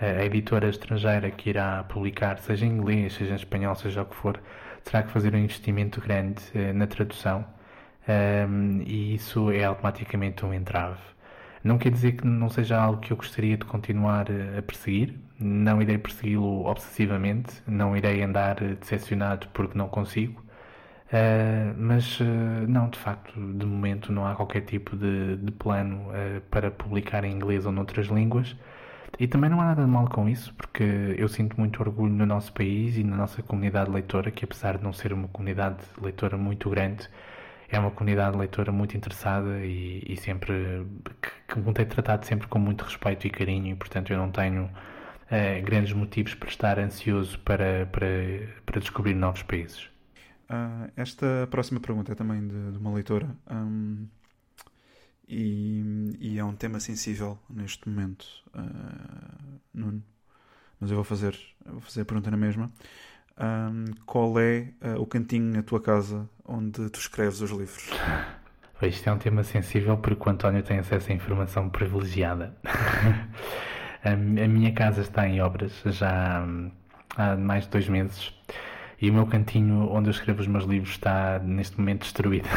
A 0.00 0.24
editora 0.24 0.68
estrangeira 0.68 1.30
que 1.30 1.50
irá 1.50 1.84
publicar, 1.84 2.38
seja 2.38 2.64
em 2.64 2.70
inglês, 2.70 3.14
seja 3.14 3.32
em 3.32 3.36
espanhol, 3.36 3.74
seja 3.74 4.02
o 4.02 4.06
que 4.06 4.14
for, 4.14 4.40
terá 4.84 5.02
que 5.02 5.10
fazer 5.10 5.34
um 5.34 5.38
investimento 5.38 6.00
grande 6.00 6.42
uh, 6.54 6.72
na 6.72 6.86
tradução 6.86 7.44
um, 8.08 8.80
e 8.86 9.14
isso 9.14 9.50
é 9.50 9.64
automaticamente 9.64 10.44
um 10.46 10.54
entrave. 10.54 11.00
Não 11.62 11.76
quer 11.76 11.90
dizer 11.90 12.12
que 12.12 12.26
não 12.26 12.48
seja 12.48 12.80
algo 12.80 13.00
que 13.00 13.12
eu 13.12 13.16
gostaria 13.16 13.56
de 13.56 13.64
continuar 13.64 14.26
a 14.56 14.62
perseguir, 14.62 15.14
não 15.38 15.82
irei 15.82 15.98
persegui-lo 15.98 16.64
obsessivamente, 16.64 17.62
não 17.66 17.96
irei 17.96 18.22
andar 18.22 18.56
decepcionado 18.76 19.48
porque 19.52 19.76
não 19.76 19.88
consigo, 19.88 20.42
uh, 21.12 21.74
mas 21.76 22.20
uh, 22.20 22.24
não, 22.68 22.88
de 22.88 22.98
facto, 22.98 23.32
de 23.34 23.66
momento 23.66 24.12
não 24.12 24.26
há 24.26 24.34
qualquer 24.34 24.62
tipo 24.62 24.96
de, 24.96 25.36
de 25.36 25.52
plano 25.52 26.06
para 26.50 26.70
publicar 26.70 27.24
em 27.24 27.32
inglês 27.32 27.66
ou 27.66 27.72
noutras 27.72 28.06
línguas. 28.06 28.56
E 29.18 29.26
também 29.26 29.50
não 29.50 29.60
há 29.60 29.64
nada 29.64 29.82
de 29.82 29.88
mal 29.88 30.08
com 30.08 30.28
isso, 30.28 30.54
porque 30.54 30.84
eu 31.16 31.28
sinto 31.28 31.58
muito 31.58 31.80
orgulho 31.80 32.12
no 32.12 32.24
nosso 32.26 32.52
país 32.52 32.96
e 32.96 33.02
na 33.02 33.16
nossa 33.16 33.42
comunidade 33.42 33.90
leitora, 33.90 34.30
que 34.30 34.44
apesar 34.44 34.78
de 34.78 34.84
não 34.84 34.92
ser 34.92 35.12
uma 35.12 35.26
comunidade 35.28 35.78
leitora 36.00 36.36
muito 36.36 36.70
grande, 36.70 37.08
é 37.68 37.78
uma 37.78 37.90
comunidade 37.90 38.36
leitora 38.36 38.72
muito 38.72 38.96
interessada 38.96 39.58
e, 39.64 40.04
e 40.06 40.16
sempre 40.16 40.86
que, 41.20 41.54
que 41.54 41.58
me 41.58 41.72
tem 41.72 41.86
tratado 41.86 42.26
sempre 42.26 42.46
com 42.48 42.58
muito 42.58 42.84
respeito 42.84 43.26
e 43.26 43.30
carinho, 43.30 43.72
e 43.72 43.74
portanto 43.74 44.12
eu 44.12 44.18
não 44.18 44.30
tenho 44.30 44.64
uh, 44.64 45.62
grandes 45.64 45.92
motivos 45.92 46.34
para 46.34 46.48
estar 46.48 46.78
ansioso 46.78 47.38
para, 47.40 47.86
para, 47.86 48.06
para 48.64 48.80
descobrir 48.80 49.14
novos 49.14 49.42
países. 49.42 49.90
Uh, 50.48 50.90
esta 50.96 51.46
próxima 51.50 51.78
pergunta 51.78 52.12
é 52.12 52.14
também 52.14 52.46
de, 52.46 52.72
de 52.72 52.78
uma 52.78 52.92
leitora. 52.92 53.28
Um 53.50 54.06
e, 55.28 56.16
e, 56.18 56.38
é 56.38 56.44
um 56.44 56.54
tema 56.54 56.80
sensível 56.80 57.38
neste 57.50 57.86
momento, 57.86 58.24
uh, 58.54 59.60
Nuno. 59.74 60.02
Mas 60.80 60.90
eu 60.90 60.96
vou 60.96 61.04
fazer, 61.04 61.38
eu 61.66 61.72
vou 61.72 61.80
fazer 61.82 62.00
a 62.00 62.04
pergunta 62.06 62.30
na 62.30 62.36
mesma. 62.36 62.70
Um, 63.38 63.92
qual 64.06 64.38
é 64.40 64.72
uh, 64.82 65.00
o 65.00 65.06
cantinho 65.06 65.52
na 65.52 65.62
tua 65.62 65.80
casa 65.80 66.28
onde 66.44 66.88
tu 66.88 66.98
escreves 66.98 67.42
os 67.42 67.50
livros? 67.50 67.90
Isto 68.80 69.08
é 69.10 69.12
um 69.12 69.18
tema 69.18 69.42
sensível 69.44 69.98
porque 69.98 70.28
o 70.28 70.32
António 70.32 70.62
tem 70.62 70.78
acesso 70.78 71.12
a 71.12 71.14
informação 71.14 71.68
privilegiada. 71.68 72.56
a, 74.02 74.16
minha 74.16 74.72
casa 74.72 75.02
está 75.02 75.28
em 75.28 75.42
obras 75.42 75.72
já 75.84 76.46
há 77.16 77.36
mais 77.36 77.64
de 77.64 77.70
dois 77.70 77.88
meses 77.88 78.32
e 79.00 79.10
o 79.10 79.14
meu 79.14 79.26
cantinho 79.26 79.90
onde 79.90 80.08
eu 80.08 80.12
escrevo 80.12 80.40
os 80.40 80.46
meus 80.46 80.64
livros 80.64 80.90
está 80.90 81.38
neste 81.38 81.78
momento 81.78 82.00
destruído 82.02 82.48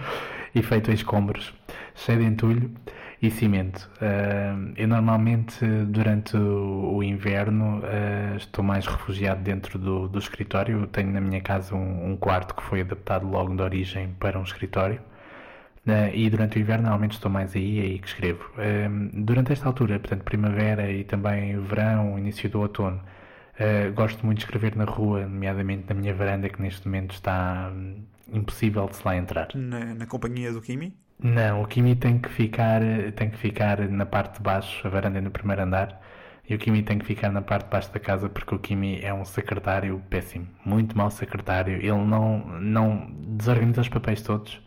e 0.54 0.62
feito 0.62 0.90
em 0.90 0.94
escombros 0.94 1.52
cheio 1.98 2.20
de 2.20 2.24
entulho 2.24 2.70
e 3.20 3.30
cimento. 3.30 3.90
Uh, 3.96 4.72
eu 4.76 4.86
normalmente, 4.86 5.64
durante 5.86 6.36
o, 6.36 6.96
o 6.96 7.02
inverno, 7.02 7.78
uh, 7.78 8.36
estou 8.36 8.64
mais 8.64 8.86
refugiado 8.86 9.42
dentro 9.42 9.78
do, 9.78 10.08
do 10.08 10.18
escritório. 10.18 10.80
Eu 10.82 10.86
tenho 10.86 11.10
na 11.12 11.20
minha 11.20 11.40
casa 11.40 11.74
um, 11.74 12.12
um, 12.12 12.16
quarto 12.16 12.54
que 12.54 12.62
foi 12.62 12.82
adaptado 12.82 13.26
logo 13.26 13.54
de 13.54 13.62
origem 13.62 14.14
para 14.20 14.38
um 14.38 14.42
escritório. 14.44 15.00
Uh, 15.86 16.14
e 16.14 16.30
durante 16.30 16.58
o 16.58 16.60
inverno, 16.60 16.84
normalmente 16.84 17.12
estou 17.12 17.30
mais 17.30 17.54
aí, 17.56 17.80
aí 17.80 17.98
que 17.98 18.06
escrevo. 18.06 18.50
durante 19.12 19.52
esta 19.52 19.66
altura, 19.66 19.98
portanto, 19.98 20.22
primavera 20.22 20.90
e 20.90 21.02
também 21.02 21.58
verão, 21.60 22.18
início 22.18 22.48
do 22.48 22.60
outono, 22.60 23.00
gosto 23.94 24.24
muito 24.24 24.38
de 24.38 24.44
escrever 24.44 24.76
na 24.76 24.84
rua, 24.84 25.22
nomeadamente 25.22 25.84
na 25.88 25.94
minha 25.94 26.14
varanda, 26.14 26.48
que 26.48 26.60
neste 26.60 26.86
momento 26.86 27.12
está 27.12 27.70
um, 27.74 28.02
impossível 28.32 28.86
de 28.86 28.96
se 28.96 29.02
lá 29.04 29.16
entrar. 29.16 29.48
Na, 29.54 29.94
na 29.94 30.06
companhia 30.06 30.52
do 30.52 30.60
Kimi? 30.60 30.96
Não, 31.20 31.62
o 31.62 31.66
Kimi 31.66 31.96
tem 31.96 32.18
que 32.18 32.28
ficar, 32.28 32.80
tem 33.16 33.30
que 33.30 33.36
ficar 33.36 33.80
na 33.88 34.06
parte 34.06 34.36
de 34.36 34.42
baixo, 34.42 34.86
a 34.86 34.90
varanda 34.90 35.18
é 35.18 35.20
no 35.20 35.30
primeiro 35.30 35.62
andar, 35.62 36.00
e 36.48 36.54
o 36.54 36.58
Kimi 36.58 36.82
tem 36.82 36.98
que 36.98 37.04
ficar 37.04 37.30
na 37.30 37.42
parte 37.42 37.64
de 37.64 37.70
baixo 37.70 37.92
da 37.92 38.00
casa 38.00 38.28
porque 38.28 38.54
o 38.54 38.58
Kimi 38.58 39.00
é 39.02 39.12
um 39.12 39.24
secretário 39.24 40.02
péssimo, 40.08 40.46
muito 40.64 40.96
mau 40.96 41.10
secretário. 41.10 41.74
Ele 41.76 41.92
não, 41.92 42.38
não 42.60 43.10
desorganiza 43.36 43.82
os 43.82 43.88
papéis 43.88 44.22
todos 44.22 44.58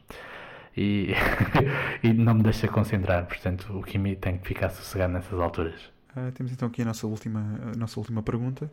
e, 0.77 1.13
e 2.03 2.13
não 2.13 2.35
me 2.35 2.43
deixa 2.43 2.67
concentrar. 2.67 3.25
Portanto, 3.25 3.75
o 3.75 3.81
Kimi 3.81 4.15
tem 4.15 4.37
que 4.37 4.47
ficar 4.47 4.69
sossegado 4.69 5.13
nessas 5.13 5.39
alturas. 5.39 5.91
Uh, 6.15 6.31
temos 6.33 6.51
então 6.51 6.67
aqui 6.67 6.81
a 6.81 6.85
nossa 6.85 7.07
última, 7.07 7.39
a 7.73 7.77
nossa 7.77 7.99
última 7.99 8.21
pergunta 8.21 8.71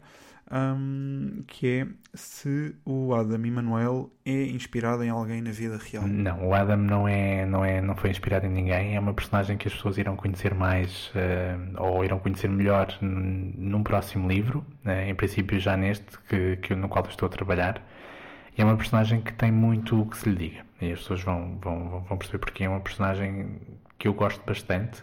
um, 0.51 1.43
que 1.47 1.80
é 1.80 1.86
se 2.14 2.74
o 2.84 3.14
Adam 3.14 3.45
Emanuel 3.45 4.11
é 4.24 4.45
inspirado 4.45 5.05
em 5.05 5.11
alguém 5.11 5.43
na 5.43 5.51
vida 5.51 5.78
real. 5.78 6.07
Não, 6.07 6.49
o 6.49 6.55
Adam 6.55 6.76
não 6.76 7.07
é, 7.07 7.45
não 7.45 7.64
é, 7.64 7.80
não 7.80 7.95
foi 7.95 8.11
inspirado 8.11 8.47
em 8.47 8.51
ninguém. 8.51 8.97
É 8.97 9.01
uma 9.01 9.12
personagem 9.12 9.57
que 9.57 9.68
as 9.68 9.74
pessoas 9.74 9.99
irão 9.99 10.16
conhecer 10.16 10.55
mais 10.55 11.09
uh, 11.09 11.82
ou 11.82 12.05
irão 12.05 12.18
conhecer 12.18 12.49
melhor 12.49 12.97
num 13.01 13.82
próximo 13.82 14.28
livro, 14.28 14.64
uh, 14.86 14.91
em 14.91 15.14
princípio 15.14 15.59
já 15.61 15.76
neste 15.76 16.18
que, 16.28 16.57
que 16.57 16.74
no 16.74 16.89
qual 16.89 17.05
estou 17.07 17.26
a 17.26 17.30
trabalhar. 17.30 17.82
E 18.57 18.62
é 18.62 18.64
uma 18.64 18.76
personagem 18.76 19.20
que 19.20 19.32
tem 19.32 19.53
muito 19.53 20.01
o 20.01 20.07
que 20.07 20.16
se 20.16 20.28
lhe 20.28 20.36
diga. 20.49 20.66
E 20.80 20.93
as 20.93 21.01
pessoas 21.01 21.22
vão, 21.22 21.59
vão, 21.61 22.05
vão 22.09 22.16
perceber 22.16 22.39
porque 22.39 22.64
é 22.64 22.68
uma 22.68 22.80
personagem 22.80 23.61
que 23.99 24.09
eu 24.09 24.14
gosto 24.14 24.43
bastante 24.47 25.03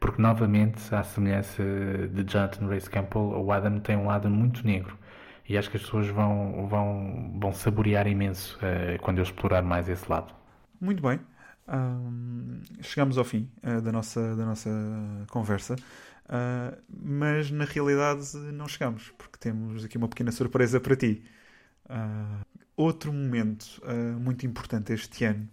porque 0.00 0.20
novamente, 0.20 0.94
à 0.94 1.02
semelhança 1.02 1.62
de 1.62 2.24
Jonathan 2.24 2.66
Race 2.68 2.88
Campbell, 2.88 3.22
o 3.22 3.52
Adam 3.52 3.80
tem 3.80 3.96
um 3.96 4.06
lado 4.06 4.28
muito 4.28 4.66
negro 4.66 4.98
e 5.48 5.58
acho 5.58 5.70
que 5.70 5.76
as 5.76 5.82
pessoas 5.82 6.08
vão, 6.08 6.66
vão, 6.68 7.38
vão 7.38 7.52
saborear 7.52 8.06
imenso 8.06 8.58
uh, 8.58 9.00
quando 9.00 9.18
eu 9.18 9.22
explorar 9.22 9.62
mais 9.62 9.88
esse 9.88 10.10
lado. 10.10 10.34
Muito 10.80 11.02
bem. 11.02 11.20
Um, 11.68 12.60
chegamos 12.80 13.18
ao 13.18 13.24
fim 13.24 13.50
uh, 13.62 13.80
da, 13.80 13.92
nossa, 13.92 14.34
da 14.36 14.44
nossa 14.44 14.70
conversa, 15.28 15.74
uh, 15.74 16.82
mas 16.88 17.50
na 17.50 17.64
realidade 17.64 18.36
não 18.52 18.66
chegamos, 18.66 19.12
porque 19.18 19.38
temos 19.38 19.84
aqui 19.84 19.98
uma 19.98 20.08
pequena 20.08 20.32
surpresa 20.32 20.80
para 20.80 20.96
ti. 20.96 21.22
outro 22.76 23.12
momento 23.12 23.66
muito 24.18 24.46
importante 24.46 24.92
este 24.92 25.24
ano 25.24 25.48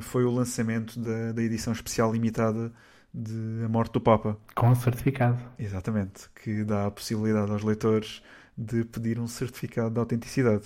foi 0.00 0.24
o 0.24 0.30
lançamento 0.30 0.98
da, 0.98 1.32
da 1.32 1.42
edição 1.42 1.72
especial 1.72 2.12
limitada 2.12 2.72
de 3.12 3.64
A 3.64 3.68
Morte 3.68 3.92
do 3.92 4.00
Papa. 4.00 4.36
Com 4.54 4.70
o 4.70 4.76
certificado. 4.76 5.38
Exatamente, 5.58 6.30
que 6.42 6.64
dá 6.64 6.86
a 6.86 6.90
possibilidade 6.90 7.50
aos 7.50 7.62
leitores 7.62 8.22
de 8.56 8.84
pedir 8.84 9.18
um 9.18 9.26
certificado 9.26 9.90
de 9.90 9.98
autenticidade. 9.98 10.64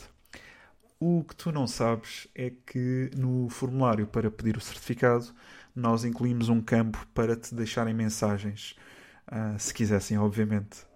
O 0.98 1.24
que 1.24 1.36
tu 1.36 1.52
não 1.52 1.66
sabes 1.66 2.26
é 2.34 2.50
que 2.64 3.10
no 3.16 3.48
formulário 3.48 4.06
para 4.06 4.30
pedir 4.30 4.56
o 4.56 4.60
certificado 4.60 5.26
nós 5.74 6.04
incluímos 6.04 6.48
um 6.48 6.60
campo 6.60 7.06
para 7.12 7.36
te 7.36 7.54
deixarem 7.54 7.92
mensagens, 7.92 8.74
uh, 9.30 9.58
se 9.58 9.74
quisessem, 9.74 10.16
obviamente. 10.16 10.86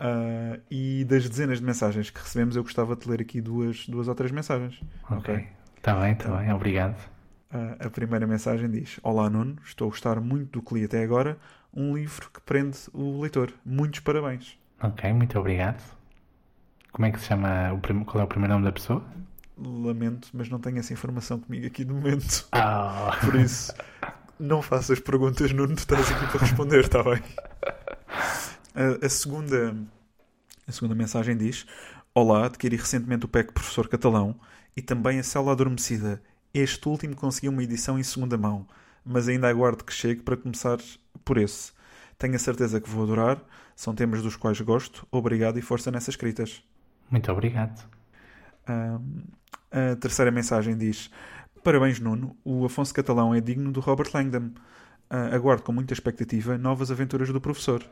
Uh, 0.00 0.60
e 0.70 1.04
das 1.04 1.28
dezenas 1.28 1.58
de 1.58 1.64
mensagens 1.64 2.08
que 2.08 2.18
recebemos, 2.18 2.56
eu 2.56 2.62
gostava 2.62 2.96
de 2.96 3.08
ler 3.08 3.20
aqui 3.20 3.42
duas, 3.42 3.86
duas 3.86 4.08
ou 4.08 4.14
três 4.14 4.32
mensagens. 4.32 4.80
Ok. 5.04 5.18
okay? 5.18 5.48
Está 5.76 6.00
bem, 6.00 6.12
está 6.12 6.34
bem, 6.34 6.50
obrigado. 6.50 7.13
A 7.78 7.88
primeira 7.88 8.26
mensagem 8.26 8.68
diz: 8.68 8.98
Olá 9.00 9.30
Nuno, 9.30 9.56
estou 9.64 9.86
a 9.86 9.90
gostar 9.90 10.20
muito 10.20 10.58
do 10.58 10.62
que 10.62 10.74
li 10.74 10.84
até 10.84 11.04
agora. 11.04 11.38
Um 11.72 11.94
livro 11.94 12.28
que 12.32 12.40
prende 12.40 12.76
o 12.92 13.20
leitor. 13.20 13.52
Muitos 13.64 14.00
parabéns. 14.00 14.58
Ok, 14.82 15.12
muito 15.12 15.38
obrigado. 15.38 15.80
Como 16.90 17.06
é 17.06 17.12
que 17.12 17.20
se 17.20 17.26
chama? 17.26 17.72
O 17.72 17.78
prim... 17.78 18.02
Qual 18.02 18.20
é 18.20 18.24
o 18.24 18.26
primeiro 18.26 18.54
nome 18.54 18.64
da 18.64 18.72
pessoa? 18.72 19.04
Lamento, 19.56 20.30
mas 20.34 20.48
não 20.48 20.58
tenho 20.58 20.78
essa 20.78 20.92
informação 20.92 21.38
comigo 21.38 21.64
aqui 21.64 21.84
no 21.84 21.94
momento. 21.94 22.48
Oh. 22.52 23.10
Por 23.24 23.36
isso, 23.36 23.72
não 24.38 24.60
faças 24.60 24.98
perguntas, 24.98 25.52
Nuno, 25.52 25.76
tu 25.76 25.78
estás 25.78 26.10
aqui 26.10 26.26
para 26.26 26.40
responder, 26.40 26.80
está 26.80 27.04
bem? 27.04 27.22
A, 28.74 29.06
a, 29.06 29.08
segunda, 29.08 29.76
a 30.66 30.72
segunda 30.72 30.96
mensagem 30.96 31.36
diz: 31.36 31.66
Olá, 32.12 32.46
adquiri 32.46 32.76
recentemente 32.76 33.26
o 33.26 33.28
PEC 33.28 33.52
Professor 33.52 33.86
Catalão 33.86 34.34
e 34.76 34.82
também 34.82 35.20
a 35.20 35.22
Cela 35.22 35.52
Adormecida. 35.52 36.20
Este 36.54 36.88
último 36.88 37.16
conseguiu 37.16 37.50
uma 37.50 37.64
edição 37.64 37.98
em 37.98 38.02
segunda 38.04 38.38
mão, 38.38 38.64
mas 39.04 39.26
ainda 39.28 39.48
aguardo 39.48 39.82
que 39.82 39.92
chegue 39.92 40.22
para 40.22 40.36
começar 40.36 40.78
por 41.24 41.36
esse. 41.36 41.72
Tenho 42.16 42.36
a 42.36 42.38
certeza 42.38 42.80
que 42.80 42.88
vou 42.88 43.02
adorar, 43.02 43.42
são 43.74 43.92
temas 43.92 44.22
dos 44.22 44.36
quais 44.36 44.60
gosto. 44.60 45.04
Obrigado 45.10 45.58
e 45.58 45.62
força 45.62 45.90
nessas 45.90 46.10
escritas. 46.14 46.62
Muito 47.10 47.30
obrigado. 47.32 47.84
a 49.70 49.96
terceira 49.96 50.30
mensagem 50.30 50.76
diz: 50.78 51.10
Parabéns, 51.64 51.98
Nuno. 51.98 52.36
O 52.44 52.64
Afonso 52.64 52.94
Catalão 52.94 53.34
é 53.34 53.40
digno 53.40 53.72
do 53.72 53.80
Robert 53.80 54.10
Langdon. 54.14 54.50
Uh, 55.10 55.34
aguardo 55.34 55.62
com 55.62 55.72
muita 55.72 55.92
expectativa 55.92 56.56
novas 56.56 56.90
aventuras 56.90 57.28
do 57.30 57.40
professor. 57.40 57.82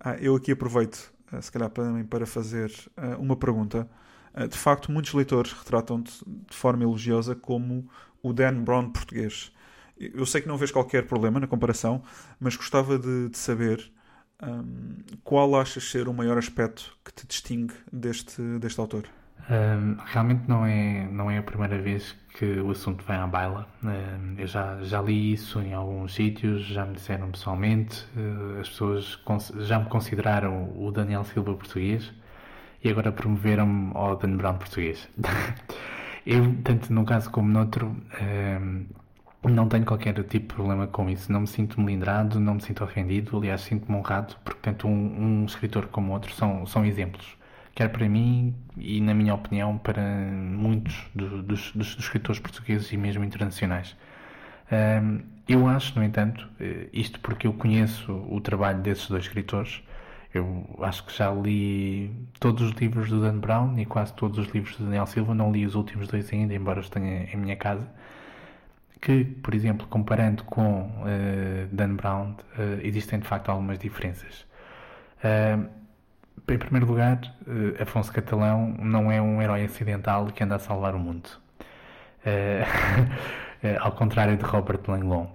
Uh, 0.00 0.10
eu 0.20 0.34
aqui 0.34 0.52
aproveito, 0.52 1.12
uh, 1.32 1.40
se 1.40 1.50
calhar, 1.50 1.70
também 1.70 2.04
para 2.04 2.24
fazer 2.24 2.72
uma 3.18 3.36
pergunta. 3.36 3.88
De 4.48 4.58
facto, 4.58 4.90
muitos 4.90 5.12
leitores 5.14 5.52
retratam-te 5.52 6.12
de 6.26 6.56
forma 6.56 6.82
elogiosa 6.82 7.34
como 7.34 7.88
o 8.22 8.32
Dan 8.32 8.64
Brown 8.64 8.90
português. 8.90 9.52
Eu 9.96 10.26
sei 10.26 10.40
que 10.40 10.48
não 10.48 10.56
vês 10.56 10.72
qualquer 10.72 11.06
problema 11.06 11.38
na 11.38 11.46
comparação, 11.46 12.02
mas 12.40 12.56
gostava 12.56 12.98
de, 12.98 13.28
de 13.28 13.38
saber 13.38 13.92
um, 14.42 14.96
qual 15.22 15.54
achas 15.54 15.88
ser 15.88 16.08
o 16.08 16.14
maior 16.14 16.36
aspecto 16.36 16.96
que 17.04 17.12
te 17.12 17.26
distingue 17.26 17.74
deste, 17.92 18.42
deste 18.58 18.80
autor? 18.80 19.04
Um, 19.48 19.96
realmente 20.06 20.48
não 20.48 20.64
é, 20.64 21.06
não 21.10 21.30
é 21.30 21.38
a 21.38 21.42
primeira 21.42 21.78
vez 21.78 22.16
que 22.36 22.58
o 22.60 22.70
assunto 22.70 23.04
vem 23.04 23.16
à 23.16 23.26
baila. 23.26 23.68
Um, 23.82 24.34
eu 24.38 24.46
já, 24.46 24.82
já 24.82 25.00
li 25.02 25.32
isso 25.34 25.60
em 25.60 25.74
alguns 25.74 26.14
sítios, 26.14 26.64
já 26.64 26.84
me 26.84 26.94
disseram 26.94 27.30
pessoalmente, 27.30 28.04
uh, 28.16 28.60
as 28.60 28.68
pessoas 28.70 29.18
já 29.60 29.78
me 29.78 29.88
consideraram 29.88 30.72
o 30.76 30.90
Daniel 30.90 31.24
Silva 31.24 31.54
português 31.54 32.10
e 32.84 32.90
agora 32.90 33.10
promoveram-me 33.10 33.90
ao 33.94 34.16
Dan 34.16 34.36
Brown 34.36 34.58
português. 34.58 35.08
eu, 36.26 36.54
tanto 36.62 36.92
num 36.92 37.04
caso 37.04 37.30
como 37.30 37.48
noutro, 37.48 37.96
um, 38.22 38.86
não 39.48 39.68
tenho 39.68 39.86
qualquer 39.86 40.14
tipo 40.24 40.28
de 40.28 40.54
problema 40.54 40.86
com 40.86 41.08
isso. 41.08 41.32
Não 41.32 41.40
me 41.40 41.46
sinto 41.46 41.80
melindrado, 41.80 42.38
não 42.38 42.54
me 42.54 42.60
sinto 42.60 42.84
ofendido. 42.84 43.36
Aliás, 43.38 43.62
sinto-me 43.62 43.96
honrado, 43.98 44.36
porque 44.44 44.60
tanto 44.60 44.86
um, 44.86 45.42
um, 45.42 45.44
escritor 45.46 45.86
como 45.86 46.12
outro 46.12 46.32
são, 46.34 46.66
são 46.66 46.84
exemplos. 46.84 47.26
Quer 47.74 47.88
para 47.88 48.08
mim 48.08 48.54
e, 48.76 49.00
na 49.00 49.14
minha 49.14 49.34
opinião, 49.34 49.78
para 49.78 50.02
muitos 50.02 51.06
do, 51.14 51.42
dos, 51.42 51.72
dos, 51.72 51.96
escritores 51.98 52.40
portugueses 52.40 52.92
e 52.92 52.96
mesmo 52.98 53.24
internacionais. 53.24 53.96
Um, 54.70 55.20
eu 55.48 55.66
acho, 55.68 55.98
no 55.98 56.04
entanto, 56.04 56.48
eh, 56.60 56.88
isto 56.92 57.20
porque 57.20 57.46
eu 57.46 57.52
conheço 57.52 58.12
o 58.30 58.40
trabalho 58.40 58.80
desses 58.80 59.08
dois 59.08 59.24
escritores, 59.24 59.82
eu 60.34 60.66
acho 60.82 61.06
que 61.06 61.16
já 61.16 61.32
li 61.32 62.10
todos 62.40 62.62
os 62.62 62.72
livros 62.72 63.08
do 63.08 63.20
Dan 63.20 63.38
Brown 63.38 63.78
e 63.78 63.86
quase 63.86 64.12
todos 64.14 64.38
os 64.38 64.48
livros 64.48 64.76
do 64.76 64.84
Daniel 64.84 65.06
Silva. 65.06 65.34
Não 65.34 65.52
li 65.52 65.64
os 65.64 65.74
últimos 65.74 66.08
dois 66.08 66.32
ainda, 66.32 66.52
embora 66.54 66.80
os 66.80 66.90
tenha 66.90 67.24
em 67.32 67.36
minha 67.36 67.56
casa 67.56 67.88
que, 69.04 69.22
por 69.22 69.54
exemplo, 69.54 69.86
comparando 69.86 70.44
com 70.44 70.80
uh, 70.80 71.68
Dan 71.70 71.94
Brown, 71.94 72.30
uh, 72.30 72.80
existem 72.82 73.18
de 73.18 73.26
facto 73.26 73.50
algumas 73.50 73.78
diferenças. 73.78 74.46
Uh, 75.22 75.68
em 76.48 76.58
primeiro 76.58 76.86
lugar, 76.86 77.20
Afonso 77.80 78.12
Catalão 78.12 78.74
não 78.78 79.12
é 79.12 79.20
um 79.20 79.40
herói 79.42 79.64
acidental 79.64 80.26
que 80.26 80.42
anda 80.42 80.56
a 80.56 80.58
salvar 80.58 80.94
o 80.94 80.98
mundo. 80.98 81.28
ao 83.80 83.92
contrário 83.92 84.36
de 84.36 84.44
Robert 84.44 84.80
Langlon. 84.86 85.26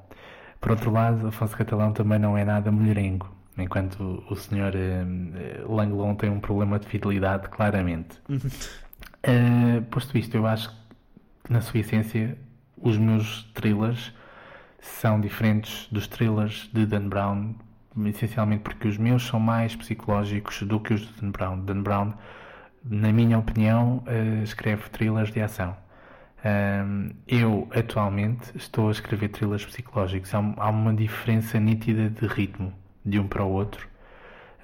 Por 0.62 0.72
outro 0.72 0.92
lado, 0.92 1.28
Afonso 1.28 1.58
Catalão 1.58 1.94
também 1.94 2.20
não 2.20 2.38
é 2.38 2.46
nada 2.46 2.72
mulherengo, 2.72 3.28
enquanto 3.62 4.24
o 4.30 4.36
senhor 4.36 4.74
Langlon 5.68 6.16
tem 6.16 6.30
um 6.30 6.40
problema 6.40 6.80
de 6.80 6.88
fidelidade, 6.88 7.50
claramente. 7.50 8.20
posto 9.92 10.18
isto, 10.18 10.36
eu 10.36 10.48
acho 10.48 10.70
que, 10.70 10.76
na 11.52 11.62
sua 11.62 11.80
essência, 11.80 12.38
os 12.78 12.98
meus 12.98 13.44
thrillers 13.54 14.14
são 14.80 15.20
diferentes 15.20 15.88
dos 15.92 16.08
thrillers 16.08 16.70
de 16.74 16.86
Dan 16.86 17.10
Brown, 17.10 17.56
essencialmente 18.06 18.64
porque 18.64 18.88
os 18.88 18.98
meus 18.98 19.26
são 19.26 19.40
mais 19.40 19.76
psicológicos 19.76 20.64
do 20.64 20.80
que 20.80 20.94
os 20.94 21.02
de 21.02 21.22
Dan 21.22 21.32
Brown. 21.32 21.60
Dan 21.60 21.82
Brown, 21.82 22.14
na 22.84 23.12
minha 23.12 23.38
opinião, 23.38 24.04
eh, 24.08 24.42
escreve 24.44 24.90
thrillers 24.90 25.32
de 25.32 25.42
ação. 25.42 25.76
Eu, 27.28 27.68
atualmente, 27.76 28.56
estou 28.56 28.88
a 28.88 28.92
escrever 28.92 29.28
thrillers 29.28 29.66
psicológicos. 29.66 30.34
Há 30.34 30.70
uma 30.70 30.94
diferença 30.94 31.60
nítida 31.60 32.10
de 32.10 32.26
ritmo 32.28 32.74
de 33.06 33.20
um 33.20 33.28
para 33.28 33.44
o 33.44 33.52
outro. 33.52 33.88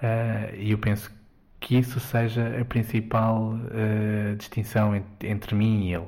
Eh, 0.01 0.55
e 0.59 0.71
eu 0.71 0.77
penso 0.77 1.11
que 1.59 1.77
isso 1.77 1.99
seja 1.99 2.59
a 2.61 2.65
principal 2.65 3.55
eh, 3.71 4.35
distinção 4.37 4.95
entre 5.21 5.55
mim 5.55 5.87
e 5.87 5.93
ele. 5.95 6.07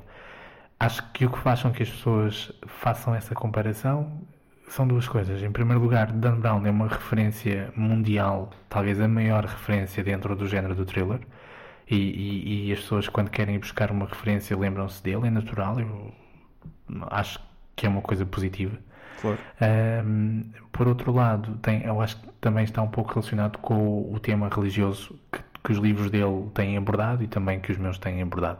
Acho 0.80 1.12
que 1.12 1.26
o 1.26 1.32
que 1.32 1.40
faz 1.40 1.64
com 1.64 1.72
que 1.72 1.84
as 1.84 1.90
pessoas 1.90 2.52
façam 2.68 3.16
essa 3.16 3.34
comparação 3.34 4.22
são 4.70 4.88
duas 4.88 5.08
coisas. 5.08 5.42
Em 5.42 5.52
primeiro 5.52 5.82
lugar, 5.82 6.12
Dan 6.12 6.40
Brown 6.40 6.66
é 6.66 6.70
uma 6.70 6.88
referência 6.88 7.72
mundial, 7.76 8.52
talvez 8.70 9.00
a 9.02 9.08
maior 9.08 9.46
referência 9.46 10.04
dentro 10.04 10.36
do 10.36 10.48
género 10.48 10.76
do 10.76 10.86
thriller. 10.86 11.22
E, 11.90 11.96
e, 11.96 12.68
e 12.68 12.74
as 12.74 12.80
pessoas, 12.80 13.08
quando 13.10 13.30
querem 13.32 13.58
buscar 13.60 13.92
uma 13.92 14.06
referência, 14.06 14.56
lembram-se 14.58 15.02
dele, 15.02 15.28
é 15.28 15.30
natural. 15.32 15.80
Eu 15.80 16.14
acho 17.10 17.40
que 17.76 17.86
é 17.86 17.90
uma 17.90 18.02
coisa 18.02 18.26
positiva. 18.26 18.78
Claro. 19.22 19.38
Um, 20.06 20.44
por 20.72 20.88
outro 20.88 21.12
lado, 21.12 21.58
tem, 21.58 21.84
eu 21.84 22.00
acho 22.02 22.18
que 22.18 22.28
também 22.40 22.64
está 22.64 22.82
um 22.82 22.88
pouco 22.88 23.12
relacionado 23.12 23.58
com 23.60 24.14
o 24.14 24.20
tema 24.20 24.50
religioso 24.50 25.18
que, 25.32 25.40
que 25.64 25.72
os 25.72 25.78
livros 25.80 26.10
dele 26.12 26.50
têm 26.54 26.78
abordado 26.78 27.24
e 27.24 27.28
também 27.28 27.60
que 27.60 27.72
os 27.72 27.78
meus 27.78 27.98
têm 27.98 28.22
abordado. 28.22 28.60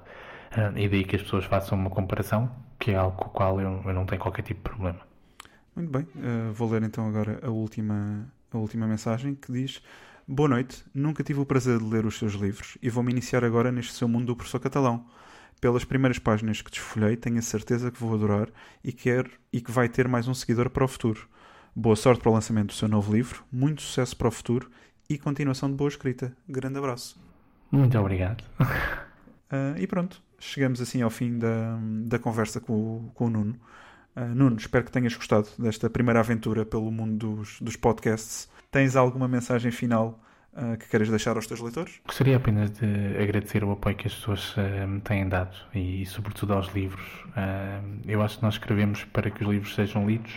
Uh, 0.52 0.78
e 0.78 0.90
daí 0.90 1.04
que 1.04 1.16
as 1.16 1.22
pessoas 1.22 1.46
façam 1.46 1.78
uma 1.78 1.90
comparação, 1.90 2.52
que 2.80 2.92
é 2.92 2.96
algo 2.96 3.18
com 3.18 3.28
o 3.28 3.30
qual 3.30 3.62
eu, 3.62 3.82
eu 3.86 3.94
não 3.94 4.06
tenho 4.06 4.22
qualquer 4.22 4.42
tipo 4.42 4.62
de 4.62 4.76
problema. 4.76 5.00
Muito 5.76 5.92
bem, 5.92 6.08
uh, 6.16 6.52
vou 6.54 6.70
ler 6.70 6.82
então 6.84 7.08
agora 7.08 7.40
a 7.44 7.50
última, 7.50 8.28
a 8.52 8.58
última 8.58 8.88
mensagem 8.88 9.36
que 9.36 9.52
diz: 9.52 9.82
Boa 10.28 10.50
noite, 10.50 10.84
nunca 10.94 11.24
tive 11.24 11.40
o 11.40 11.46
prazer 11.46 11.78
de 11.78 11.86
ler 11.86 12.06
os 12.06 12.18
seus 12.18 12.34
livros 12.34 12.78
e 12.82 12.90
vou-me 12.90 13.12
iniciar 13.12 13.44
agora 13.44 13.72
neste 13.72 13.94
seu 13.94 14.08
mundo 14.08 14.26
do 14.26 14.36
professor 14.36 14.60
catalão. 14.60 15.06
Pelas 15.60 15.84
primeiras 15.84 16.20
páginas 16.20 16.62
que 16.62 16.70
desfolhei, 16.70 17.18
tenho 17.18 17.40
a 17.40 17.42
certeza 17.42 17.90
que 17.90 18.00
vou 18.00 18.14
adorar 18.14 18.48
e, 18.84 18.92
quer, 18.92 19.28
e 19.52 19.60
que 19.60 19.72
vai 19.72 19.90
ter 19.90 20.08
mais 20.08 20.28
um 20.28 20.34
seguidor 20.34 20.70
para 20.70 20.86
o 20.86 20.88
futuro. 20.88 21.28
Boa 21.76 21.96
sorte 21.96 22.22
para 22.22 22.30
o 22.30 22.34
lançamento 22.34 22.68
do 22.68 22.74
seu 22.74 22.88
novo 22.88 23.12
livro, 23.12 23.44
muito 23.52 23.82
sucesso 23.82 24.16
para 24.16 24.28
o 24.28 24.32
futuro 24.32 24.70
e 25.10 25.18
continuação 25.18 25.70
de 25.70 25.76
boa 25.76 25.88
escrita. 25.88 26.32
Grande 26.48 26.78
abraço. 26.78 27.20
Muito 27.72 27.98
obrigado. 27.98 28.44
Uh, 28.62 29.78
e 29.82 29.88
pronto, 29.88 30.22
chegamos 30.40 30.80
assim 30.80 31.02
ao 31.02 31.10
fim 31.10 31.40
da, 31.40 31.80
da 32.06 32.20
conversa 32.20 32.60
com 32.60 32.74
o, 32.74 33.12
com 33.16 33.26
o 33.26 33.30
Nuno. 33.30 33.56
Uh, 34.16 34.36
Nuno, 34.36 34.58
espero 34.58 34.86
que 34.86 34.92
tenhas 34.92 35.16
gostado 35.16 35.48
desta 35.58 35.90
primeira 35.90 36.20
aventura 36.20 36.66
pelo 36.66 36.92
mundo 36.92 37.36
dos, 37.36 37.60
dos 37.60 37.76
podcasts. 37.76 38.48
Tens 38.70 38.96
alguma 38.96 39.28
mensagem 39.28 39.72
final 39.72 40.20
uh, 40.58 40.78
que 40.78 40.88
queiras 40.88 41.10
deixar 41.10 41.36
aos 41.36 41.48
teus 41.48 41.60
leitores? 41.60 42.02
Gostaria 42.06 42.38
apenas 42.38 42.72
de 42.72 43.18
agradecer 43.22 43.64
o 43.64 43.72
apoio 43.72 43.96
que 43.96 44.08
as 44.08 44.14
pessoas 44.14 44.56
uh, 44.58 45.00
têm 45.04 45.28
dado 45.28 45.56
e, 45.74 46.06
sobretudo, 46.06 46.54
aos 46.54 46.74
livros. 46.74 47.06
eu 48.08 48.22
acho 48.22 48.38
que 48.38 48.44
nós 48.44 48.56
escrevemos 48.56 49.04
para 49.06 49.30
que 49.30 49.44
os 49.44 49.50
livros 49.50 49.76
sejam 49.76 50.08
lidos 50.08 50.34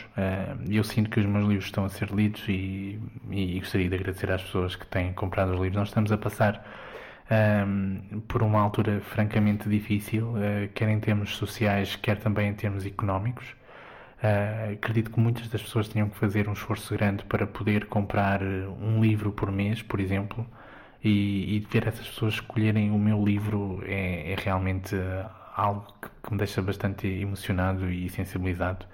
e 0.68 0.76
eu 0.76 0.84
sinto 0.84 1.08
que 1.08 1.18
os 1.18 1.26
meus 1.26 1.46
livros 1.46 1.64
estão 1.64 1.84
a 1.84 1.88
ser 1.88 2.10
lidos 2.10 2.42
e, 2.48 3.00
e, 3.30 3.56
e 3.56 3.60
gostaria 3.60 3.88
de 3.88 3.94
agradecer 3.94 4.30
às 4.30 4.42
pessoas 4.42 4.76
que 4.76 4.86
têm 4.86 5.12
comprado 5.12 5.52
os 5.52 5.60
livros. 5.60 5.76
Nós 5.76 5.88
estamos 5.88 6.12
a 6.12 6.18
passar 6.18 6.62
um, 7.30 8.20
por 8.26 8.42
uma 8.42 8.60
altura 8.60 9.00
francamente 9.00 9.68
difícil, 9.68 10.30
uh, 10.30 10.68
quer 10.74 10.88
em 10.88 10.98
termos 10.98 11.36
sociais, 11.36 11.96
quer 11.96 12.18
também 12.18 12.48
em 12.48 12.54
termos 12.54 12.84
económicos. 12.84 13.46
Uh, 14.22 14.74
acredito 14.74 15.10
que 15.10 15.18
muitas 15.18 15.48
das 15.48 15.62
pessoas 15.62 15.88
tinham 15.88 16.08
que 16.08 16.16
fazer 16.16 16.46
um 16.46 16.52
esforço 16.52 16.94
grande 16.94 17.24
para 17.24 17.46
poder 17.46 17.86
comprar 17.86 18.42
um 18.42 19.00
livro 19.00 19.32
por 19.32 19.50
mês, 19.50 19.80
por 19.80 19.98
exemplo, 19.98 20.46
e, 21.02 21.56
e 21.56 21.60
ver 21.60 21.88
essas 21.88 22.06
pessoas 22.06 22.34
escolherem 22.34 22.90
o 22.90 22.98
meu 22.98 23.24
livro 23.24 23.82
é, 23.86 24.32
é 24.32 24.36
realmente 24.36 24.94
algo 25.56 25.86
que, 26.00 26.08
que, 26.22 26.32
me 26.32 26.38
deixa 26.38 26.60
bastante 26.60 27.06
emocionado 27.06 27.90
e 27.90 28.08
sensibilizado. 28.10 28.86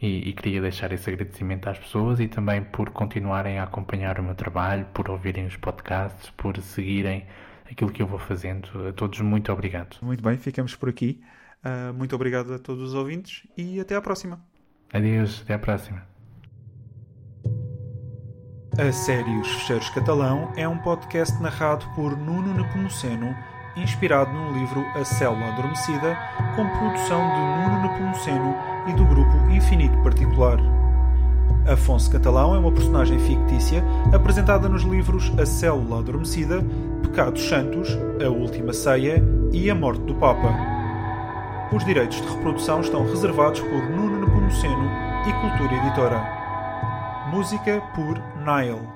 E, 0.00 0.28
e, 0.28 0.32
queria 0.34 0.60
deixar 0.60 0.92
esse 0.92 1.08
agradecimento 1.08 1.68
às 1.68 1.78
pessoas 1.78 2.20
e 2.20 2.28
também 2.28 2.62
por 2.62 2.90
continuarem 2.90 3.58
a 3.58 3.64
acompanhar 3.64 4.20
o 4.20 4.22
meu 4.22 4.34
trabalho, 4.34 4.84
por 4.92 5.08
ouvirem 5.08 5.46
os 5.46 5.56
podcasts, 5.56 6.28
por 6.36 6.54
seguirem 6.58 7.24
aquilo 7.70 7.90
que 7.90 8.02
eu 8.02 8.06
vou 8.06 8.18
fazendo. 8.18 8.68
A 8.88 8.92
todos, 8.92 9.20
muito 9.20 9.50
obrigado. 9.50 9.96
Muito 10.02 10.22
bem, 10.22 10.36
ficamos 10.36 10.76
por 10.76 10.90
aqui. 10.90 11.22
Uh, 11.64 11.94
muito 11.94 12.14
obrigado 12.14 12.52
a 12.52 12.58
todos 12.58 12.82
os 12.82 12.94
ouvintes 12.94 13.48
e 13.56 13.80
até 13.80 13.96
à 13.96 14.02
próxima. 14.02 14.38
Adeus, 14.92 15.42
até 15.42 15.54
à 15.54 15.58
próxima. 15.58 16.02
A 18.78 18.92
série 18.92 19.38
Os 19.38 19.48
Fecheiros 19.48 19.88
Catalão 19.90 20.52
é 20.56 20.68
um 20.68 20.78
podcast 20.78 21.40
narrado 21.42 21.86
por 21.94 22.16
Nuno 22.16 22.54
Nepomuceno, 22.54 23.34
inspirado 23.76 24.30
no 24.32 24.52
livro 24.52 24.80
A 24.94 25.04
Célula 25.04 25.46
Adormecida, 25.46 26.16
com 26.54 26.68
produção 26.78 27.20
de 27.34 27.40
Nuno 27.40 27.82
Nepomuceno 27.82 28.54
e 28.86 28.92
do 28.92 29.04
grupo 29.06 29.50
Infinito 29.50 29.96
Particular. 30.02 30.58
Afonso 31.66 32.10
Catalão 32.10 32.54
é 32.54 32.58
uma 32.58 32.70
personagem 32.70 33.18
fictícia 33.18 33.82
apresentada 34.12 34.68
nos 34.68 34.82
livros 34.82 35.32
A 35.38 35.44
Célula 35.44 35.98
Adormecida, 35.98 36.62
Pecados 37.02 37.48
Santos, 37.48 37.88
A 38.24 38.28
Última 38.28 38.72
Ceia 38.72 39.22
e 39.52 39.68
A 39.68 39.74
Morte 39.74 40.02
do 40.02 40.14
Papa. 40.14 40.54
Os 41.72 41.84
direitos 41.84 42.20
de 42.20 42.28
reprodução 42.28 42.80
estão 42.80 43.04
reservados 43.04 43.60
por 43.60 43.90
Nuno 43.90 44.15
Nepomuceno 44.46 44.90
e 45.26 45.32
Cultura 45.32 45.74
Editora. 45.74 47.26
Música 47.32 47.80
por 47.94 48.16
Nile. 48.36 48.95